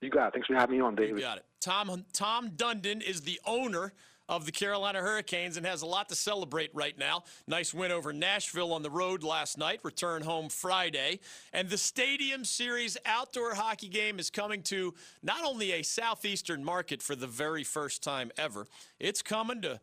You 0.00 0.10
got 0.10 0.28
it. 0.28 0.32
Thanks 0.34 0.48
for 0.48 0.54
having 0.54 0.76
me 0.76 0.82
on, 0.82 0.96
David. 0.96 1.16
You 1.16 1.20
got 1.20 1.38
it. 1.38 1.44
Tom, 1.60 2.04
Tom 2.12 2.50
Dundon 2.50 3.00
is 3.00 3.22
the 3.22 3.40
owner 3.46 3.92
of 4.28 4.46
the 4.46 4.52
Carolina 4.52 5.00
Hurricanes 5.00 5.56
and 5.56 5.66
has 5.66 5.82
a 5.82 5.86
lot 5.86 6.08
to 6.08 6.14
celebrate 6.14 6.70
right 6.74 6.96
now. 6.98 7.24
Nice 7.46 7.74
win 7.74 7.92
over 7.92 8.12
Nashville 8.12 8.72
on 8.72 8.82
the 8.82 8.90
road 8.90 9.22
last 9.22 9.58
night, 9.58 9.80
return 9.82 10.22
home 10.22 10.48
Friday. 10.48 11.20
And 11.52 11.68
the 11.68 11.78
Stadium 11.78 12.44
Series 12.44 12.96
outdoor 13.04 13.54
hockey 13.54 13.88
game 13.88 14.18
is 14.18 14.30
coming 14.30 14.62
to 14.64 14.94
not 15.22 15.44
only 15.44 15.72
a 15.72 15.82
southeastern 15.82 16.64
market 16.64 17.02
for 17.02 17.14
the 17.14 17.26
very 17.26 17.64
first 17.64 18.02
time 18.02 18.30
ever, 18.38 18.66
it's 18.98 19.22
coming 19.22 19.60
to 19.62 19.80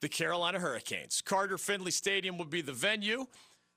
the 0.00 0.08
Carolina 0.08 0.58
Hurricanes. 0.58 1.22
Carter 1.22 1.56
Finley 1.56 1.92
Stadium 1.92 2.36
will 2.36 2.44
be 2.44 2.60
the 2.60 2.72
venue. 2.72 3.26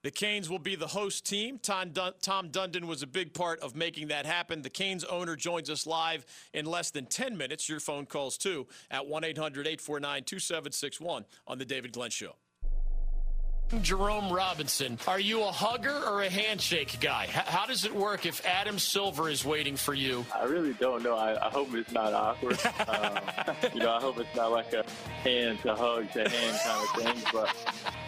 The 0.05 0.11
Canes 0.11 0.51
will 0.51 0.59
be 0.59 0.75
the 0.75 0.85
host 0.85 1.25
team. 1.25 1.57
Tom, 1.57 1.89
Dun- 1.89 2.13
Tom 2.21 2.49
Dundon 2.49 2.83
was 2.83 3.01
a 3.01 3.07
big 3.07 3.33
part 3.33 3.59
of 3.61 3.75
making 3.75 4.09
that 4.09 4.27
happen. 4.27 4.61
The 4.61 4.69
Canes 4.69 5.03
owner 5.03 5.35
joins 5.35 5.67
us 5.67 5.87
live 5.87 6.27
in 6.53 6.67
less 6.67 6.91
than 6.91 7.07
10 7.07 7.35
minutes. 7.35 7.67
Your 7.67 7.79
phone 7.79 8.05
calls 8.05 8.37
too 8.37 8.67
at 8.91 9.07
1 9.07 9.23
800 9.23 9.65
849 9.65 10.23
2761 10.23 11.25
on 11.47 11.57
The 11.57 11.65
David 11.65 11.91
Glenn 11.91 12.11
Show. 12.11 12.35
Jerome 13.81 14.31
Robinson, 14.31 14.99
are 15.07 15.19
you 15.19 15.41
a 15.41 15.51
hugger 15.51 15.97
or 16.07 16.21
a 16.21 16.29
handshake 16.29 16.99
guy? 17.01 17.23
H- 17.23 17.31
how 17.31 17.65
does 17.65 17.83
it 17.83 17.95
work 17.95 18.27
if 18.27 18.45
Adam 18.45 18.77
Silver 18.77 19.27
is 19.27 19.43
waiting 19.43 19.75
for 19.75 19.95
you? 19.95 20.23
I 20.35 20.43
really 20.43 20.73
don't 20.73 21.01
know. 21.01 21.15
I, 21.15 21.47
I 21.47 21.49
hope 21.49 21.73
it's 21.73 21.91
not 21.91 22.13
awkward. 22.13 22.59
um, 22.87 23.17
you 23.73 23.79
know, 23.79 23.91
I 23.91 23.99
hope 23.99 24.19
it's 24.19 24.35
not 24.35 24.51
like 24.51 24.71
a 24.73 24.85
hand 25.23 25.63
to 25.63 25.73
hug 25.73 26.11
to 26.11 26.29
hand 26.29 26.59
kind 26.63 26.83
of 26.83 27.23
thing. 27.23 27.31
But 27.33 27.55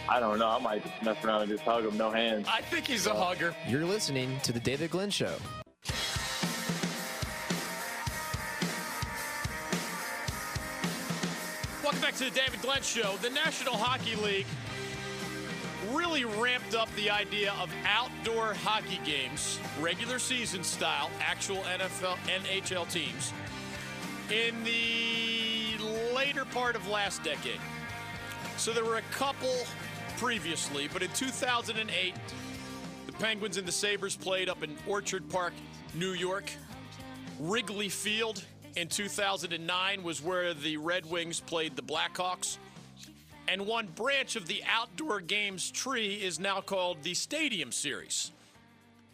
I 0.09 0.19
don't 0.21 0.39
know. 0.39 0.47
I 0.47 0.59
might 0.59 0.83
just 0.83 1.03
mess 1.03 1.23
around 1.23 1.41
and 1.41 1.51
just 1.51 1.63
hug 1.63 1.85
him, 1.85 1.97
no 1.97 2.09
hands. 2.09 2.47
I 2.49 2.61
think 2.61 2.87
he's 2.87 3.07
a 3.07 3.13
hugger. 3.13 3.53
You're 3.67 3.85
listening 3.85 4.39
to 4.43 4.53
the 4.53 4.59
David 4.59 4.91
Glenn 4.91 5.09
Show. 5.09 5.35
Welcome 11.83 12.01
back 12.01 12.15
to 12.15 12.25
the 12.25 12.31
David 12.31 12.61
Glenn 12.61 12.81
Show. 12.81 13.15
The 13.21 13.29
National 13.29 13.75
Hockey 13.75 14.15
League 14.15 14.45
really 15.91 16.23
ramped 16.25 16.73
up 16.73 16.93
the 16.95 17.09
idea 17.09 17.53
of 17.61 17.69
outdoor 17.85 18.53
hockey 18.53 18.99
games, 19.03 19.59
regular 19.79 20.19
season 20.19 20.63
style, 20.63 21.09
actual 21.19 21.57
NFL, 21.63 22.17
NHL 22.27 22.89
teams, 22.91 23.33
in 24.29 24.63
the 24.63 25.77
later 26.15 26.45
part 26.45 26.75
of 26.75 26.87
last 26.87 27.23
decade. 27.23 27.59
So 28.57 28.71
there 28.73 28.83
were 28.85 28.97
a 28.97 29.13
couple 29.13 29.53
previously, 30.17 30.89
but 30.91 31.01
in 31.03 31.09
2008, 31.11 32.15
the 33.05 33.11
Penguins 33.13 33.57
and 33.57 33.67
the 33.67 33.71
Sabres 33.71 34.15
played 34.15 34.49
up 34.49 34.63
in 34.63 34.75
Orchard 34.87 35.29
Park, 35.29 35.53
New 35.93 36.11
York. 36.11 36.49
Wrigley 37.39 37.89
Field 37.89 38.43
in 38.75 38.87
2009 38.87 40.03
was 40.03 40.21
where 40.21 40.53
the 40.53 40.77
Red 40.77 41.05
Wings 41.05 41.39
played 41.39 41.75
the 41.75 41.83
Blackhawks. 41.83 42.57
And 43.47 43.65
one 43.65 43.87
branch 43.87 44.35
of 44.35 44.47
the 44.47 44.63
outdoor 44.67 45.21
games 45.21 45.71
tree 45.71 46.15
is 46.15 46.39
now 46.39 46.61
called 46.61 47.03
the 47.03 47.13
Stadium 47.13 47.71
Series. 47.71 48.31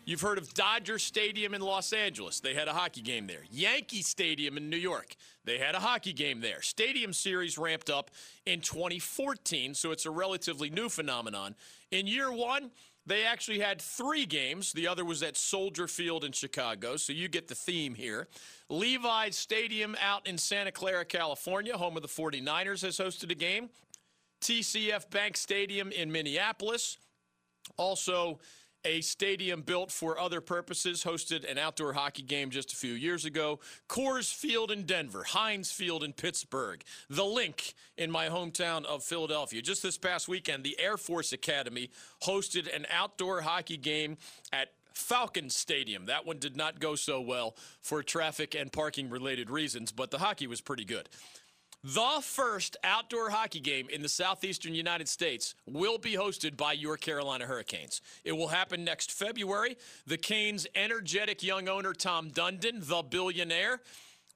You've 0.05 0.19
heard 0.19 0.37
of 0.37 0.53
Dodger 0.53 0.99
Stadium 0.99 1.53
in 1.53 1.61
Los 1.61 1.93
Angeles. 1.93 2.41
They 2.41 2.53
had 2.53 2.67
a 2.67 2.73
hockey 2.73 3.01
game 3.01 3.25
there. 3.25 3.43
Yankee 3.49 4.01
Stadium 4.01 4.57
in 4.57 4.69
New 4.69 4.77
York. 4.77 5.15
They 5.45 5.57
had 5.57 5.75
a 5.75 5.79
hockey 5.79 6.11
game 6.11 6.41
there. 6.41 6.61
Stadium 6.61 7.13
Series 7.13 7.57
ramped 7.57 7.89
up 7.89 8.11
in 8.45 8.59
2014, 8.59 9.73
so 9.73 9.91
it's 9.91 10.05
a 10.05 10.11
relatively 10.11 10.69
new 10.69 10.89
phenomenon. 10.89 11.55
In 11.91 12.05
year 12.05 12.33
one, 12.33 12.71
they 13.05 13.23
actually 13.23 13.59
had 13.59 13.81
three 13.81 14.25
games. 14.25 14.73
The 14.73 14.89
other 14.89 15.05
was 15.05 15.23
at 15.23 15.37
Soldier 15.37 15.87
Field 15.87 16.25
in 16.25 16.33
Chicago, 16.33 16.97
so 16.97 17.13
you 17.13 17.29
get 17.29 17.47
the 17.47 17.55
theme 17.55 17.95
here. 17.95 18.27
Levi's 18.67 19.37
Stadium 19.37 19.95
out 20.01 20.27
in 20.27 20.37
Santa 20.37 20.71
Clara, 20.73 21.05
California, 21.05 21.77
home 21.77 21.95
of 21.95 22.01
the 22.01 22.09
49ers, 22.09 22.81
has 22.81 22.97
hosted 22.97 23.31
a 23.31 23.35
game. 23.35 23.69
TCF 24.41 25.09
Bank 25.09 25.37
Stadium 25.37 25.93
in 25.93 26.11
Minneapolis. 26.11 26.97
Also, 27.77 28.39
a 28.85 29.01
stadium 29.01 29.61
built 29.61 29.91
for 29.91 30.19
other 30.19 30.41
purposes, 30.41 31.03
hosted 31.03 31.49
an 31.49 31.57
outdoor 31.57 31.93
hockey 31.93 32.23
game 32.23 32.49
just 32.49 32.73
a 32.73 32.75
few 32.75 32.93
years 32.93 33.25
ago. 33.25 33.59
Coors 33.87 34.33
Field 34.33 34.71
in 34.71 34.83
Denver, 34.83 35.23
Heinz 35.23 35.71
Field 35.71 36.03
in 36.03 36.13
Pittsburgh, 36.13 36.83
The 37.09 37.25
Linc 37.25 37.73
in 37.97 38.11
my 38.11 38.27
hometown 38.27 38.85
of 38.85 39.03
Philadelphia. 39.03 39.61
Just 39.61 39.83
this 39.83 39.97
past 39.97 40.27
weekend, 40.27 40.63
the 40.63 40.79
Air 40.79 40.97
Force 40.97 41.33
Academy 41.33 41.89
hosted 42.23 42.73
an 42.75 42.85
outdoor 42.91 43.41
hockey 43.41 43.77
game 43.77 44.17
at 44.51 44.69
Falcon 44.93 45.49
Stadium. 45.49 46.05
That 46.05 46.25
one 46.25 46.37
did 46.37 46.55
not 46.55 46.79
go 46.79 46.95
so 46.95 47.19
well 47.19 47.55
for 47.81 48.03
traffic 48.03 48.55
and 48.55 48.71
parking 48.71 49.09
related 49.09 49.49
reasons, 49.49 49.91
but 49.91 50.11
the 50.11 50.19
hockey 50.19 50.47
was 50.47 50.61
pretty 50.61 50.85
good. 50.85 51.09
The 51.85 52.21
first 52.21 52.77
outdoor 52.85 53.29
hockey 53.29 53.59
game 53.59 53.89
in 53.89 54.01
the 54.01 54.07
southeastern 54.07 54.73
United 54.73 55.09
States 55.09 55.53
will 55.65 55.97
be 55.97 56.13
hosted 56.13 56.55
by 56.55 56.71
your 56.71 56.95
Carolina 56.95 57.45
Hurricanes. 57.45 57.99
It 58.23 58.31
will 58.31 58.47
happen 58.47 58.85
next 58.85 59.11
February. 59.11 59.75
The 60.07 60.17
Canes' 60.17 60.65
energetic 60.75 61.43
young 61.43 61.67
owner, 61.67 61.91
Tom 61.91 62.31
Dundon, 62.31 62.87
the 62.87 63.01
billionaire, 63.01 63.81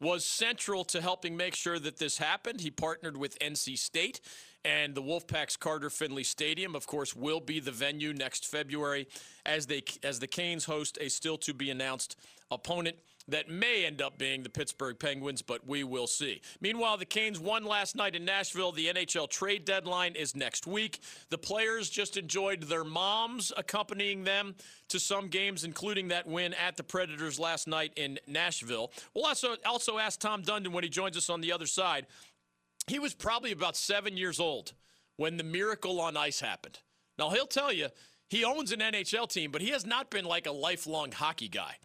was 0.01 0.25
central 0.25 0.83
to 0.85 0.99
helping 0.99 1.37
make 1.37 1.55
sure 1.55 1.79
that 1.79 1.99
this 1.99 2.17
happened. 2.17 2.59
He 2.59 2.69
partnered 2.69 3.15
with 3.15 3.39
NC 3.39 3.77
State. 3.77 4.19
And 4.65 4.93
the 4.93 5.01
Wolfpack's 5.01 5.55
Carter 5.55 5.89
Finley 5.89 6.25
Stadium, 6.25 6.75
of 6.75 6.85
course, 6.85 7.15
will 7.15 7.39
be 7.39 7.61
the 7.61 7.71
venue 7.71 8.11
next 8.11 8.45
February 8.45 9.07
as 9.45 9.67
they 9.67 9.83
as 10.03 10.19
the 10.19 10.27
Canes 10.27 10.65
host 10.65 10.97
a 10.99 11.09
still 11.09 11.37
to 11.37 11.53
be 11.53 11.69
announced 11.69 12.17
opponent 12.51 12.97
that 13.27 13.49
may 13.49 13.85
end 13.85 14.01
up 14.01 14.17
being 14.17 14.43
the 14.43 14.49
Pittsburgh 14.49 14.97
Penguins, 14.97 15.41
but 15.41 15.67
we 15.67 15.83
will 15.83 16.07
see. 16.07 16.41
Meanwhile, 16.61 16.97
the 16.97 17.05
Canes 17.05 17.39
won 17.39 17.65
last 17.65 17.95
night 17.95 18.15
in 18.15 18.23
Nashville. 18.23 18.71
The 18.71 18.87
NHL 18.87 19.29
trade 19.29 19.65
deadline 19.65 20.15
is 20.15 20.35
next 20.35 20.65
week. 20.65 20.99
The 21.29 21.37
players 21.37 21.89
just 21.89 22.15
enjoyed 22.17 22.63
their 22.63 22.83
moms 22.83 23.51
accompanying 23.57 24.23
them 24.23 24.55
to 24.89 24.99
some 24.99 25.27
games, 25.27 25.63
including 25.63 26.07
that 26.09 26.25
win 26.25 26.53
at 26.53 26.77
the 26.77 26.83
Predators 26.83 27.39
last 27.39 27.67
night 27.67 27.91
in 27.97 28.17
Nashville. 28.27 28.91
We'll 29.13 29.25
also, 29.25 29.55
also 29.65 29.97
ask 29.97 30.19
Tom 30.19 30.43
Dundon 30.43 30.69
when 30.69 30.83
he 30.83 30.89
joins 30.89 31.17
us 31.17 31.29
on 31.29 31.41
the 31.41 31.51
other 31.51 31.67
side. 31.67 32.07
He 32.87 32.99
was 32.99 33.13
probably 33.13 33.51
about 33.51 33.75
seven 33.75 34.15
years 34.15 34.39
old 34.39 34.73
when 35.17 35.35
the 35.35 35.43
miracle 35.43 35.99
on 35.99 36.15
ice 36.15 36.39
happened. 36.39 36.79
Now, 37.19 37.31
he'll 37.31 37.47
tell 37.47 37.73
you 37.73 37.89
he 38.29 38.45
owns 38.45 38.71
an 38.71 38.79
NHL 38.79 39.29
team, 39.29 39.51
but 39.51 39.61
he 39.61 39.69
has 39.69 39.85
not 39.85 40.09
been 40.09 40.25
like 40.25 40.47
a 40.47 40.51
lifelong 40.51 41.11
hockey 41.11 41.49
guy. 41.49 41.75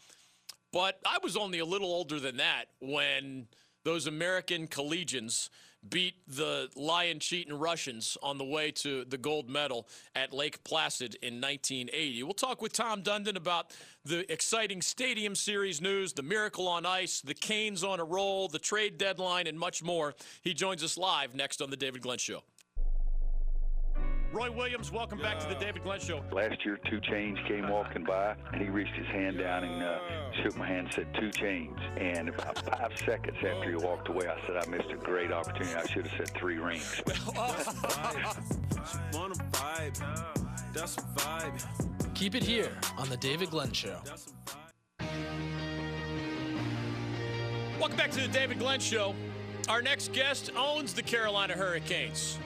But 0.73 0.99
I 1.05 1.19
was 1.23 1.37
only 1.37 1.59
a 1.59 1.65
little 1.65 1.89
older 1.89 2.19
than 2.19 2.39
that 2.39 2.67
when 2.81 3.47
those 3.85 4.07
American 4.07 4.67
collegians 4.67 5.51
beat 5.89 6.15
the 6.29 6.69
Lion 6.77 7.19
Cheating 7.19 7.59
Russians 7.59 8.17
on 8.23 8.39
the 8.39 8.45
way 8.45 8.71
to 8.71 9.05
the 9.05 9.19
gold 9.19 9.51
medal 9.51 9.89
at 10.15 10.33
Lake 10.33 10.63
Placid 10.63 11.17
in 11.17 11.41
1980. 11.41 12.23
We'll 12.23 12.35
talk 12.35 12.63
with 12.63 12.73
Tom 12.73 13.03
Dundon 13.03 13.37
about 13.37 13.75
the 14.05 14.31
exciting 14.33 14.81
Stadium 14.81 15.35
Series 15.35 15.81
news, 15.81 16.13
the 16.13 16.23
Miracle 16.23 16.69
on 16.69 16.87
Ice, 16.87 17.21
the 17.21 17.35
Canes 17.35 17.83
on 17.83 17.99
a 17.99 18.05
roll, 18.05 18.47
the 18.47 18.61
trade 18.61 18.97
deadline, 18.97 19.49
and 19.49 19.59
much 19.59 19.83
more. 19.83 20.15
He 20.43 20.55
joins 20.55 20.85
us 20.85 20.97
live 20.97 21.35
next 21.35 21.61
on 21.61 21.71
The 21.71 21.77
David 21.77 22.03
Glenn 22.03 22.19
Show. 22.19 22.45
Roy 24.33 24.51
Williams, 24.51 24.91
welcome 24.91 25.19
back 25.19 25.39
to 25.41 25.47
the 25.47 25.55
David 25.57 25.83
Glenn 25.83 26.01
Show. 26.01 26.23
Last 26.33 26.65
year, 26.65 26.79
2 26.89 27.01
Chainz 27.03 27.47
came 27.47 27.69
walking 27.69 28.03
by, 28.03 28.35
and 28.55 28.63
he 28.63 28.71
reached 28.71 28.95
his 28.95 29.07
hand 29.09 29.37
down 29.39 29.63
and 29.63 29.83
uh, 29.83 29.99
shook 30.43 30.57
my 30.57 30.67
hand 30.67 30.87
and 30.87 30.95
said, 30.95 31.15
2 31.21 31.29
Chainz. 31.39 31.79
And 31.99 32.31
about 32.31 32.59
five 32.65 32.93
seconds 32.97 33.37
after 33.37 33.69
he 33.69 33.77
walked 33.77 34.09
away, 34.09 34.29
I 34.29 34.41
said, 34.47 34.57
I 34.57 34.67
missed 34.71 34.91
a 34.91 34.97
great 34.97 35.33
opportunity. 35.33 35.75
I 35.75 35.87
should 35.87 36.07
have 36.07 36.17
said 36.17 36.35
three 36.39 36.57
rings. 36.57 37.03
Keep 42.15 42.35
it 42.35 42.43
here 42.43 42.73
on 42.97 43.11
The 43.11 43.19
David 43.19 43.51
Glenn 43.51 43.73
Show. 43.73 43.99
Welcome 47.79 47.99
back 47.99 48.11
to 48.13 48.21
the 48.23 48.29
David 48.29 48.59
Glenn 48.59 48.81
Show. 48.81 49.15
Our 49.69 49.83
next 49.83 50.15
guest 50.15 50.51
owns 50.57 50.95
the 50.95 51.03
Carolina 51.03 51.53
Hurricanes. 51.53 52.39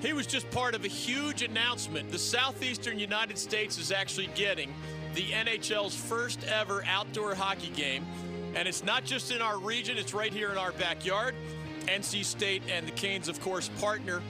He 0.00 0.14
was 0.14 0.26
just 0.26 0.50
part 0.50 0.74
of 0.74 0.84
a 0.84 0.88
huge 0.88 1.42
announcement. 1.42 2.10
The 2.10 2.18
Southeastern 2.18 2.98
United 2.98 3.36
States 3.36 3.76
is 3.78 3.92
actually 3.92 4.30
getting 4.34 4.72
the 5.14 5.24
NHL's 5.24 5.94
first 5.94 6.42
ever 6.44 6.82
outdoor 6.86 7.34
hockey 7.34 7.70
game. 7.70 8.06
And 8.54 8.66
it's 8.66 8.82
not 8.82 9.04
just 9.04 9.30
in 9.30 9.42
our 9.42 9.58
region, 9.58 9.98
it's 9.98 10.14
right 10.14 10.32
here 10.32 10.50
in 10.50 10.56
our 10.56 10.72
backyard. 10.72 11.34
NC 11.86 12.24
State 12.24 12.62
and 12.70 12.86
the 12.86 12.92
Canes, 12.92 13.28
of 13.28 13.40
course, 13.40 13.68
partner 13.80 14.22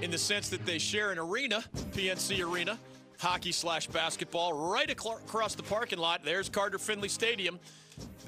in 0.00 0.10
the 0.10 0.18
sense 0.18 0.48
that 0.48 0.64
they 0.64 0.78
share 0.78 1.12
an 1.12 1.18
arena, 1.18 1.62
PNC 1.92 2.42
Arena, 2.42 2.78
hockey 3.18 3.52
slash 3.52 3.86
basketball, 3.86 4.70
right 4.70 4.90
across 4.90 5.54
the 5.54 5.62
parking 5.62 5.98
lot. 5.98 6.24
There's 6.24 6.48
Carter 6.48 6.78
Finley 6.78 7.08
Stadium. 7.08 7.58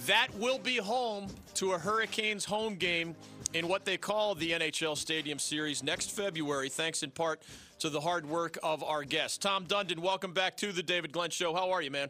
That 0.06 0.28
will 0.38 0.58
be 0.58 0.76
home 0.76 1.28
to 1.54 1.72
a 1.72 1.78
Hurricanes 1.78 2.44
home 2.44 2.76
game 2.76 3.16
in 3.54 3.68
what 3.68 3.84
they 3.84 3.96
call 3.96 4.34
the 4.34 4.52
NHL 4.52 4.96
Stadium 4.96 5.38
Series 5.38 5.82
next 5.82 6.10
February, 6.10 6.68
thanks 6.68 7.02
in 7.02 7.10
part 7.10 7.42
to 7.78 7.90
the 7.90 8.00
hard 8.00 8.26
work 8.26 8.58
of 8.62 8.82
our 8.82 9.04
guest. 9.04 9.42
Tom 9.42 9.66
Dundon, 9.66 9.98
welcome 9.98 10.32
back 10.32 10.56
to 10.58 10.72
the 10.72 10.82
David 10.82 11.12
Glenn 11.12 11.30
Show. 11.30 11.54
How 11.54 11.70
are 11.70 11.82
you, 11.82 11.90
man? 11.90 12.08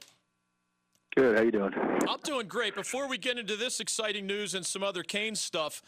Good. 1.17 1.37
How 1.37 1.43
you 1.43 1.51
doing? 1.51 1.73
I'm 2.09 2.21
doing 2.25 2.47
great. 2.47 2.75
Before 2.75 3.09
we 3.09 3.19
get 3.19 3.39
into 3.39 3.57
this 3.57 3.81
exciting 3.81 4.27
news 4.27 4.55
and 4.55 4.65
some 4.65 4.83
other 4.83 5.03
Cane 5.03 5.35
stuff, 5.35 5.83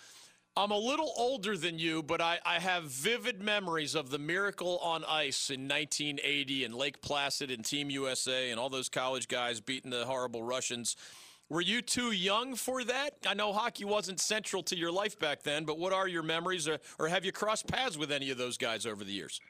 I'm 0.57 0.71
a 0.73 0.79
little 0.79 1.13
older 1.17 1.57
than 1.57 1.79
you, 1.79 2.03
but 2.03 2.21
I, 2.21 2.41
I, 2.45 2.59
have 2.59 2.85
vivid 2.85 3.41
memories 3.41 3.95
of 3.95 4.11
the 4.11 4.19
Miracle 4.19 4.79
on 4.79 5.05
Ice 5.05 5.51
in 5.51 5.69
1980 5.69 6.65
and 6.65 6.75
Lake 6.75 7.01
Placid 7.01 7.53
and 7.53 7.65
Team 7.65 7.91
USA 7.91 8.51
and 8.51 8.59
all 8.59 8.69
those 8.69 8.89
college 8.89 9.29
guys 9.29 9.61
beating 9.61 9.93
the 9.93 10.05
horrible 10.05 10.43
Russians. 10.43 10.97
Were 11.51 11.63
you 11.63 11.81
too 11.81 12.13
young 12.13 12.57
for 12.57 12.85
that? 12.85 13.13
I 13.27 13.33
know 13.33 13.53
hockey 13.53 13.85
wasn't 13.85 14.21
central 14.21 14.63
to 14.65 14.77
your 14.77 14.93
life 14.93 15.19
back 15.19 15.43
then, 15.43 15.65
but 15.65 15.79
what 15.79 15.95
are 15.95 16.07
your 16.07 16.23
memories, 16.23 16.69
or, 16.69 16.79
or 16.99 17.09
have 17.09 17.25
you 17.25 17.33
crossed 17.33 17.67
paths 17.67 17.97
with 17.97 18.13
any 18.13 18.31
of 18.31 18.37
those 18.37 18.59
guys 18.59 18.85
over 18.85 19.03
the 19.03 19.13
years? 19.13 19.41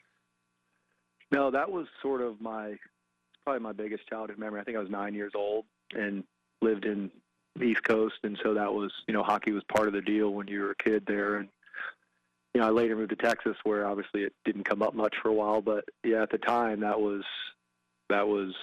No, 1.31 1.51
that 1.51 1.69
was 1.69 1.87
sort 2.01 2.21
of 2.21 2.39
my 2.39 2.75
probably 3.45 3.61
my 3.61 3.73
biggest 3.73 4.07
childhood 4.07 4.37
memory. 4.37 4.61
I 4.61 4.63
think 4.63 4.77
I 4.77 4.79
was 4.79 4.89
nine 4.89 5.13
years 5.13 5.33
old 5.35 5.65
and 5.93 6.23
lived 6.61 6.85
in 6.85 7.11
the 7.55 7.65
East 7.65 7.83
Coast, 7.83 8.15
and 8.23 8.39
so 8.43 8.53
that 8.53 8.73
was 8.73 8.91
you 9.07 9.13
know 9.13 9.21
hockey 9.21 9.51
was 9.51 9.63
part 9.75 9.87
of 9.87 9.93
the 9.93 10.01
deal 10.01 10.29
when 10.29 10.47
you 10.47 10.61
were 10.61 10.71
a 10.71 10.83
kid 10.83 11.03
there. 11.05 11.35
And 11.35 11.49
you 12.53 12.61
know, 12.61 12.67
I 12.67 12.71
later 12.71 12.95
moved 12.95 13.09
to 13.09 13.15
Texas, 13.15 13.57
where 13.63 13.85
obviously 13.85 14.23
it 14.23 14.33
didn't 14.45 14.63
come 14.63 14.81
up 14.81 14.95
much 14.95 15.15
for 15.21 15.29
a 15.29 15.33
while, 15.33 15.61
but 15.61 15.83
yeah, 16.03 16.23
at 16.23 16.31
the 16.31 16.37
time 16.37 16.79
that 16.79 16.99
was 16.99 17.23
that 18.09 18.27
was 18.27 18.53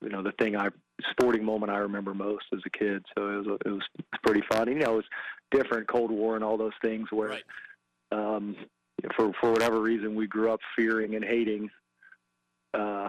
you 0.00 0.08
know 0.08 0.22
the 0.22 0.32
thing 0.32 0.56
I 0.56 0.68
sporting 1.10 1.44
moment 1.44 1.72
I 1.72 1.78
remember 1.78 2.14
most 2.14 2.44
as 2.52 2.60
a 2.66 2.70
kid. 2.70 3.04
So 3.16 3.28
it 3.28 3.46
was 3.46 3.58
it 3.64 3.70
was 3.70 3.82
pretty 4.24 4.42
fun. 4.50 4.68
You 4.68 4.76
know, 4.76 4.94
it 4.94 4.96
was 4.96 5.04
different, 5.50 5.88
Cold 5.88 6.10
War 6.10 6.36
and 6.36 6.44
all 6.44 6.56
those 6.56 6.72
things 6.82 7.08
where, 7.10 7.30
right. 7.30 7.42
um, 8.12 8.56
for 9.16 9.32
for 9.40 9.52
whatever 9.52 9.80
reason, 9.80 10.14
we 10.14 10.26
grew 10.26 10.52
up 10.52 10.60
fearing 10.76 11.14
and 11.14 11.24
hating 11.24 11.70
uh, 12.74 13.08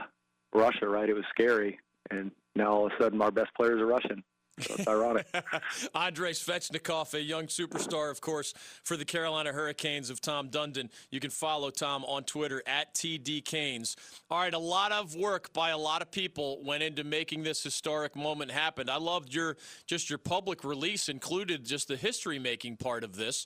Russia. 0.53 0.87
Right? 0.87 1.09
It 1.09 1.15
was 1.15 1.25
scary, 1.29 1.79
and 2.09 2.31
now 2.55 2.71
all 2.71 2.85
of 2.87 2.91
a 2.97 3.03
sudden, 3.03 3.21
our 3.21 3.31
best 3.31 3.53
players 3.55 3.81
are 3.81 3.85
Russian. 3.85 4.23
So 4.61 4.75
it's 4.77 4.87
ironic. 4.87 5.27
Andrei 5.95 6.31
Svechnikov, 6.31 7.13
a 7.13 7.21
young 7.21 7.47
superstar, 7.47 8.11
of 8.11 8.21
course, 8.21 8.53
for 8.83 8.95
the 8.95 9.05
Carolina 9.05 9.51
Hurricanes 9.51 10.09
of 10.09 10.21
Tom 10.21 10.49
Dundon. 10.49 10.89
You 11.09 11.19
can 11.19 11.31
follow 11.31 11.69
Tom 11.69 12.03
on 12.05 12.23
Twitter 12.23 12.61
at 12.65 12.93
TDCanes. 12.93 13.95
All 14.29 14.39
right, 14.39 14.53
a 14.53 14.59
lot 14.59 14.91
of 14.91 15.15
work 15.15 15.51
by 15.53 15.69
a 15.69 15.77
lot 15.77 16.01
of 16.01 16.11
people 16.11 16.63
went 16.63 16.83
into 16.83 17.03
making 17.03 17.43
this 17.43 17.63
historic 17.63 18.15
moment 18.15 18.51
happen. 18.51 18.89
I 18.89 18.97
loved 18.97 19.33
your 19.33 19.57
just 19.85 20.09
your 20.09 20.19
public 20.19 20.63
release 20.63 21.09
included 21.09 21.65
just 21.65 21.87
the 21.87 21.97
history 21.97 22.39
making 22.39 22.77
part 22.77 23.03
of 23.03 23.15
this. 23.15 23.45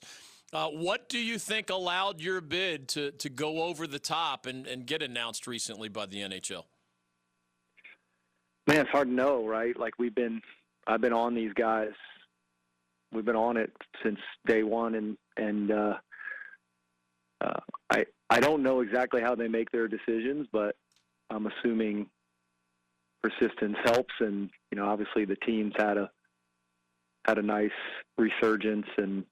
Uh, 0.52 0.68
what 0.68 1.08
do 1.08 1.18
you 1.18 1.38
think 1.38 1.70
allowed 1.70 2.20
your 2.20 2.40
bid 2.40 2.88
to 2.88 3.10
to 3.12 3.28
go 3.28 3.64
over 3.64 3.86
the 3.86 3.98
top 3.98 4.46
and, 4.46 4.66
and 4.66 4.86
get 4.86 5.02
announced 5.02 5.46
recently 5.46 5.88
by 5.88 6.06
the 6.06 6.18
NHL? 6.18 6.64
Man, 8.66 8.80
it's 8.80 8.90
hard 8.90 9.08
to 9.08 9.14
know, 9.14 9.46
right? 9.46 9.78
Like 9.78 9.94
we've 9.98 10.14
been 10.14 10.42
I've 10.86 11.00
been 11.00 11.12
on 11.12 11.34
these 11.34 11.52
guys. 11.54 11.90
We've 13.12 13.24
been 13.24 13.36
on 13.36 13.56
it 13.56 13.72
since 14.02 14.18
day 14.46 14.62
one, 14.62 14.94
and 14.94 15.16
and 15.36 15.70
uh, 15.70 15.94
uh, 17.40 17.60
I 17.90 18.04
I 18.30 18.40
don't 18.40 18.62
know 18.62 18.80
exactly 18.80 19.20
how 19.20 19.34
they 19.34 19.48
make 19.48 19.70
their 19.70 19.88
decisions, 19.88 20.46
but 20.52 20.76
I'm 21.30 21.46
assuming 21.46 22.06
persistence 23.22 23.76
helps, 23.84 24.14
and 24.20 24.50
you 24.70 24.78
know 24.78 24.86
obviously 24.86 25.24
the 25.24 25.36
team's 25.36 25.74
had 25.76 25.96
a 25.96 26.10
had 27.26 27.38
a 27.38 27.42
nice 27.42 27.70
resurgence, 28.18 28.86
and 28.96 29.24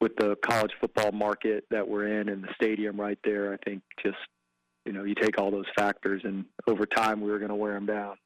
with 0.00 0.16
the 0.16 0.36
college 0.44 0.72
football 0.80 1.12
market 1.12 1.64
that 1.70 1.86
we're 1.86 2.20
in 2.20 2.28
and 2.28 2.42
the 2.42 2.54
stadium 2.54 3.00
right 3.00 3.18
there, 3.24 3.52
I 3.52 3.56
think 3.64 3.82
just 4.04 4.18
you 4.86 4.92
know 4.92 5.04
you 5.04 5.14
take 5.14 5.38
all 5.38 5.50
those 5.50 5.70
factors, 5.76 6.22
and 6.24 6.44
over 6.66 6.86
time 6.86 7.20
we 7.20 7.30
were 7.30 7.38
going 7.38 7.50
to 7.50 7.54
wear 7.56 7.74
them 7.74 7.86
down 7.86 8.16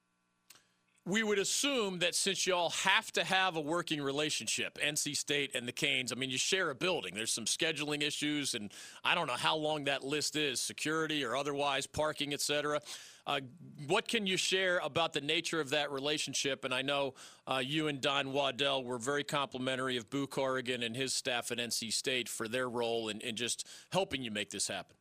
we 1.07 1.23
would 1.23 1.39
assume 1.39 2.01
that 2.01 2.17
since 2.17 2.49
y'all 2.49 2.71
have 2.71 3.13
to 3.13 3.23
have 3.23 3.55
a 3.55 3.61
working 3.61 4.03
relationship, 4.03 4.77
NC 4.85 5.17
State 5.17 5.55
and 5.55 5.67
the 5.67 5.73
Canes, 5.73 6.11
I 6.11 6.17
mean, 6.17 6.31
you 6.31 6.37
share 6.37 6.71
a 6.71 6.75
building. 6.75 7.15
There's 7.15 7.33
some 7.33 7.45
scheduling 7.45 8.03
issues, 8.03 8.55
and 8.55 8.73
I 9.05 9.15
don't 9.15 9.29
know 9.29 9.35
how 9.35 9.57
long 9.57 9.85
that 9.85 10.03
list 10.03 10.35
is, 10.35 10.61
security 10.61 11.25
or 11.25 11.37
otherwise, 11.37 11.87
parking, 11.87 12.33
et 12.33 12.41
cetera. 12.41 12.81
Uh, 13.25 13.41
what 13.87 14.09
can 14.09 14.27
you 14.27 14.37
share 14.37 14.79
about 14.83 15.13
the 15.13 15.21
nature 15.21 15.61
of 15.61 15.71
that 15.71 15.93
relationship? 15.93 16.65
And 16.65 16.75
I 16.75 16.83
know 16.83 17.15
uh, 17.47 17.63
you 17.65 17.87
and 17.87 18.01
Don 18.01 18.33
Waddell 18.33 18.83
were 18.83 18.99
very 18.99 19.25
complimentary 19.25 19.97
of 19.97 20.11
Boo 20.11 20.27
Corrigan 20.27 20.83
and 20.83 20.97
his 20.97 21.15
staff 21.15 21.53
at 21.53 21.59
NC 21.59 21.93
State 21.93 22.29
for 22.29 22.49
their 22.49 22.69
role 22.69 23.09
in, 23.09 23.21
in 23.21 23.37
just 23.37 23.67
helping 23.93 24.23
you 24.23 24.33
make 24.33 24.51
this 24.51 24.67
happen. 24.67 24.97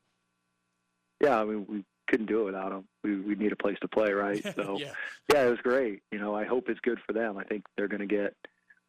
Yeah, 1.19 1.39
I 1.39 1.45
mean, 1.45 1.65
we 1.67 1.83
couldn't 2.07 2.27
do 2.27 2.41
it 2.41 2.45
without 2.45 2.69
them. 2.69 2.87
We 3.03 3.19
we 3.19 3.35
need 3.35 3.51
a 3.51 3.55
place 3.55 3.77
to 3.81 3.87
play, 3.87 4.11
right? 4.11 4.43
So 4.55 4.77
yeah. 4.79 4.91
yeah, 5.33 5.45
it 5.45 5.49
was 5.49 5.59
great. 5.59 6.01
You 6.11 6.19
know, 6.19 6.35
I 6.35 6.45
hope 6.45 6.69
it's 6.69 6.79
good 6.81 6.99
for 7.05 7.13
them. 7.13 7.37
I 7.37 7.43
think 7.43 7.65
they're 7.75 7.87
going 7.87 8.07
to 8.07 8.15
get 8.15 8.35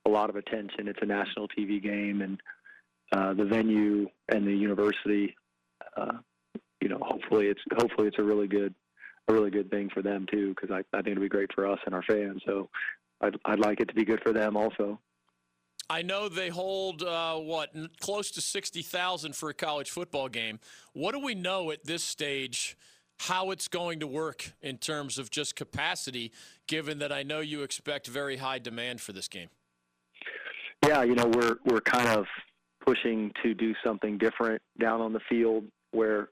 a 0.07 0.11
lot 0.11 0.31
of 0.31 0.37
attention. 0.37 0.89
It's 0.89 0.99
a 1.03 1.07
national 1.07 1.49
TV 1.49 1.83
game, 1.83 2.23
and 2.23 2.41
uh, 3.13 3.35
the 3.35 3.45
venue 3.45 4.09
and 4.29 4.47
the 4.47 4.55
university. 4.55 5.37
Uh, 5.97 6.19
you 6.81 6.89
know, 6.89 7.01
hopefully 7.01 7.47
it's 7.47 7.61
hopefully 7.77 8.09
it's 8.09 8.19
a 8.19 8.23
really 8.23 8.47
good 8.47 8.75
a 9.29 9.33
really 9.33 9.51
good 9.51 9.71
thing 9.71 9.91
for 9.93 10.03
them 10.03 10.27
too, 10.31 10.55
because 10.55 10.71
I, 10.71 10.97
I 10.97 11.03
think 11.03 11.13
it'll 11.13 11.23
be 11.23 11.29
great 11.29 11.53
for 11.53 11.67
us 11.67 11.79
and 11.87 11.95
our 11.95 12.03
fans. 12.03 12.43
So 12.47 12.69
I'd 13.21 13.37
I'd 13.45 13.59
like 13.59 13.81
it 13.81 13.89
to 13.89 13.95
be 13.95 14.05
good 14.05 14.21
for 14.23 14.33
them 14.33 14.57
also. 14.57 15.01
I 15.89 16.03
know 16.03 16.29
they 16.29 16.49
hold 16.49 17.03
uh, 17.03 17.37
what 17.37 17.75
close 18.01 18.31
to 18.33 18.41
sixty 18.41 18.83
thousand 18.83 19.37
for 19.37 19.49
a 19.51 19.55
college 19.55 19.91
football 19.91 20.29
game. 20.29 20.59
What 20.93 21.13
do 21.13 21.21
we 21.21 21.35
know 21.35 21.71
at 21.71 21.85
this 21.85 22.03
stage? 22.03 22.77
How 23.19 23.51
it's 23.51 23.69
going 23.69 24.01
to 24.01 24.07
work 24.07 24.53
in 24.63 24.79
terms 24.79 25.19
of 25.19 25.31
just 25.31 25.57
capacity, 25.57 26.33
given 26.67 26.99
that 26.99 27.13
I 27.13 27.23
know 27.23 27.41
you 27.41 27.63
expect 27.63 28.07
very 28.07 28.37
high 28.37 28.59
demand 28.59 29.01
for 29.01 29.13
this 29.13 29.29
game. 29.29 29.49
Yeah, 30.87 31.03
you 31.03 31.15
know, 31.15 31.27
we're 31.27 31.57
we're 31.65 31.81
kind 31.81 32.09
of 32.09 32.27
pushing 32.85 33.33
to 33.43 33.55
do 33.55 33.75
something 33.85 34.19
different 34.19 34.63
down 34.79 35.01
on 35.01 35.13
the 35.13 35.21
field 35.29 35.65
where 35.91 36.29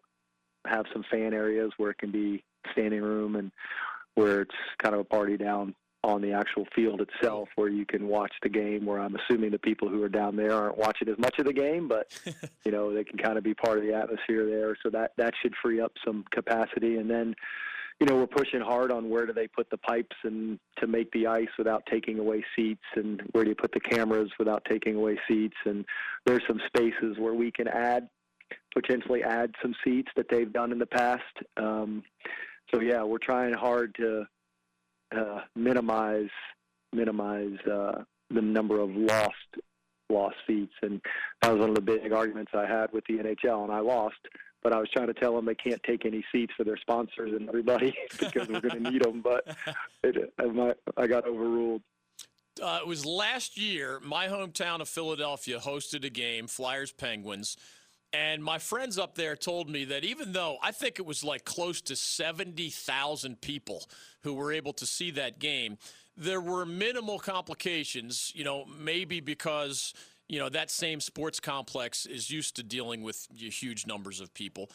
have 0.67 0.85
some 0.93 1.05
fan 1.11 1.35
areas 1.35 1.71
where 1.77 1.91
it 1.91 1.99
can 1.99 2.11
be 2.11 2.43
standing 2.73 3.03
room 3.03 3.37
and 3.37 3.51
where 4.15 4.43
it's 4.43 4.55
kind 4.83 4.95
of 4.95 5.01
a 5.01 5.05
party 5.05 5.37
down 5.37 5.75
on 6.05 6.21
the 6.21 6.33
actual 6.33 6.67
field 6.75 7.01
itself 7.01 7.49
where 7.57 7.69
you 7.69 7.87
can 7.87 8.07
watch 8.07 8.33
the 8.43 8.49
game 8.49 8.85
where 8.85 9.01
I'm 9.01 9.17
assuming 9.17 9.51
the 9.51 9.59
people 9.59 9.89
who 9.89 10.03
are 10.03 10.09
down 10.09 10.37
there 10.37 10.53
aren't 10.53 10.77
watching 10.77 11.09
as 11.09 11.19
much 11.19 11.39
of 11.39 11.47
the 11.47 11.53
game 11.53 11.89
but 11.89 12.13
you 12.65 12.71
know 12.71 12.93
they 12.93 13.05
can 13.05 13.19
kind 13.19 13.39
of 13.39 13.45
be 13.45 13.55
part 13.55 13.79
of 13.79 13.85
the 13.85 13.95
atmosphere 13.95 14.47
there. 14.47 14.77
So 14.83 14.91
that 14.91 15.13
that 15.17 15.33
should 15.41 15.55
free 15.63 15.81
up 15.81 15.93
some 16.05 16.25
capacity. 16.31 16.99
And 16.99 17.11
then 17.11 17.35
you 18.01 18.07
know, 18.07 18.17
we're 18.17 18.27
pushing 18.27 18.61
hard 18.61 18.91
on 18.91 19.09
where 19.09 19.25
do 19.25 19.33
they 19.33 19.47
put 19.47 19.71
the 19.71 19.79
pipes 19.79 20.17
and 20.25 20.59
to 20.79 20.87
make 20.87 21.11
the 21.13 21.29
ice 21.29 21.49
without 21.57 21.85
taking 21.87 22.19
away 22.19 22.45
seats, 22.57 22.83
and 22.97 23.23
where 23.33 23.45
do 23.45 23.51
you 23.51 23.57
put 23.57 23.71
the 23.73 23.81
cameras 23.81 24.31
without 24.39 24.65
taking 24.69 24.97
away 24.97 25.19
seats, 25.29 25.57
and 25.65 25.85
there's 26.27 26.43
some 26.49 26.61
spaces 26.67 27.17
where 27.19 27.35
we 27.35 27.53
can 27.53 27.69
add 27.69 28.09
potentially 28.75 29.23
add 29.23 29.55
some 29.63 29.75
seats 29.85 30.11
that 30.17 30.27
they've 30.29 30.53
done 30.53 30.73
in 30.73 30.79
the 30.79 30.87
past. 30.87 31.23
Um, 31.57 32.03
so 32.73 32.81
yeah, 32.81 33.03
we're 33.03 33.19
trying 33.19 33.55
hard 33.55 33.95
to 33.97 34.27
uh, 35.17 35.41
minimize 35.55 36.31
minimize 36.93 37.59
uh, 37.71 38.03
the 38.31 38.43
number 38.43 38.81
of 38.81 38.91
lost 38.91 39.35
lost 40.11 40.37
seats, 40.47 40.75
and 40.83 41.01
that 41.43 41.53
was 41.53 41.61
one 41.61 41.71
of 41.71 41.75
the 41.75 41.81
big 41.81 42.13
arguments 42.13 42.53
I 42.55 42.67
had 42.67 42.93
with 42.93 43.05
the 43.07 43.15
NHL, 43.15 43.65
and 43.65 43.73
I 43.73 43.81
lost. 43.81 44.17
But 44.63 44.73
I 44.73 44.79
was 44.79 44.89
trying 44.91 45.09
to 45.09 45.15
tell 45.15 45.35
them 45.37 45.45
they 45.45 45.55
can't 45.55 45.83
take 45.83 46.07
any 46.07 46.25
seats 46.33 46.55
for 46.57 46.65
their 46.65 46.79
sponsors 46.79 47.33
and 47.33 47.49
everybody 47.49 47.95
because 48.19 48.49
we're 48.49 48.61
going 48.61 48.83
to 48.83 48.91
need 48.91 49.03
them. 49.03 49.21
But 49.21 49.47
it, 50.03 50.33
I 50.97 51.07
got 51.07 51.27
overruled. 51.27 51.83
Uh, 52.63 52.79
it 52.81 52.87
was 52.87 53.05
last 53.05 53.59
year. 53.59 54.01
My 54.03 54.29
hometown 54.29 54.81
of 54.81 54.89
Philadelphia 54.89 55.59
hosted 55.59 56.05
a 56.05 56.11
game, 56.11 56.47
Flyers 56.47 56.93
Penguins. 56.93 57.57
And 58.15 58.45
my 58.45 58.59
friends 58.59 58.97
up 58.97 59.17
there 59.17 59.35
told 59.35 59.69
me 59.69 59.85
that 59.87 60.05
even 60.05 60.33
though 60.33 60.59
I 60.63 60.71
think 60.71 61.01
it 61.01 61.07
was 61.07 61.25
like 61.25 61.45
close 61.45 61.81
to 61.83 61.97
70,000 61.97 63.41
people 63.41 63.89
who 64.23 64.35
were 64.35 64.53
able 64.53 64.73
to 64.75 64.87
see 64.87 65.11
that 65.13 65.41
game, 65.41 65.79
there 66.17 66.41
were 66.41 66.65
minimal 66.65 67.19
complications, 67.19 68.31
you 68.37 68.45
know, 68.45 68.67
maybe 68.67 69.19
because, 69.19 69.95
you 70.29 70.39
know, 70.39 70.49
that 70.49 70.71
same 70.71 71.01
sports 71.01 71.41
complex 71.41 72.07
is 72.07 72.31
used 72.31 72.55
to 72.55 72.63
dealing 72.63 73.03
with 73.03 73.27
huge 73.35 73.85
numbers 73.85 74.21
of 74.21 74.33
people. 74.33 74.71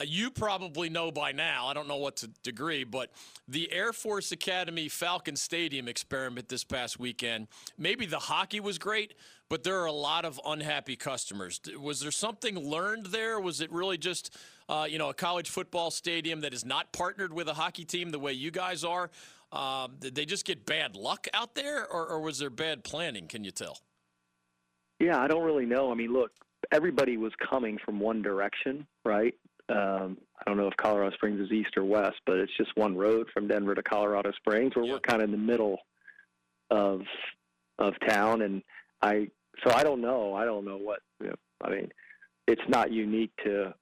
Uh, 0.00 0.04
you 0.06 0.30
probably 0.30 0.88
know 0.88 1.12
by 1.12 1.30
now, 1.30 1.68
I 1.68 1.74
don't 1.74 1.86
know 1.86 1.96
what 1.96 2.16
to 2.16 2.28
degree, 2.42 2.82
but 2.82 3.10
the 3.46 3.70
Air 3.72 3.92
Force 3.92 4.32
Academy 4.32 4.88
Falcon 4.88 5.36
Stadium 5.36 5.86
experiment 5.86 6.48
this 6.48 6.64
past 6.64 6.98
weekend, 6.98 7.46
maybe 7.78 8.04
the 8.04 8.18
hockey 8.18 8.58
was 8.58 8.76
great, 8.76 9.14
but 9.48 9.62
there 9.62 9.78
are 9.80 9.86
a 9.86 9.92
lot 9.92 10.24
of 10.24 10.40
unhappy 10.44 10.96
customers. 10.96 11.60
Was 11.78 12.00
there 12.00 12.10
something 12.10 12.58
learned 12.58 13.06
there? 13.06 13.38
Was 13.38 13.60
it 13.60 13.70
really 13.70 13.96
just, 13.96 14.36
uh, 14.68 14.86
you 14.88 14.98
know, 14.98 15.10
a 15.10 15.14
college 15.14 15.50
football 15.50 15.92
stadium 15.92 16.40
that 16.40 16.52
is 16.52 16.64
not 16.64 16.92
partnered 16.92 17.32
with 17.32 17.46
a 17.48 17.54
hockey 17.54 17.84
team 17.84 18.10
the 18.10 18.18
way 18.18 18.32
you 18.32 18.50
guys 18.50 18.82
are? 18.82 19.10
Um, 19.52 19.92
did 20.00 20.16
they 20.16 20.24
just 20.24 20.44
get 20.44 20.66
bad 20.66 20.96
luck 20.96 21.28
out 21.32 21.54
there, 21.54 21.86
or, 21.86 22.04
or 22.08 22.20
was 22.20 22.40
there 22.40 22.50
bad 22.50 22.82
planning? 22.82 23.28
Can 23.28 23.44
you 23.44 23.52
tell? 23.52 23.78
Yeah, 24.98 25.20
I 25.20 25.28
don't 25.28 25.44
really 25.44 25.66
know. 25.66 25.92
I 25.92 25.94
mean, 25.94 26.12
look, 26.12 26.32
everybody 26.72 27.16
was 27.16 27.32
coming 27.48 27.78
from 27.84 28.00
one 28.00 28.22
direction, 28.22 28.86
right? 29.04 29.34
Um, 29.68 30.18
I 30.38 30.42
don't 30.46 30.56
know 30.56 30.66
if 30.66 30.76
Colorado 30.76 31.14
Springs 31.14 31.40
is 31.40 31.50
east 31.50 31.76
or 31.76 31.84
west, 31.84 32.16
but 32.26 32.36
it's 32.36 32.56
just 32.56 32.76
one 32.76 32.96
road 32.96 33.28
from 33.32 33.48
Denver 33.48 33.74
to 33.74 33.82
Colorado 33.82 34.32
Springs, 34.32 34.74
where 34.74 34.84
yeah. 34.84 34.92
we're 34.92 35.00
kind 35.00 35.22
of 35.22 35.28
in 35.28 35.32
the 35.32 35.52
middle 35.52 35.78
of 36.70 37.02
of 37.78 37.94
town. 38.06 38.42
And 38.42 38.62
I, 39.02 39.28
so 39.64 39.74
I 39.74 39.82
don't 39.82 40.00
know. 40.00 40.34
I 40.34 40.44
don't 40.44 40.64
know 40.64 40.76
what. 40.76 41.00
You 41.20 41.28
know, 41.28 41.34
I 41.62 41.70
mean, 41.70 41.88
it's 42.46 42.62
not 42.68 42.92
unique 42.92 43.32
to 43.44 43.74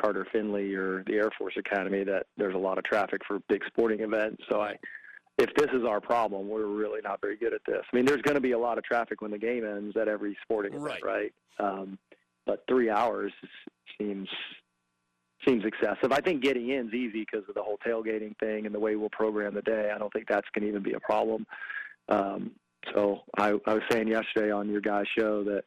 Carter 0.00 0.26
Finley 0.32 0.74
or 0.74 1.04
the 1.06 1.14
Air 1.14 1.30
Force 1.38 1.54
Academy 1.56 2.04
that 2.04 2.26
there's 2.36 2.54
a 2.54 2.58
lot 2.58 2.78
of 2.78 2.84
traffic 2.84 3.22
for 3.26 3.38
big 3.48 3.62
sporting 3.66 4.00
events. 4.00 4.42
So 4.50 4.60
I, 4.60 4.76
if 5.38 5.54
this 5.54 5.70
is 5.72 5.84
our 5.84 6.00
problem, 6.00 6.48
we're 6.48 6.66
really 6.66 7.00
not 7.02 7.20
very 7.20 7.36
good 7.36 7.54
at 7.54 7.60
this. 7.66 7.82
I 7.92 7.96
mean, 7.96 8.04
there's 8.04 8.22
going 8.22 8.34
to 8.34 8.40
be 8.40 8.52
a 8.52 8.58
lot 8.58 8.78
of 8.78 8.84
traffic 8.84 9.20
when 9.20 9.30
the 9.30 9.38
game 9.38 9.64
ends 9.64 9.96
at 9.96 10.08
every 10.08 10.36
sporting 10.42 10.74
right. 10.74 10.98
event, 10.98 11.04
right? 11.04 11.32
Um, 11.58 11.98
but 12.46 12.64
three 12.68 12.90
hours 12.90 13.32
seems 13.98 14.28
seems 15.46 15.64
excessive. 15.64 16.12
I 16.12 16.20
think 16.20 16.42
getting 16.42 16.70
in 16.70 16.88
is 16.88 16.94
easy 16.94 17.26
because 17.30 17.48
of 17.48 17.54
the 17.54 17.62
whole 17.62 17.78
tailgating 17.86 18.36
thing 18.38 18.66
and 18.66 18.74
the 18.74 18.80
way 18.80 18.96
we'll 18.96 19.10
program 19.10 19.54
the 19.54 19.62
day. 19.62 19.90
I 19.94 19.98
don't 19.98 20.12
think 20.12 20.26
that's 20.28 20.48
going 20.54 20.62
to 20.62 20.68
even 20.68 20.82
be 20.82 20.94
a 20.94 21.00
problem. 21.00 21.46
Um, 22.08 22.52
so 22.94 23.20
I, 23.38 23.54
I 23.66 23.74
was 23.74 23.82
saying 23.90 24.08
yesterday 24.08 24.50
on 24.50 24.68
your 24.68 24.80
guys' 24.80 25.06
show 25.16 25.44
that 25.44 25.64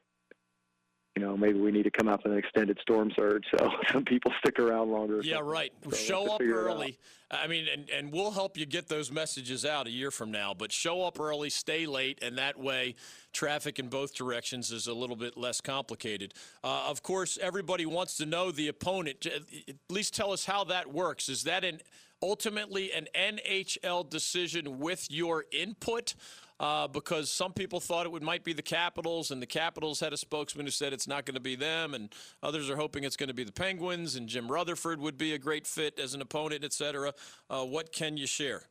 you 1.16 1.22
know 1.22 1.38
maybe 1.38 1.60
we 1.60 1.72
need 1.72 1.84
to 1.84 1.92
come 1.92 2.08
up 2.08 2.24
with 2.24 2.34
an 2.34 2.38
extended 2.38 2.78
storm 2.82 3.12
surge 3.16 3.46
so 3.58 3.70
some 3.92 4.04
people 4.04 4.32
stick 4.40 4.60
around 4.60 4.92
longer. 4.92 5.22
Yeah, 5.24 5.40
right. 5.42 5.72
So 5.90 5.96
show 5.96 6.32
up 6.34 6.42
early. 6.42 6.98
I 7.32 7.48
mean, 7.48 7.66
and, 7.72 7.90
and 7.90 8.12
we'll 8.14 8.32
help 8.32 8.56
you 8.56 8.68
get 8.68 8.88
those 8.88 9.12
messages 9.12 9.66
out 9.66 9.88
a 9.88 9.90
year 9.90 10.12
from 10.12 10.32
now. 10.32 10.54
But 10.54 10.72
show 10.72 11.04
up 11.04 11.20
early, 11.20 11.50
stay 11.50 11.88
late, 11.88 12.20
and 12.22 12.38
that 12.38 12.60
way 12.60 12.96
traffic 13.34 13.80
in 13.80 13.88
both 13.88 14.14
directions 14.14 14.72
is 14.72 14.86
a 14.88 14.94
little 14.94 15.16
bit 15.16 15.36
less 15.36 15.60
complicated. 15.60 16.34
Uh, 16.64 16.86
of 16.88 17.02
course, 17.02 17.40
everybody 17.42 17.86
wants 17.86 18.16
to 18.18 18.26
know 18.26 18.52
the 18.52 18.68
opponent. 18.68 19.26
At 19.26 19.76
least 19.90 20.14
tell 20.14 20.32
us 20.32 20.46
how 20.46 20.66
that 20.66 20.94
works. 20.94 21.28
Is 21.28 21.44
that 21.44 21.64
an 21.64 21.80
ultimately 22.22 22.92
an 22.92 23.08
NHL 23.16 24.10
decision 24.10 24.80
with 24.80 25.10
your 25.10 25.46
input? 25.52 26.16
Uh, 26.58 26.88
because 26.88 27.30
some 27.30 27.52
people 27.52 27.82
thought 27.82 28.06
it 28.06 28.12
would 28.12 28.24
might 28.24 28.46
be 28.46 28.54
the 28.54 28.62
Capitals, 28.62 29.30
and 29.30 29.42
the 29.42 29.48
Capitals 29.48 30.00
had 30.00 30.14
a 30.14 30.18
spokesman 30.18 30.66
who 30.66 30.72
said 30.72 30.94
it's 30.94 31.08
not 31.08 31.26
going 31.26 31.36
to 31.36 31.42
be 31.42 31.56
them, 31.56 31.94
and 31.94 32.16
others 32.42 32.70
are 32.70 32.78
hoping 32.78 33.04
it's 33.04 33.18
going 33.18 33.28
to 33.28 33.34
be 33.34 33.44
the 33.44 33.52
Penguins, 33.52 34.16
and 34.16 34.30
Jim 34.30 34.50
Rutherford 34.50 35.02
would 35.02 35.18
be 35.18 35.34
a 35.34 35.38
great 35.38 35.68
fit 35.68 36.00
as 36.00 36.14
an 36.14 36.22
opponent, 36.22 36.64
et 36.64 36.72
cetera. 36.72 37.14
Uh, 37.50 37.66
what 37.66 37.92
can 37.92 38.16
you 38.16 38.26
share? 38.26 38.64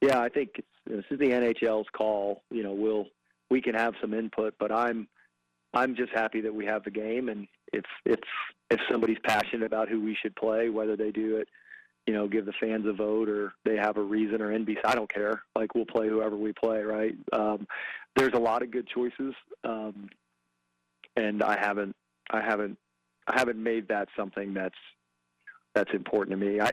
Yeah, 0.00 0.20
I 0.20 0.28
think 0.28 0.62
this 0.86 1.04
is 1.10 1.18
the 1.18 1.30
NHL's 1.30 1.88
call. 1.92 2.42
You 2.52 2.62
know, 2.62 2.74
we'll 2.74 3.06
we 3.50 3.60
can 3.60 3.74
have 3.74 3.94
some 4.00 4.14
input, 4.14 4.54
but 4.60 4.70
I'm 4.70 5.08
I'm 5.74 5.96
just 5.96 6.12
happy 6.12 6.40
that 6.42 6.54
we 6.54 6.64
have 6.66 6.84
the 6.84 6.92
game, 6.92 7.28
and 7.28 7.48
if 7.72 7.84
if 8.04 8.20
if 8.70 8.78
somebody's 8.88 9.18
passionate 9.24 9.66
about 9.66 9.88
who 9.88 10.00
we 10.00 10.16
should 10.20 10.36
play, 10.36 10.68
whether 10.68 10.96
they 10.96 11.10
do 11.10 11.38
it 11.38 11.48
you 12.06 12.12
know, 12.12 12.28
give 12.28 12.46
the 12.46 12.52
fans 12.60 12.86
a 12.86 12.92
vote 12.92 13.28
or 13.28 13.52
they 13.64 13.76
have 13.76 13.96
a 13.96 14.02
reason 14.02 14.40
or 14.40 14.56
NBC. 14.56 14.76
I 14.84 14.94
don't 14.94 15.12
care. 15.12 15.42
Like 15.56 15.74
we'll 15.74 15.86
play 15.86 16.08
whoever 16.08 16.36
we 16.36 16.52
play, 16.52 16.82
right? 16.82 17.14
Um, 17.32 17.66
there's 18.14 18.32
a 18.34 18.38
lot 18.38 18.62
of 18.62 18.70
good 18.70 18.86
choices, 18.86 19.34
um, 19.64 20.08
and 21.16 21.42
I 21.42 21.58
haven't, 21.58 21.94
I 22.30 22.40
haven't, 22.40 22.78
I 23.26 23.38
haven't 23.38 23.62
made 23.62 23.88
that 23.88 24.08
something 24.16 24.54
that's 24.54 24.78
that's 25.74 25.92
important 25.92 26.38
to 26.38 26.46
me. 26.46 26.60
I, 26.60 26.70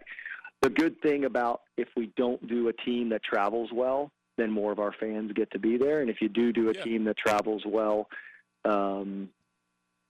the 0.62 0.70
good 0.70 1.02
thing 1.02 1.26
about 1.26 1.62
if 1.78 1.90
we 1.98 2.12
don't 2.16 2.48
do 2.48 2.70
a 2.70 2.74
team 2.74 3.10
that 3.10 3.24
travels 3.24 3.72
well, 3.74 4.12
then 4.38 4.50
more 4.50 4.72
of 4.72 4.80
our 4.80 4.94
fans 4.98 5.32
get 5.34 5.52
to 5.52 5.60
be 5.60 5.78
there, 5.78 6.02
and 6.02 6.10
if 6.10 6.22
you 6.22 6.30
do 6.30 6.54
do 6.54 6.70
a 6.70 6.74
yeah. 6.74 6.84
team 6.84 7.04
that 7.06 7.18
travels 7.18 7.64
well, 7.66 8.08
um, 8.66 9.30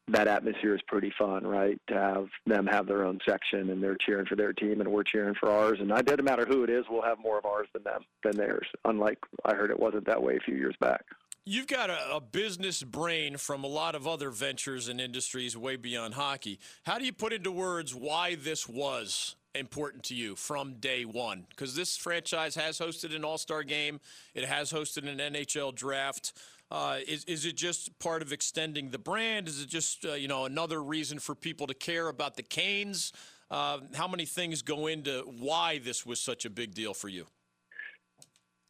that 0.10 0.28
atmosphere 0.28 0.76
is 0.76 0.82
pretty 0.88 1.14
fun, 1.18 1.46
right? 1.46 1.80
To 1.88 1.94
have 1.94 2.28
them 2.46 2.68
have 2.68 2.88
their 2.88 3.06
own 3.06 3.20
section 3.28 3.70
and 3.70 3.82
they're 3.82 3.96
cheering 3.96 4.26
for 4.26 4.36
their 4.36 4.54
team 4.54 4.82
and 4.82 4.92
we're 4.92 5.04
cheering 5.04 5.36
for 5.40 5.50
ours. 5.50 5.80
And 5.80 5.90
it 5.92 6.06
doesn't 6.06 6.26
matter 6.26 6.46
who 6.46 6.64
it 6.64 6.70
is, 6.70 6.86
we'll 6.90 7.02
have 7.02 7.20
more 7.20 7.38
of 7.38 7.46
ours 7.46 7.68
than 7.74 7.84
them 7.84 8.02
than 8.24 8.36
theirs. 8.36 8.68
Unlike 8.86 9.20
I 9.46 9.54
heard 9.54 9.72
it 9.72 9.80
wasn't 9.80 10.06
that 10.08 10.22
way 10.22 10.36
a 10.36 10.42
few 10.42 10.56
years 10.56 10.76
back. 10.80 11.06
You've 11.46 11.68
got 11.68 11.90
a, 11.90 12.16
a, 12.16 12.22
business 12.22 12.82
brain 12.84 13.36
from 13.36 13.66
a 13.66 13.68
lot 13.68 13.96
of 13.96 14.08
other 14.08 14.30
ventures 14.30 14.88
and 14.88 15.02
industries 15.02 15.58
way 15.58 15.76
beyond 15.76 16.14
hockey. 16.14 16.58
How 16.86 16.98
do 16.98 17.06
you 17.06 17.12
put 17.12 17.34
into 17.34 17.52
words 17.52 17.94
why 17.94 18.36
this 18.36 18.68
was 18.70 19.36
important 19.54 20.04
to 20.04 20.16
you 20.16 20.38
from 20.38 20.76
day 20.76 21.04
one? 21.04 21.46
Because 21.50 21.76
this 21.76 21.98
franchise 21.98 22.56
has 22.56 22.80
hosted 22.80 23.14
an 23.14 23.26
All 23.26 23.38
Star 23.38 23.64
game, 23.64 24.00
it 24.34 24.46
has 24.46 24.72
hosted 24.72 25.06
an 25.06 25.18
NHL 25.18 25.76
draft. 25.76 26.32
Uh, 26.72 27.00
is, 27.08 27.24
is 27.26 27.46
it 27.46 27.56
just 27.56 27.98
part 28.00 28.22
of 28.22 28.32
extending 28.32 28.90
the 28.90 28.98
brand? 28.98 29.48
Is 29.48 29.62
it 29.62 29.70
just 29.70 30.06
uh, 30.06 30.14
you 30.14 30.28
know 30.28 30.46
another 30.46 30.82
reason 30.82 31.20
for 31.20 31.36
people 31.36 31.68
to 31.68 31.74
care 31.74 32.08
about 32.08 32.36
the 32.36 32.44
Canes? 32.44 33.14
Uh, 33.52 33.80
how 33.94 34.08
many 34.08 34.26
things 34.26 34.62
go 34.62 34.88
into 34.88 35.22
why 35.40 35.78
this 35.78 36.06
was 36.06 36.20
such 36.20 36.46
a 36.46 36.50
big 36.50 36.74
deal 36.74 36.94
for 36.94 37.10
you? 37.10 37.28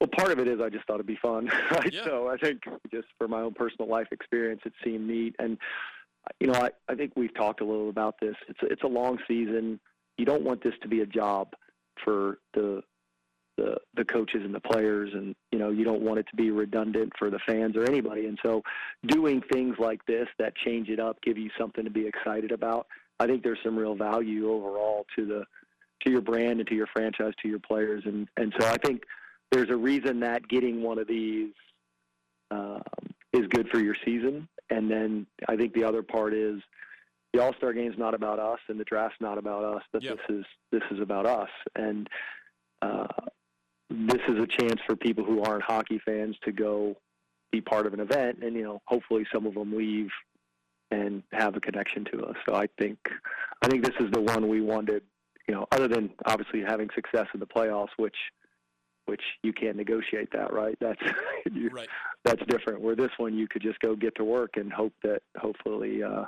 Well, 0.01 0.09
part 0.17 0.31
of 0.31 0.39
it 0.39 0.49
is 0.49 0.59
I 0.59 0.67
just 0.67 0.85
thought 0.85 0.95
it'd 0.95 1.05
be 1.05 1.17
fun, 1.21 1.49
right? 1.71 1.93
Yeah. 1.93 2.03
So 2.03 2.27
I 2.27 2.35
think 2.35 2.63
just 2.91 3.07
for 3.17 3.29
my 3.29 3.39
own 3.39 3.53
personal 3.53 3.89
life 3.89 4.07
experience, 4.11 4.59
it 4.65 4.73
seemed 4.83 5.07
neat. 5.07 5.35
And 5.39 5.57
you 6.41 6.47
know, 6.47 6.53
I, 6.53 6.71
I 6.89 6.95
think 6.95 7.13
we've 7.15 7.33
talked 7.33 7.61
a 7.61 7.65
little 7.65 7.89
about 7.89 8.15
this. 8.19 8.35
It's 8.49 8.59
a, 8.61 8.65
it's 8.65 8.83
a 8.83 8.87
long 8.87 9.19
season. 9.27 9.79
You 10.17 10.25
don't 10.25 10.43
want 10.43 10.61
this 10.61 10.73
to 10.81 10.89
be 10.89 11.01
a 11.01 11.05
job 11.05 11.53
for 12.03 12.39
the 12.53 12.81
the 13.57 13.77
the 13.95 14.05
coaches 14.05 14.41
and 14.43 14.53
the 14.53 14.59
players 14.59 15.11
and 15.13 15.35
you 15.51 15.59
know 15.59 15.69
you 15.69 15.83
don't 15.83 16.01
want 16.01 16.19
it 16.19 16.25
to 16.29 16.35
be 16.35 16.51
redundant 16.51 17.11
for 17.17 17.29
the 17.29 17.39
fans 17.47 17.75
or 17.75 17.83
anybody. 17.83 18.25
And 18.25 18.37
so 18.43 18.63
doing 19.05 19.41
things 19.51 19.75
like 19.79 20.03
this 20.05 20.27
that 20.39 20.55
change 20.55 20.89
it 20.89 20.99
up 20.99 21.21
give 21.21 21.37
you 21.37 21.49
something 21.59 21.83
to 21.83 21.91
be 21.91 22.07
excited 22.07 22.51
about 22.51 22.87
i 23.19 23.27
think 23.27 23.43
there's 23.43 23.59
some 23.63 23.77
real 23.77 23.95
value 23.95 24.51
overall 24.51 25.05
to 25.15 25.25
the 25.25 25.43
to 26.03 26.11
your 26.11 26.21
brand 26.21 26.59
and 26.59 26.67
to 26.67 26.75
your 26.75 26.87
franchise 26.87 27.33
to 27.41 27.47
your 27.47 27.59
players. 27.59 28.03
And 28.05 28.27
and 28.37 28.53
so 28.59 28.67
i 28.67 28.77
think 28.77 29.03
there's 29.51 29.69
a 29.69 29.77
reason 29.77 30.19
that 30.21 30.47
getting 30.47 30.81
one 30.81 30.97
of 30.97 31.07
these 31.07 31.53
um, 32.49 32.81
is 33.33 33.45
good 33.49 33.69
for 33.69 33.79
your 33.79 33.95
season. 34.03 34.47
And 34.69 34.89
then 34.89 35.27
i 35.47 35.55
think 35.55 35.73
the 35.73 35.83
other 35.83 36.01
part 36.01 36.33
is 36.33 36.61
the 37.33 37.41
all-star 37.41 37.73
game 37.73 37.91
is 37.91 37.97
not 37.97 38.13
about 38.13 38.39
us 38.39 38.59
and 38.67 38.79
the 38.79 38.83
draft's 38.83 39.19
not 39.19 39.39
about 39.39 39.63
us 39.63 39.81
but 39.91 40.03
yep. 40.03 40.17
this 40.27 40.37
is 40.37 40.45
this 40.71 40.83
is 40.91 40.99
about 40.99 41.25
us. 41.25 41.49
And 41.75 42.07
uh, 42.07 42.09
this 44.07 44.21
is 44.27 44.37
a 44.41 44.47
chance 44.47 44.81
for 44.85 44.95
people 44.95 45.23
who 45.23 45.41
aren't 45.43 45.63
hockey 45.63 45.99
fans 46.05 46.35
to 46.43 46.51
go 46.51 46.95
be 47.51 47.61
part 47.61 47.85
of 47.85 47.93
an 47.93 47.99
event, 47.99 48.39
and 48.43 48.55
you 48.55 48.63
know, 48.63 48.81
hopefully 48.87 49.25
some 49.33 49.45
of 49.45 49.53
them 49.53 49.75
leave 49.75 50.09
and 50.91 51.23
have 51.31 51.55
a 51.55 51.59
connection 51.59 52.05
to 52.05 52.23
us. 52.25 52.35
So 52.47 52.55
I 52.55 52.67
think, 52.79 52.97
I 53.61 53.67
think 53.67 53.83
this 53.83 53.95
is 53.99 54.11
the 54.11 54.21
one 54.21 54.47
we 54.47 54.61
wanted 54.61 55.03
you 55.47 55.53
know, 55.53 55.67
other 55.71 55.87
than 55.87 56.11
obviously 56.25 56.61
having 56.61 56.89
success 56.95 57.27
in 57.33 57.39
the 57.39 57.45
playoffs, 57.45 57.89
which 57.97 58.15
which 59.05 59.21
you 59.43 59.51
can't 59.51 59.75
negotiate 59.75 60.29
that, 60.31 60.53
right? 60.53 60.77
That's 60.79 61.01
you, 61.51 61.69
Right. 61.69 61.89
that's 62.23 62.41
different. 62.47 62.79
Where 62.79 62.95
this 62.95 63.11
one, 63.17 63.33
you 63.37 63.49
could 63.49 63.61
just 63.61 63.79
go 63.79 63.97
get 63.97 64.15
to 64.15 64.23
work 64.23 64.51
and 64.55 64.71
hope 64.71 64.93
that 65.03 65.21
hopefully, 65.37 66.01
uh, 66.01 66.23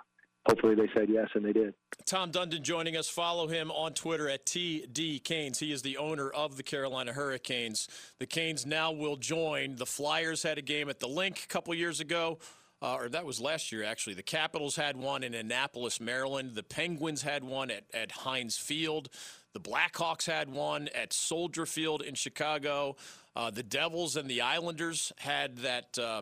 hopefully 0.46 0.76
they 0.76 0.89
said 0.93 1.10
yes, 1.10 1.30
and 1.34 1.43
they 1.43 1.54
did. 1.54 1.74
Tom 2.06 2.32
Dundon 2.32 2.62
joining 2.62 2.96
us. 2.96 3.10
Follow 3.10 3.48
him 3.48 3.72
on 3.72 3.93
Twitter 3.93 4.30
at 4.30 4.46
TD 4.46 5.24
Canes. 5.24 5.60
He 5.60 5.72
is 5.72 5.82
the 5.82 5.98
owner 5.98 6.30
of 6.30 6.58
the 6.58 6.64
Carolina 6.64 7.14
Hurricanes. 7.14 7.88
The 8.20 8.28
Canes 8.28 8.66
now 8.66 8.91
will 8.91 9.16
join. 9.16 9.76
The 9.76 9.86
Flyers 9.86 10.43
had 10.43 10.58
a 10.58 10.62
game 10.62 10.89
at 10.89 11.00
the 11.00 11.08
Linc 11.08 11.43
a 11.43 11.48
couple 11.48 11.74
years 11.74 12.00
ago. 12.00 12.39
Uh, 12.82 12.96
or 12.96 13.10
that 13.10 13.26
was 13.26 13.39
last 13.39 13.72
year, 13.72 13.84
actually. 13.84 14.14
The 14.14 14.22
Capitals 14.22 14.76
had 14.76 14.98
one 14.98 15.24
in 15.24 15.34
Annapolis, 15.34 16.00
Maryland. 16.00 16.54
The 16.54 16.62
Penguins 16.62 17.24
had 17.24 17.43
one 17.43 17.72
at, 17.72 17.86
at 17.93 18.12
Heinz 18.12 18.58
Field. 18.58 19.10
The 19.54 19.60
Blackhawks 19.60 20.26
had 20.28 20.50
one 20.50 20.89
at 20.93 21.14
Soldier 21.14 21.66
Field 21.66 22.02
in 22.02 22.14
Chicago. 22.14 22.98
Uh, 23.36 23.50
the 23.50 23.64
Devils 23.64 24.18
and 24.18 24.30
the 24.30 24.41
Islanders 24.41 25.14
had 25.18 25.58
that 25.60 25.98
uh, 25.98 26.22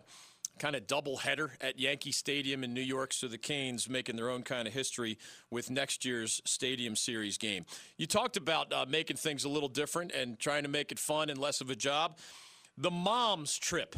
kind 0.59 0.75
of 0.75 0.87
double 0.87 1.17
header 1.17 1.53
at 1.61 1.79
Yankee 1.79 2.11
Stadium 2.11 2.63
in 2.63 2.73
New 2.73 2.81
York. 2.81 3.13
So 3.13 3.27
the 3.27 3.37
Canes 3.37 3.89
making 3.89 4.15
their 4.15 4.29
own 4.29 4.43
kind 4.43 4.67
of 4.67 4.73
history 4.73 5.17
with 5.49 5.69
next 5.69 6.05
year's 6.05 6.41
Stadium 6.45 6.95
Series 6.95 7.37
game. 7.37 7.65
You 7.97 8.07
talked 8.07 8.37
about 8.37 8.71
uh, 8.71 8.85
making 8.87 9.17
things 9.17 9.43
a 9.43 9.49
little 9.49 9.69
different 9.69 10.11
and 10.11 10.39
trying 10.39 10.63
to 10.63 10.69
make 10.69 10.91
it 10.91 10.99
fun 10.99 11.29
and 11.29 11.39
less 11.39 11.61
of 11.61 11.69
a 11.69 11.75
job. 11.75 12.17
The 12.77 12.91
mom's 12.91 13.57
trip. 13.57 13.95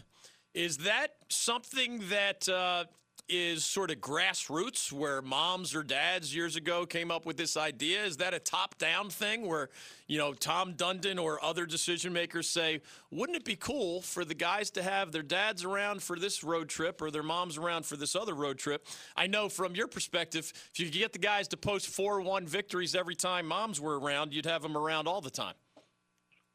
Is 0.53 0.77
that 0.77 1.09
something 1.29 2.01
that 2.09 2.47
uh, 2.47 2.85
is 3.27 3.65
sort 3.65 3.91
of 3.91 3.97
grassroots 3.97 4.91
where 4.91 5.21
moms 5.21 5.73
or 5.73 5.83
dads 5.83 6.35
years 6.35 6.55
ago 6.55 6.85
came 6.85 7.09
up 7.09 7.25
with 7.25 7.37
this 7.37 7.57
idea? 7.57 8.03
Is 8.03 8.17
that 8.17 8.33
a 8.33 8.39
top 8.39 8.77
down 8.77 9.09
thing 9.09 9.47
where, 9.47 9.69
you 10.07 10.17
know, 10.17 10.33
Tom 10.33 10.73
Dundon 10.73 11.21
or 11.21 11.43
other 11.43 11.65
decision 11.65 12.13
makers 12.13 12.49
say, 12.49 12.81
wouldn't 13.11 13.37
it 13.37 13.45
be 13.45 13.55
cool 13.55 14.01
for 14.01 14.23
the 14.23 14.35
guys 14.35 14.69
to 14.71 14.83
have 14.83 15.11
their 15.11 15.23
dads 15.23 15.63
around 15.63 16.03
for 16.03 16.17
this 16.19 16.43
road 16.43 16.69
trip 16.69 17.01
or 17.01 17.09
their 17.09 17.23
moms 17.23 17.57
around 17.57 17.85
for 17.85 17.97
this 17.97 18.15
other 18.15 18.33
road 18.33 18.57
trip? 18.57 18.85
I 19.15 19.27
know 19.27 19.49
from 19.49 19.75
your 19.75 19.87
perspective, 19.87 20.51
if 20.71 20.79
you 20.79 20.85
could 20.85 20.93
get 20.93 21.13
the 21.13 21.19
guys 21.19 21.47
to 21.49 21.57
post 21.57 21.87
4 21.87 22.21
1 22.21 22.47
victories 22.47 22.95
every 22.95 23.15
time 23.15 23.47
moms 23.47 23.81
were 23.81 23.99
around, 23.99 24.33
you'd 24.33 24.45
have 24.45 24.61
them 24.61 24.77
around 24.77 25.07
all 25.07 25.21
the 25.21 25.31
time. 25.31 25.55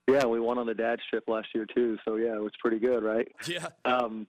Yeah, 0.08 0.26
we 0.26 0.40
won 0.40 0.58
on 0.58 0.66
the 0.66 0.74
dad's 0.74 1.02
trip 1.08 1.24
last 1.28 1.48
year 1.54 1.66
too, 1.72 1.96
so 2.04 2.16
yeah, 2.16 2.34
it 2.34 2.42
was 2.42 2.52
pretty 2.60 2.78
good, 2.78 3.02
right? 3.02 3.28
Yeah. 3.46 3.68
Um, 3.84 4.26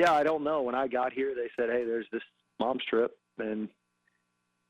yeah, 0.00 0.14
I 0.14 0.22
don't 0.22 0.42
know. 0.42 0.62
When 0.62 0.74
I 0.74 0.88
got 0.88 1.12
here, 1.12 1.34
they 1.34 1.50
said, 1.56 1.68
"Hey, 1.68 1.84
there's 1.84 2.06
this 2.10 2.22
mom's 2.58 2.82
trip," 2.88 3.18
and 3.38 3.68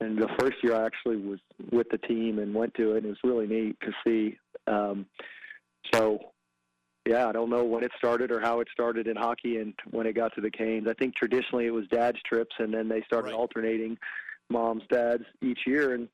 and 0.01 0.19
the 0.19 0.29
first 0.41 0.57
year 0.63 0.75
I 0.75 0.85
actually 0.87 1.19
was 1.19 1.39
with 1.71 1.89
the 1.91 1.99
team 1.99 2.41
and 2.41 2.53
went 2.53 2.75
to 2.75 2.95
it. 2.95 3.05
and 3.05 3.07
It 3.07 3.09
was 3.11 3.19
really 3.23 3.47
neat 3.47 3.77
to 3.83 3.93
see. 4.05 4.39
Um, 4.67 5.07
so, 5.93 6.19
yeah, 7.07 7.29
I 7.29 7.33
don't 7.33 7.51
know 7.51 7.65
when 7.65 7.85
it 7.85 7.93
started 7.97 8.33
or 8.33 8.41
how 8.41 8.59
it 8.61 8.69
started 8.73 9.07
in 9.07 9.15
hockey 9.15 9.59
and 9.59 9.73
when 9.91 10.07
it 10.07 10.15
got 10.15 10.35
to 10.35 10.41
the 10.41 10.51
Canes. 10.51 10.89
I 10.89 10.95
think 10.95 11.15
traditionally 11.15 11.67
it 11.67 11.71
was 11.75 11.87
dad's 11.89 12.19
trips, 12.27 12.57
and 12.59 12.75
then 12.75 12.89
they 12.89 13.03
started 13.03 13.27
Right. 13.29 13.35
alternating 13.35 13.99
moms, 14.49 14.83
dads 14.91 15.25
each 15.43 15.61
year. 15.65 15.95
And 15.95 16.09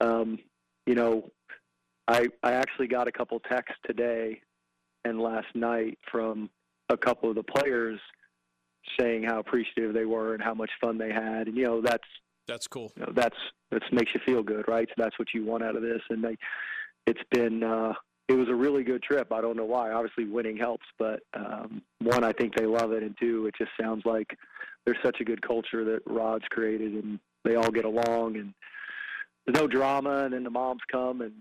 um, 0.00 0.38
you 0.86 0.94
know, 0.94 1.30
I 2.08 2.28
I 2.42 2.52
actually 2.52 2.86
got 2.88 3.06
a 3.06 3.12
couple 3.12 3.38
texts 3.40 3.78
today 3.84 4.40
and 5.04 5.20
last 5.20 5.54
night 5.54 5.98
from 6.10 6.48
a 6.88 6.96
couple 6.96 7.28
of 7.28 7.34
the 7.34 7.42
players 7.42 8.00
saying 8.98 9.24
how 9.24 9.38
appreciative 9.38 9.94
they 9.94 10.04
were 10.04 10.34
and 10.34 10.42
how 10.42 10.54
much 10.54 10.70
fun 10.80 10.98
they 10.98 11.12
had. 11.12 11.48
And 11.48 11.56
you 11.56 11.64
know, 11.64 11.80
that's 11.80 12.04
That's 12.46 12.66
cool. 12.66 12.92
you 12.96 13.02
know, 13.02 13.12
that's 13.14 13.36
that 13.70 13.82
makes 13.92 14.12
you 14.14 14.20
feel 14.24 14.42
good, 14.42 14.66
right? 14.68 14.88
So 14.88 14.94
that's 15.02 15.18
what 15.18 15.28
you 15.34 15.44
want 15.44 15.64
out 15.64 15.76
of 15.76 15.82
this. 15.82 16.00
And 16.10 16.22
they, 16.22 16.36
it's 17.06 17.20
been 17.30 17.62
uh, 17.62 17.92
it 18.28 18.34
was 18.34 18.48
a 18.48 18.54
really 18.54 18.82
good 18.82 19.02
trip. 19.02 19.32
I 19.32 19.40
don't 19.40 19.56
know 19.56 19.64
why. 19.64 19.92
Obviously, 19.92 20.24
winning 20.24 20.56
helps, 20.56 20.86
but 20.98 21.20
um, 21.34 21.82
one, 22.00 22.24
I 22.24 22.32
think 22.32 22.56
they 22.56 22.66
love 22.66 22.92
it, 22.92 23.02
and 23.02 23.16
two, 23.18 23.46
it 23.46 23.54
just 23.56 23.70
sounds 23.80 24.02
like 24.04 24.36
there's 24.84 24.98
such 25.04 25.20
a 25.20 25.24
good 25.24 25.42
culture 25.42 25.84
that 25.84 26.00
Rod's 26.06 26.44
created, 26.50 26.92
and 26.94 27.18
they 27.44 27.54
all 27.56 27.70
get 27.70 27.84
along, 27.84 28.36
and 28.36 28.52
there's 29.44 29.60
no 29.60 29.66
drama. 29.68 30.24
And 30.24 30.34
then 30.34 30.42
the 30.44 30.50
moms 30.50 30.82
come 30.90 31.20
and 31.20 31.32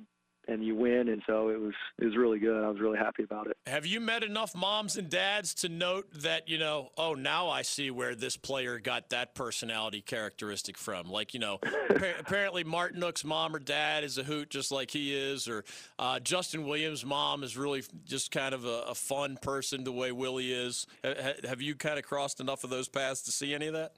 and 0.47 0.63
you 0.63 0.75
win, 0.75 1.09
and 1.09 1.21
so 1.27 1.49
it 1.49 1.59
was 1.59 1.73
it 1.99 2.05
was 2.05 2.15
really 2.15 2.39
good. 2.39 2.63
I 2.63 2.69
was 2.69 2.79
really 2.79 2.97
happy 2.97 3.23
about 3.23 3.47
it. 3.47 3.57
Have 3.67 3.85
you 3.85 3.99
met 3.99 4.23
enough 4.23 4.55
moms 4.55 4.97
and 4.97 5.09
dads 5.09 5.53
to 5.55 5.69
note 5.69 6.07
that, 6.21 6.47
you 6.47 6.57
know, 6.57 6.89
oh, 6.97 7.13
now 7.13 7.49
I 7.49 7.61
see 7.61 7.91
where 7.91 8.15
this 8.15 8.37
player 8.37 8.79
got 8.79 9.09
that 9.09 9.35
personality 9.35 10.01
characteristic 10.01 10.77
from? 10.77 11.09
Like, 11.09 11.33
you 11.33 11.39
know, 11.39 11.59
appa- 11.89 12.19
apparently 12.19 12.63
Martinook's 12.63 13.23
mom 13.23 13.55
or 13.55 13.59
dad 13.59 14.03
is 14.03 14.17
a 14.17 14.23
hoot 14.23 14.49
just 14.49 14.71
like 14.71 14.91
he 14.91 15.15
is, 15.15 15.47
or 15.47 15.63
uh, 15.99 16.19
Justin 16.19 16.65
Williams' 16.65 17.05
mom 17.05 17.43
is 17.43 17.57
really 17.57 17.83
just 18.05 18.31
kind 18.31 18.53
of 18.53 18.65
a, 18.65 18.83
a 18.87 18.95
fun 18.95 19.37
person 19.41 19.83
the 19.83 19.91
way 19.91 20.11
Willie 20.11 20.51
is. 20.51 20.87
Ha- 21.03 21.13
ha- 21.21 21.47
have 21.47 21.61
you 21.61 21.75
kind 21.75 21.97
of 21.97 22.05
crossed 22.05 22.39
enough 22.39 22.63
of 22.63 22.69
those 22.69 22.87
paths 22.87 23.21
to 23.23 23.31
see 23.31 23.53
any 23.53 23.67
of 23.67 23.73
that? 23.73 23.93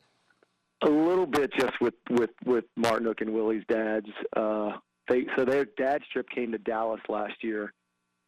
A 0.83 0.89
little 0.89 1.25
bit 1.25 1.51
just 1.57 1.73
with 1.81 1.95
with 2.11 2.29
with 2.45 2.65
Martinook 2.77 3.21
and 3.21 3.33
Willie's 3.33 3.63
dads. 3.67 4.07
Uh, 4.35 4.73
they 5.07 5.25
so 5.35 5.45
their 5.45 5.65
dad's 5.65 6.05
trip 6.11 6.29
came 6.29 6.51
to 6.51 6.57
Dallas 6.57 7.01
last 7.09 7.43
year, 7.43 7.73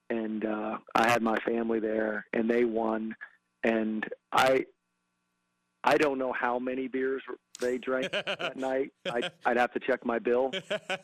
and 0.10 0.46
uh, 0.46 0.78
I 0.96 1.10
had 1.10 1.22
my 1.22 1.38
family 1.40 1.80
there, 1.80 2.26
and 2.34 2.50
they 2.50 2.66
won, 2.66 3.16
and 3.64 4.06
I. 4.32 4.66
I 5.82 5.96
don't 5.96 6.20
know 6.20 6.34
how 6.34 6.60
many 6.60 6.90
beers 6.90 7.24
they 7.62 7.78
drank 7.78 8.12
that 8.12 8.58
night. 8.58 8.92
I'd, 9.10 9.32
I'd 9.46 9.56
have 9.56 9.72
to 9.72 9.80
check 9.80 10.06
my 10.06 10.20
bill, 10.20 10.52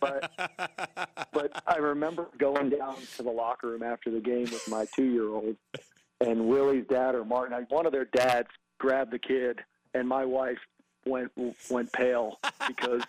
but 0.02 0.32
but 1.32 1.64
I 1.66 1.78
remember 1.78 2.28
going 2.38 2.72
down 2.72 2.98
to 3.16 3.24
the 3.24 3.32
locker 3.32 3.70
room 3.70 3.84
after 3.84 4.12
the 4.12 4.20
game 4.20 4.44
with 4.44 4.68
my 4.68 4.86
two-year-old, 4.94 5.56
and 6.20 6.48
Willie's 6.48 6.86
dad 6.90 7.16
or 7.16 7.24
Martin, 7.24 7.66
one 7.70 7.86
of 7.86 7.94
their 7.94 8.06
dads 8.06 8.50
grabbed 8.78 9.12
the 9.12 9.20
kid, 9.20 9.62
and 9.94 10.08
my 10.08 10.26
wife 10.26 10.60
went 11.06 11.32
went 11.70 11.92
pale 11.94 12.40
because 12.68 13.02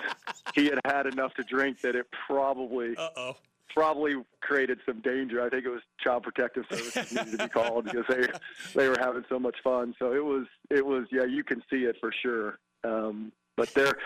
he 0.54 0.66
had 0.66 0.80
had 0.84 1.06
enough 1.06 1.34
to 1.34 1.42
drink 1.42 1.80
that 1.82 1.94
it 1.96 2.06
probably 2.26 2.96
Uh 2.96 3.08
oh. 3.16 3.36
probably 3.74 4.14
created 4.40 4.78
some 4.86 5.00
danger. 5.00 5.42
I 5.42 5.48
think 5.48 5.64
it 5.64 5.70
was 5.70 5.82
Child 5.98 6.22
Protective 6.24 6.64
Services 6.70 7.12
needed 7.12 7.32
to 7.38 7.44
be 7.44 7.48
called 7.48 7.84
because 7.84 8.04
they 8.08 8.26
they 8.74 8.88
were 8.88 8.98
having 8.98 9.24
so 9.28 9.38
much 9.38 9.56
fun. 9.62 9.94
So 9.98 10.12
it 10.12 10.24
was 10.24 10.46
it 10.70 10.84
was 10.84 11.06
yeah, 11.10 11.24
you 11.24 11.44
can 11.44 11.62
see 11.70 11.84
it 11.84 11.96
for 12.00 12.12
sure. 12.22 12.58
Um, 12.84 13.32
but 13.56 13.72
they're 13.74 13.96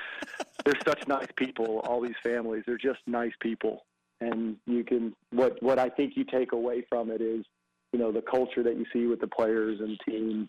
they're 0.65 0.81
such 0.87 1.07
nice 1.09 1.29
people. 1.37 1.81
All 1.81 2.01
these 2.01 2.15
families, 2.23 2.63
they're 2.67 2.79
just 2.79 3.01
nice 3.07 3.33
people, 3.41 3.85
and 4.21 4.57
you 4.67 4.85
can 4.85 5.15
what 5.33 5.61
what 5.63 5.79
I 5.79 5.89
think 5.89 6.17
you 6.17 6.25
take 6.25 6.53
away 6.53 6.85
from 6.89 7.11
it 7.11 7.21
is 7.21 7.45
you 7.93 7.99
know 7.99 8.13
the 8.13 8.23
culture 8.23 8.63
that 8.63 8.77
you 8.77 8.87
see 8.93 9.07
with 9.07 9.21
the 9.21 9.27
players 9.27 9.81
and 9.81 9.99
team. 10.07 10.47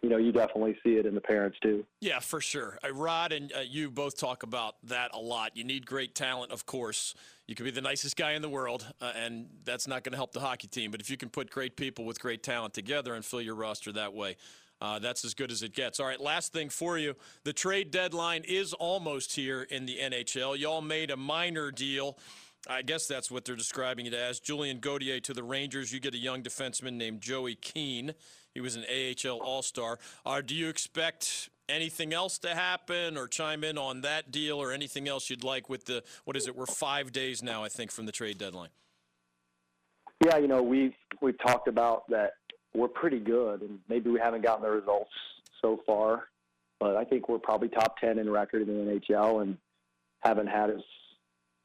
You 0.00 0.08
know, 0.08 0.16
you 0.16 0.32
definitely 0.32 0.76
see 0.82 0.94
it 0.94 1.06
in 1.06 1.14
the 1.14 1.20
parents 1.20 1.58
too. 1.62 1.84
Yeah, 2.00 2.20
for 2.20 2.40
sure. 2.40 2.78
Uh, 2.84 2.92
Rod 2.92 3.32
and 3.32 3.52
uh, 3.52 3.60
you 3.60 3.90
both 3.90 4.16
talk 4.16 4.42
about 4.42 4.76
that 4.84 5.10
a 5.12 5.18
lot. 5.18 5.56
You 5.56 5.64
need 5.64 5.86
great 5.86 6.14
talent, 6.14 6.50
of 6.50 6.66
course. 6.66 7.14
You 7.46 7.54
could 7.54 7.64
be 7.64 7.70
the 7.70 7.82
nicest 7.82 8.16
guy 8.16 8.32
in 8.32 8.42
the 8.42 8.48
world, 8.48 8.86
uh, 9.00 9.12
and 9.14 9.46
that's 9.64 9.86
not 9.86 10.04
going 10.04 10.12
to 10.12 10.16
help 10.16 10.32
the 10.32 10.40
hockey 10.40 10.68
team. 10.68 10.90
But 10.90 11.00
if 11.00 11.10
you 11.10 11.16
can 11.16 11.28
put 11.28 11.50
great 11.50 11.76
people 11.76 12.04
with 12.04 12.20
great 12.20 12.42
talent 12.42 12.72
together 12.72 13.14
and 13.14 13.24
fill 13.24 13.42
your 13.42 13.54
roster 13.54 13.92
that 13.92 14.14
way, 14.14 14.36
uh, 14.80 14.98
that's 14.98 15.24
as 15.24 15.34
good 15.34 15.52
as 15.52 15.62
it 15.62 15.74
gets. 15.74 16.00
All 16.00 16.06
right, 16.06 16.20
last 16.20 16.52
thing 16.52 16.68
for 16.68 16.98
you. 16.98 17.14
The 17.44 17.52
trade 17.52 17.90
deadline 17.90 18.42
is 18.44 18.72
almost 18.72 19.36
here 19.36 19.62
in 19.62 19.86
the 19.86 19.98
NHL. 19.98 20.58
Y'all 20.58 20.80
made 20.80 21.10
a 21.10 21.16
minor 21.16 21.70
deal. 21.70 22.18
I 22.68 22.82
guess 22.82 23.06
that's 23.06 23.30
what 23.30 23.44
they're 23.44 23.56
describing 23.56 24.06
it 24.06 24.14
as. 24.14 24.40
Julien 24.40 24.78
Gauthier 24.78 25.20
to 25.20 25.34
the 25.34 25.42
Rangers. 25.42 25.92
You 25.92 26.00
get 26.00 26.14
a 26.14 26.18
young 26.18 26.42
defenseman 26.42 26.94
named 26.94 27.20
Joey 27.20 27.56
Keane. 27.56 28.14
He 28.54 28.60
was 28.60 28.76
an 28.76 28.84
AHL 28.84 29.38
All 29.38 29.62
Star. 29.62 29.98
Uh, 30.24 30.40
do 30.40 30.54
you 30.54 30.68
expect 30.68 31.48
anything 31.68 32.12
else 32.12 32.38
to 32.38 32.48
happen 32.54 33.16
or 33.16 33.26
chime 33.26 33.64
in 33.64 33.78
on 33.78 34.02
that 34.02 34.30
deal 34.30 34.58
or 34.58 34.72
anything 34.72 35.08
else 35.08 35.30
you'd 35.30 35.44
like 35.44 35.68
with 35.68 35.86
the, 35.86 36.02
what 36.24 36.36
is 36.36 36.46
it? 36.46 36.56
We're 36.56 36.66
five 36.66 37.12
days 37.12 37.42
now, 37.42 37.64
I 37.64 37.68
think, 37.68 37.90
from 37.90 38.06
the 38.06 38.12
trade 38.12 38.38
deadline. 38.38 38.68
Yeah, 40.24 40.36
you 40.36 40.46
know, 40.46 40.62
we've 40.62 40.94
we've 41.20 41.38
talked 41.44 41.66
about 41.66 42.08
that 42.10 42.34
we're 42.74 42.86
pretty 42.86 43.18
good, 43.18 43.62
and 43.62 43.80
maybe 43.88 44.08
we 44.08 44.20
haven't 44.20 44.42
gotten 44.42 44.62
the 44.62 44.70
results 44.70 45.10
so 45.60 45.80
far, 45.84 46.28
but 46.78 46.96
I 46.96 47.04
think 47.04 47.28
we're 47.28 47.40
probably 47.40 47.68
top 47.68 47.98
ten 47.98 48.20
in 48.20 48.30
record 48.30 48.62
in 48.62 48.68
the 48.68 48.92
NHL, 48.92 49.42
and 49.42 49.58
haven't 50.20 50.46
had 50.46 50.70
as 50.70 50.80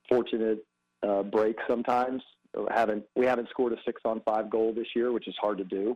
fortunate 0.10 0.66
uh, 1.08 1.22
breaks 1.22 1.62
sometimes. 1.68 2.24
Haven't 2.72 3.04
we 3.16 3.28
haven't 3.28 3.48
scored 3.50 3.74
a 3.74 3.78
six 3.86 4.02
on 4.06 4.22
five 4.22 4.50
goal 4.50 4.74
this 4.74 4.88
year, 4.96 5.12
which 5.12 5.28
is 5.28 5.36
hard 5.40 5.60
to 5.60 5.64
do, 5.64 5.96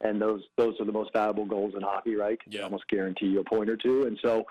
and 0.00 0.20
those 0.20 0.42
those 0.56 0.74
are 0.80 0.84
the 0.84 0.92
most 0.92 1.10
valuable 1.12 1.44
goals 1.44 1.74
in 1.74 1.82
hockey, 1.82 2.14
right? 2.14 2.38
Yeah. 2.48 2.62
almost 2.62 2.88
guarantee 2.88 3.26
you 3.26 3.40
a 3.40 3.44
point 3.44 3.70
or 3.70 3.76
two, 3.76 4.04
and 4.04 4.18
so. 4.22 4.44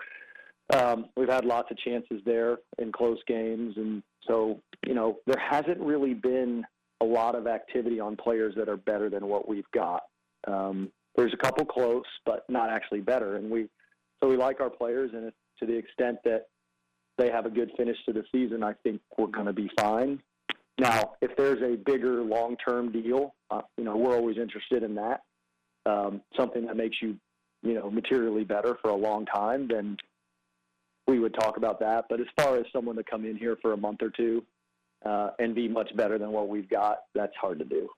Um, 0.70 1.06
we've 1.16 1.30
had 1.30 1.46
lots 1.46 1.70
of 1.70 1.78
chances 1.78 2.20
there 2.26 2.58
in 2.76 2.92
close 2.92 3.16
games, 3.26 3.78
and 3.78 4.02
so 4.26 4.60
you 4.86 4.92
know 4.92 5.16
there 5.26 5.40
hasn't 5.40 5.80
really 5.80 6.12
been 6.12 6.62
a 7.00 7.04
lot 7.04 7.34
of 7.34 7.46
activity 7.46 8.00
on 8.00 8.16
players 8.16 8.54
that 8.56 8.68
are 8.68 8.76
better 8.76 9.08
than 9.08 9.26
what 9.26 9.48
we've 9.48 9.70
got. 9.72 10.02
Um, 10.46 10.90
there's 11.16 11.32
a 11.32 11.36
couple 11.36 11.64
close, 11.64 12.04
but 12.24 12.44
not 12.48 12.70
actually 12.70 13.00
better. 13.00 13.36
And 13.36 13.50
we 13.50 13.68
so 14.22 14.28
we 14.28 14.36
like 14.36 14.60
our 14.60 14.70
players, 14.70 15.10
and 15.14 15.32
to 15.60 15.66
the 15.66 15.76
extent 15.76 16.18
that 16.24 16.46
they 17.18 17.30
have 17.30 17.46
a 17.46 17.50
good 17.50 17.70
finish 17.76 17.96
to 18.06 18.12
the 18.12 18.24
season, 18.32 18.62
I 18.62 18.74
think 18.84 19.00
we're 19.16 19.26
going 19.26 19.46
to 19.46 19.52
be 19.52 19.70
fine. 19.78 20.20
Now, 20.78 21.14
if 21.20 21.36
there's 21.36 21.60
a 21.62 21.76
bigger 21.76 22.22
long-term 22.22 22.92
deal, 22.92 23.34
uh, 23.50 23.62
you 23.76 23.82
know, 23.82 23.96
we're 23.96 24.14
always 24.14 24.38
interested 24.38 24.84
in 24.84 24.94
that. 24.94 25.22
Um, 25.88 26.20
something 26.36 26.66
that 26.66 26.76
makes 26.76 26.96
you, 27.00 27.16
you 27.62 27.74
know, 27.74 27.90
materially 27.90 28.44
better 28.44 28.76
for 28.82 28.90
a 28.90 28.96
long 29.08 29.24
time, 29.24 29.68
then 29.68 29.96
we 31.06 31.18
would 31.18 31.32
talk 31.32 31.56
about 31.56 31.80
that. 31.80 32.04
But 32.10 32.20
as 32.20 32.26
far 32.38 32.56
as 32.56 32.66
someone 32.74 32.96
to 32.96 33.04
come 33.04 33.24
in 33.24 33.36
here 33.36 33.56
for 33.62 33.72
a 33.72 33.76
month 33.76 34.02
or 34.02 34.10
two 34.10 34.44
uh, 35.06 35.30
and 35.38 35.54
be 35.54 35.66
much 35.66 35.96
better 35.96 36.18
than 36.18 36.30
what 36.30 36.48
we've 36.48 36.68
got, 36.68 36.98
that's 37.14 37.32
hard 37.40 37.58
to 37.60 37.64
do. 37.64 37.88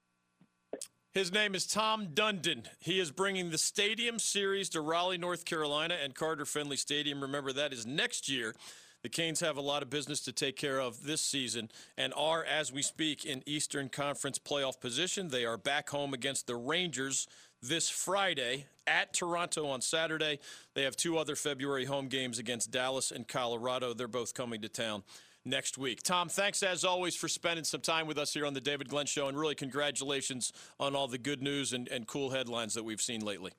His 1.13 1.33
name 1.33 1.57
is 1.57 1.67
Tom 1.67 2.11
Dundon. 2.15 2.67
He 2.79 3.01
is 3.01 3.11
bringing 3.11 3.51
the 3.51 3.59
Stadium 3.59 4.21
Series 4.21 4.69
to 4.69 4.81
Raleigh, 4.81 5.19
North 5.19 5.45
Carolina, 5.45 5.97
and 6.01 6.15
Carter 6.15 6.45
Finley 6.45 6.77
Stadium. 6.77 7.21
Remember, 7.21 7.53
that 7.53 7.73
is 7.73 7.85
next 7.85 8.29
year. 8.29 8.55
The 9.03 9.09
Canes 9.09 9.41
have 9.41 9.57
a 9.57 9.63
lot 9.63 9.83
of 9.83 9.91
business 9.91 10.21
to 10.21 10.33
take 10.33 10.57
care 10.57 10.79
of 10.79 11.05
this 11.05 11.23
season 11.23 11.71
and 11.97 12.13
are, 12.15 12.45
as 12.45 12.71
we 12.71 12.83
speak, 12.83 13.25
in 13.25 13.43
Eastern 13.47 13.89
Conference 13.89 14.39
playoff 14.39 14.79
position. 14.79 15.29
They 15.29 15.47
are 15.47 15.57
back 15.57 15.89
home 15.89 16.13
against 16.13 16.47
the 16.47 16.55
Rangers 16.55 17.27
this 17.63 17.89
Friday 17.89 18.67
at 18.87 19.13
Toronto 19.13 19.67
on 19.69 19.81
Saturday. 19.81 20.39
They 20.75 20.83
have 20.83 20.97
two 20.97 21.19
other 21.19 21.37
February 21.37 21.85
home 21.85 22.09
games 22.09 22.39
against 22.39 22.71
Dallas 22.71 23.11
and 23.11 23.27
Colorado. 23.27 23.95
They're 23.95 24.09
both 24.09 24.35
coming 24.35 24.63
to 24.63 24.69
town 24.69 25.03
next 25.45 25.79
week. 25.79 26.03
Tom, 26.03 26.29
thanks 26.29 26.63
as 26.63 26.85
always 26.85 27.15
for 27.15 27.29
spending 27.29 27.65
some 27.65 27.81
time 27.81 28.07
with 28.07 28.19
us 28.19 28.33
here 28.33 28.47
on 28.47 28.55
the 28.55 28.61
David 28.61 28.89
Glenn 28.89 29.07
Show, 29.07 29.29
and 29.29 29.39
really 29.39 29.55
congratulations 29.55 30.53
on 30.79 30.95
all 30.95 31.09
the 31.09 31.19
good 31.19 31.43
news 31.43 31.73
and, 31.73 31.89
and 31.89 32.07
cool 32.07 32.31
headlines 32.31 32.75
that 32.75 32.85
we've 32.85 33.01
seen 33.01 33.25
lately. 33.25 33.53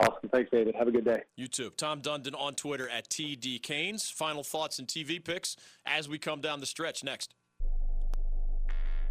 Awesome. 0.00 0.28
Thanks, 0.32 0.50
David. 0.50 0.74
Have 0.76 0.88
a 0.88 0.92
good 0.92 1.04
day. 1.04 1.22
You 1.36 1.46
too. 1.46 1.70
Tom 1.76 2.02
Dundon 2.02 2.34
on 2.36 2.54
Twitter 2.54 2.88
at 2.88 3.08
TD 3.08 3.62
Canes. 3.62 4.10
Final 4.10 4.42
thoughts 4.42 4.78
and 4.78 4.88
TV 4.88 5.24
picks 5.24 5.56
as 5.86 6.08
we 6.08 6.18
come 6.18 6.40
down 6.40 6.60
the 6.60 6.66
stretch 6.66 7.04
next. 7.04 7.34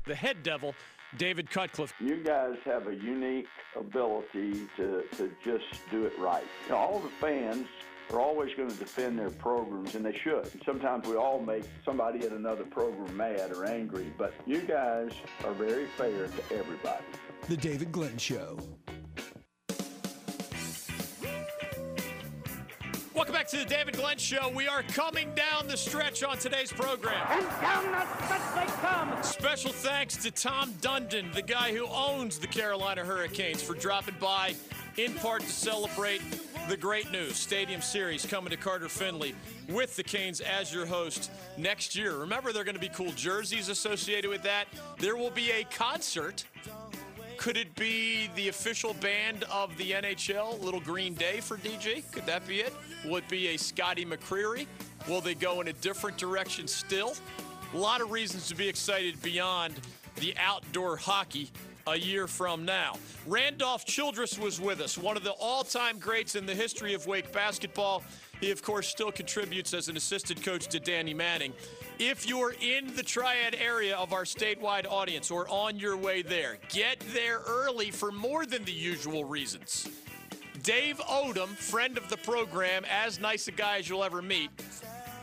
The 0.06 0.16
head 0.16 0.44
devil, 0.44 0.76
David 1.18 1.50
Cutcliffe. 1.50 1.94
You 2.00 2.18
guys 2.18 2.56
have 2.66 2.88
a 2.88 2.96
unique 2.96 3.48
ability 3.76 4.68
to, 4.78 5.04
to 5.18 5.32
just 5.44 5.66
do 5.92 6.06
it 6.06 6.14
right. 6.20 6.44
You 6.66 6.72
know, 6.72 6.78
all 6.78 7.00
the 7.00 7.10
fans 7.10 7.68
are 8.12 8.20
always 8.20 8.54
going 8.56 8.70
to 8.70 8.76
defend 8.76 9.18
their 9.18 9.30
programs, 9.30 9.96
and 9.96 10.06
they 10.06 10.18
should. 10.24 10.50
Sometimes 10.66 11.08
we 11.08 11.16
all 11.16 11.40
make 11.40 11.64
somebody 11.86 12.20
at 12.26 12.32
another 12.32 12.64
program 12.64 13.16
mad 13.16 13.52
or 13.52 13.66
angry, 13.66 14.12
but 14.18 14.34
you 14.46 14.62
guys 14.62 15.12
are 15.46 15.54
very 15.54 15.86
fair 15.98 16.28
to 16.28 16.56
everybody. 16.56 17.04
The 17.48 17.58
David 17.58 17.92
Glenn 17.92 18.18
Show. 18.18 18.58
To 23.54 23.60
the 23.60 23.66
David 23.66 23.96
Glenn 23.96 24.18
Show. 24.18 24.50
We 24.50 24.68
are 24.68 24.82
coming 24.82 25.32
down 25.36 25.68
the 25.68 25.78
stretch 25.78 26.24
on 26.24 26.40
today's 26.40 26.74
program. 26.74 27.24
And 27.30 27.46
down 27.62 27.92
the 27.92 28.26
stretch 28.26 28.56
they 28.56 28.74
come. 28.82 29.22
Special 29.22 29.72
thanks 29.72 30.18
to 30.18 30.32
Tom 30.32 30.72
Dundon, 30.82 31.32
the 31.34 31.44
guy 31.44 31.72
who 31.72 31.86
owns 31.86 32.40
the 32.40 32.48
Carolina 32.48 33.06
Hurricanes, 33.06 33.62
for 33.62 33.76
dropping 33.76 34.16
by 34.20 34.56
in 34.98 35.14
part 35.16 35.42
to 35.42 35.50
celebrate 35.50 36.22
the 36.68 36.76
great 36.76 37.12
news. 37.12 37.36
Stadium 37.36 37.80
Series 37.80 38.26
coming 38.26 38.50
to 38.50 38.58
Carter 38.58 38.90
Finley 38.90 39.36
with 39.70 39.96
the 39.98 40.04
Canes 40.04 40.42
as 40.42 40.74
your 40.74 40.88
host 40.88 41.30
next 41.56 41.96
year. 41.96 42.18
Remember, 42.18 42.54
there 42.54 42.64
are 42.64 42.66
going 42.66 42.74
to 42.74 42.82
be 42.82 42.90
cool 42.90 43.12
jerseys 43.12 43.70
associated 43.70 44.32
with 44.32 44.42
that. 44.42 44.66
There 44.98 45.16
will 45.16 45.32
be 45.32 45.52
a 45.52 45.64
concert. 45.66 46.44
Could 47.44 47.58
it 47.58 47.76
be 47.76 48.30
the 48.38 48.48
official 48.48 48.94
band 48.94 49.44
of 49.52 49.76
the 49.76 49.92
NHL, 49.92 50.64
Little 50.64 50.80
Green 50.80 51.14
Day 51.14 51.42
for 51.42 51.58
DJ? 51.58 52.10
Could 52.14 52.26
that 52.26 52.48
be 52.48 52.62
it? 52.62 52.74
Will 53.04 53.18
it 53.18 53.28
be 53.28 53.50
a 53.50 53.58
Scotty 53.58 54.06
McCreery? 54.06 54.66
Will 55.10 55.20
they 55.20 55.36
go 55.36 55.60
in 55.60 55.68
a 55.68 55.74
different 55.74 56.18
direction 56.18 56.70
still? 56.70 57.16
A 57.74 57.78
lot 57.78 58.00
of 58.00 58.12
reasons 58.12 58.48
to 58.48 58.56
be 58.56 58.66
excited 58.66 59.22
beyond 59.22 59.78
the 60.22 60.34
outdoor 60.38 60.96
hockey 60.96 61.52
a 61.88 61.98
year 61.98 62.28
from 62.28 62.66
now. 62.66 62.96
Randolph 63.28 63.86
Childress 63.86 64.40
was 64.40 64.60
with 64.60 64.80
us, 64.80 64.98
one 64.98 65.18
of 65.18 65.24
the 65.24 65.32
all 65.32 65.64
time 65.64 66.00
greats 66.00 66.36
in 66.36 66.46
the 66.46 66.56
history 66.56 66.94
of 66.94 67.08
Wake 67.08 67.32
basketball. 67.32 68.04
He, 68.40 68.52
of 68.52 68.62
course, 68.62 68.88
still 68.88 69.12
contributes 69.12 69.74
as 69.74 69.90
an 69.90 69.98
assistant 69.98 70.44
coach 70.44 70.68
to 70.68 70.80
Danny 70.80 71.14
Manning. 71.14 71.54
If 72.00 72.28
you're 72.28 72.56
in 72.62 72.96
the 72.96 73.04
Triad 73.04 73.56
area 73.56 73.96
of 73.96 74.14
our 74.14 74.24
statewide 74.24 74.86
audience 74.90 75.32
or 75.32 75.48
on 75.50 75.78
your 75.78 75.96
way 75.96 76.22
there, 76.22 76.58
get 76.70 77.00
there 77.14 77.42
early 77.48 77.92
for 77.92 78.12
more 78.12 78.46
than 78.46 78.64
the 78.66 78.72
usual 78.72 79.26
reasons. 79.26 79.88
Dave 80.64 80.98
Odom, 81.00 81.50
friend 81.50 81.98
of 81.98 82.10
the 82.10 82.18
program, 82.18 82.86
as 82.90 83.20
nice 83.20 83.48
a 83.48 83.52
guy 83.52 83.80
as 83.80 83.90
you'll 83.90 84.04
ever 84.04 84.22
meet, 84.22 84.50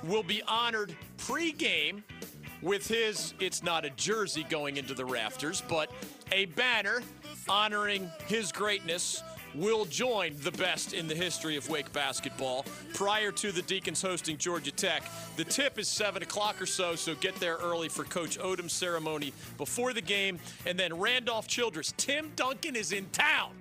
will 0.04 0.22
be 0.22 0.42
honored 0.42 0.94
pregame 1.18 2.02
with 2.62 2.86
his, 2.86 3.32
it's 3.40 3.62
not 3.62 3.84
a 3.84 3.90
jersey 3.90 4.44
going 4.48 4.76
into 4.76 4.92
the 4.92 5.04
rafters, 5.04 5.62
but 5.68 5.90
a 6.32 6.46
banner 6.46 7.02
honoring 7.48 8.10
his 8.26 8.52
greatness 8.52 9.22
will 9.54 9.84
join 9.84 10.36
the 10.42 10.52
best 10.52 10.92
in 10.92 11.08
the 11.08 11.14
history 11.14 11.56
of 11.56 11.68
Wake 11.68 11.92
basketball 11.92 12.64
prior 12.94 13.32
to 13.32 13.50
the 13.50 13.62
Deacons 13.62 14.00
hosting 14.00 14.36
Georgia 14.36 14.70
Tech. 14.70 15.02
The 15.36 15.44
tip 15.44 15.78
is 15.78 15.88
7 15.88 16.22
o'clock 16.22 16.62
or 16.62 16.66
so, 16.66 16.94
so 16.94 17.14
get 17.16 17.34
there 17.36 17.56
early 17.56 17.88
for 17.88 18.04
Coach 18.04 18.38
Odom's 18.38 18.72
ceremony 18.72 19.32
before 19.58 19.92
the 19.92 20.00
game. 20.00 20.38
And 20.66 20.78
then 20.78 20.96
Randolph 20.96 21.48
Childress. 21.48 21.92
Tim 21.96 22.30
Duncan 22.36 22.76
is 22.76 22.92
in 22.92 23.06
town 23.06 23.52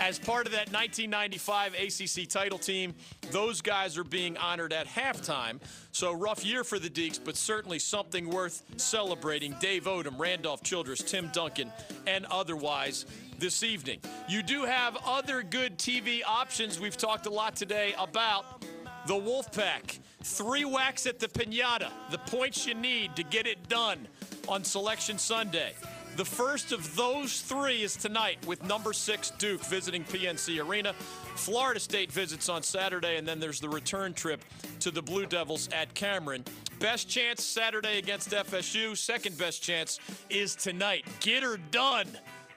as 0.00 0.18
part 0.18 0.46
of 0.46 0.52
that 0.52 0.72
1995 0.72 1.74
ACC 1.74 2.28
title 2.28 2.58
team. 2.58 2.94
Those 3.30 3.60
guys 3.60 3.98
are 3.98 4.04
being 4.04 4.36
honored 4.38 4.72
at 4.72 4.86
halftime. 4.86 5.60
So 5.92 6.12
rough 6.12 6.44
year 6.44 6.64
for 6.64 6.78
the 6.78 6.88
Deacs, 6.88 7.20
but 7.22 7.36
certainly 7.36 7.78
something 7.78 8.28
worth 8.30 8.64
celebrating. 8.78 9.54
Dave 9.60 9.84
Odom, 9.84 10.18
Randolph 10.18 10.62
Childress, 10.62 11.02
Tim 11.02 11.28
Duncan, 11.32 11.70
and 12.06 12.24
otherwise 12.30 13.04
this 13.38 13.62
evening. 13.62 14.00
You 14.28 14.42
do 14.42 14.64
have 14.64 14.96
other 15.04 15.42
good 15.42 15.78
TV 15.78 16.22
options. 16.26 16.80
We've 16.80 16.96
talked 16.96 17.26
a 17.26 17.30
lot 17.30 17.54
today 17.54 17.94
about 17.98 18.64
the 19.06 19.14
Wolfpack. 19.14 19.98
Three 20.22 20.64
whacks 20.64 21.06
at 21.06 21.18
the 21.18 21.28
pinata, 21.28 21.90
the 22.10 22.18
points 22.18 22.66
you 22.66 22.74
need 22.74 23.16
to 23.16 23.22
get 23.22 23.46
it 23.46 23.68
done 23.68 24.06
on 24.48 24.64
Selection 24.64 25.18
Sunday. 25.18 25.72
The 26.16 26.24
first 26.24 26.72
of 26.72 26.96
those 26.96 27.40
three 27.40 27.82
is 27.82 27.96
tonight 27.96 28.44
with 28.46 28.62
number 28.64 28.92
six 28.92 29.30
Duke 29.30 29.62
visiting 29.64 30.04
PNC 30.04 30.62
Arena. 30.62 30.92
Florida 31.34 31.80
State 31.80 32.12
visits 32.12 32.48
on 32.48 32.62
Saturday, 32.62 33.16
and 33.16 33.26
then 33.26 33.40
there's 33.40 33.60
the 33.60 33.68
return 33.68 34.12
trip 34.12 34.44
to 34.80 34.90
the 34.90 35.00
Blue 35.00 35.24
Devils 35.24 35.68
at 35.72 35.94
Cameron. 35.94 36.44
Best 36.78 37.08
chance 37.08 37.42
Saturday 37.42 37.98
against 37.98 38.30
FSU. 38.30 38.96
Second 38.96 39.38
best 39.38 39.62
chance 39.62 39.98
is 40.28 40.54
tonight. 40.54 41.06
Get 41.20 41.42
her 41.42 41.56
done, 41.70 42.08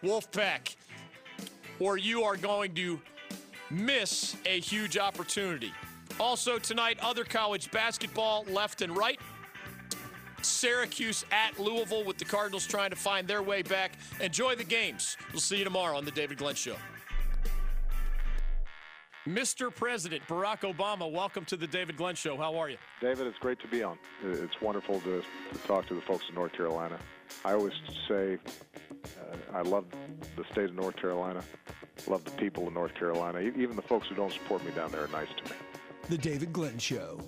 Wolfpack, 0.03 0.75
or 1.79 1.97
you 1.97 2.23
are 2.23 2.35
going 2.35 2.73
to 2.75 2.99
miss 3.69 4.35
a 4.45 4.59
huge 4.59 4.97
opportunity. 4.97 5.71
Also, 6.19 6.59
tonight, 6.59 6.97
other 7.01 7.23
college 7.23 7.71
basketball 7.71 8.45
left 8.45 8.81
and 8.81 8.95
right. 8.95 9.19
Syracuse 10.45 11.25
at 11.31 11.59
Louisville 11.59 12.03
with 12.03 12.17
the 12.17 12.25
Cardinals 12.25 12.67
trying 12.67 12.89
to 12.89 12.95
find 12.95 13.27
their 13.27 13.43
way 13.43 13.61
back. 13.61 13.93
Enjoy 14.21 14.55
the 14.55 14.63
games. 14.63 15.17
We'll 15.31 15.41
see 15.41 15.57
you 15.57 15.63
tomorrow 15.63 15.97
on 15.97 16.05
The 16.05 16.11
David 16.11 16.37
Glenn 16.37 16.55
Show. 16.55 16.75
Mr. 19.27 19.73
President 19.73 20.21
Barack 20.27 20.61
Obama, 20.61 21.09
welcome 21.09 21.45
to 21.45 21.55
The 21.55 21.65
David 21.65 21.95
Glenn 21.95 22.15
Show. 22.15 22.35
How 22.35 22.57
are 22.57 22.69
you? 22.69 22.75
David, 22.99 23.25
it's 23.25 23.37
great 23.39 23.57
to 23.61 23.67
be 23.69 23.81
on. 23.81 23.97
It's 24.21 24.59
wonderful 24.61 24.99
to, 24.99 25.23
to 25.53 25.59
talk 25.65 25.87
to 25.87 25.93
the 25.93 26.01
folks 26.01 26.25
in 26.27 26.35
North 26.35 26.51
Carolina. 26.51 26.99
I 27.45 27.53
always 27.53 27.73
say 28.09 28.37
uh, 29.05 29.37
I 29.53 29.61
love 29.61 29.85
the 30.35 30.43
state 30.51 30.65
of 30.65 30.75
North 30.75 30.97
Carolina, 30.97 31.41
love 32.05 32.25
the 32.25 32.31
people 32.31 32.67
of 32.67 32.73
North 32.73 32.95
Carolina. 32.95 33.39
Even 33.39 33.77
the 33.77 33.81
folks 33.81 34.07
who 34.07 34.15
don't 34.15 34.33
support 34.33 34.63
me 34.65 34.71
down 34.71 34.91
there 34.91 35.05
are 35.05 35.09
nice 35.09 35.29
to 35.37 35.51
me. 35.51 35.57
The 36.09 36.17
David 36.17 36.51
Glenn 36.51 36.77
Show. 36.77 37.21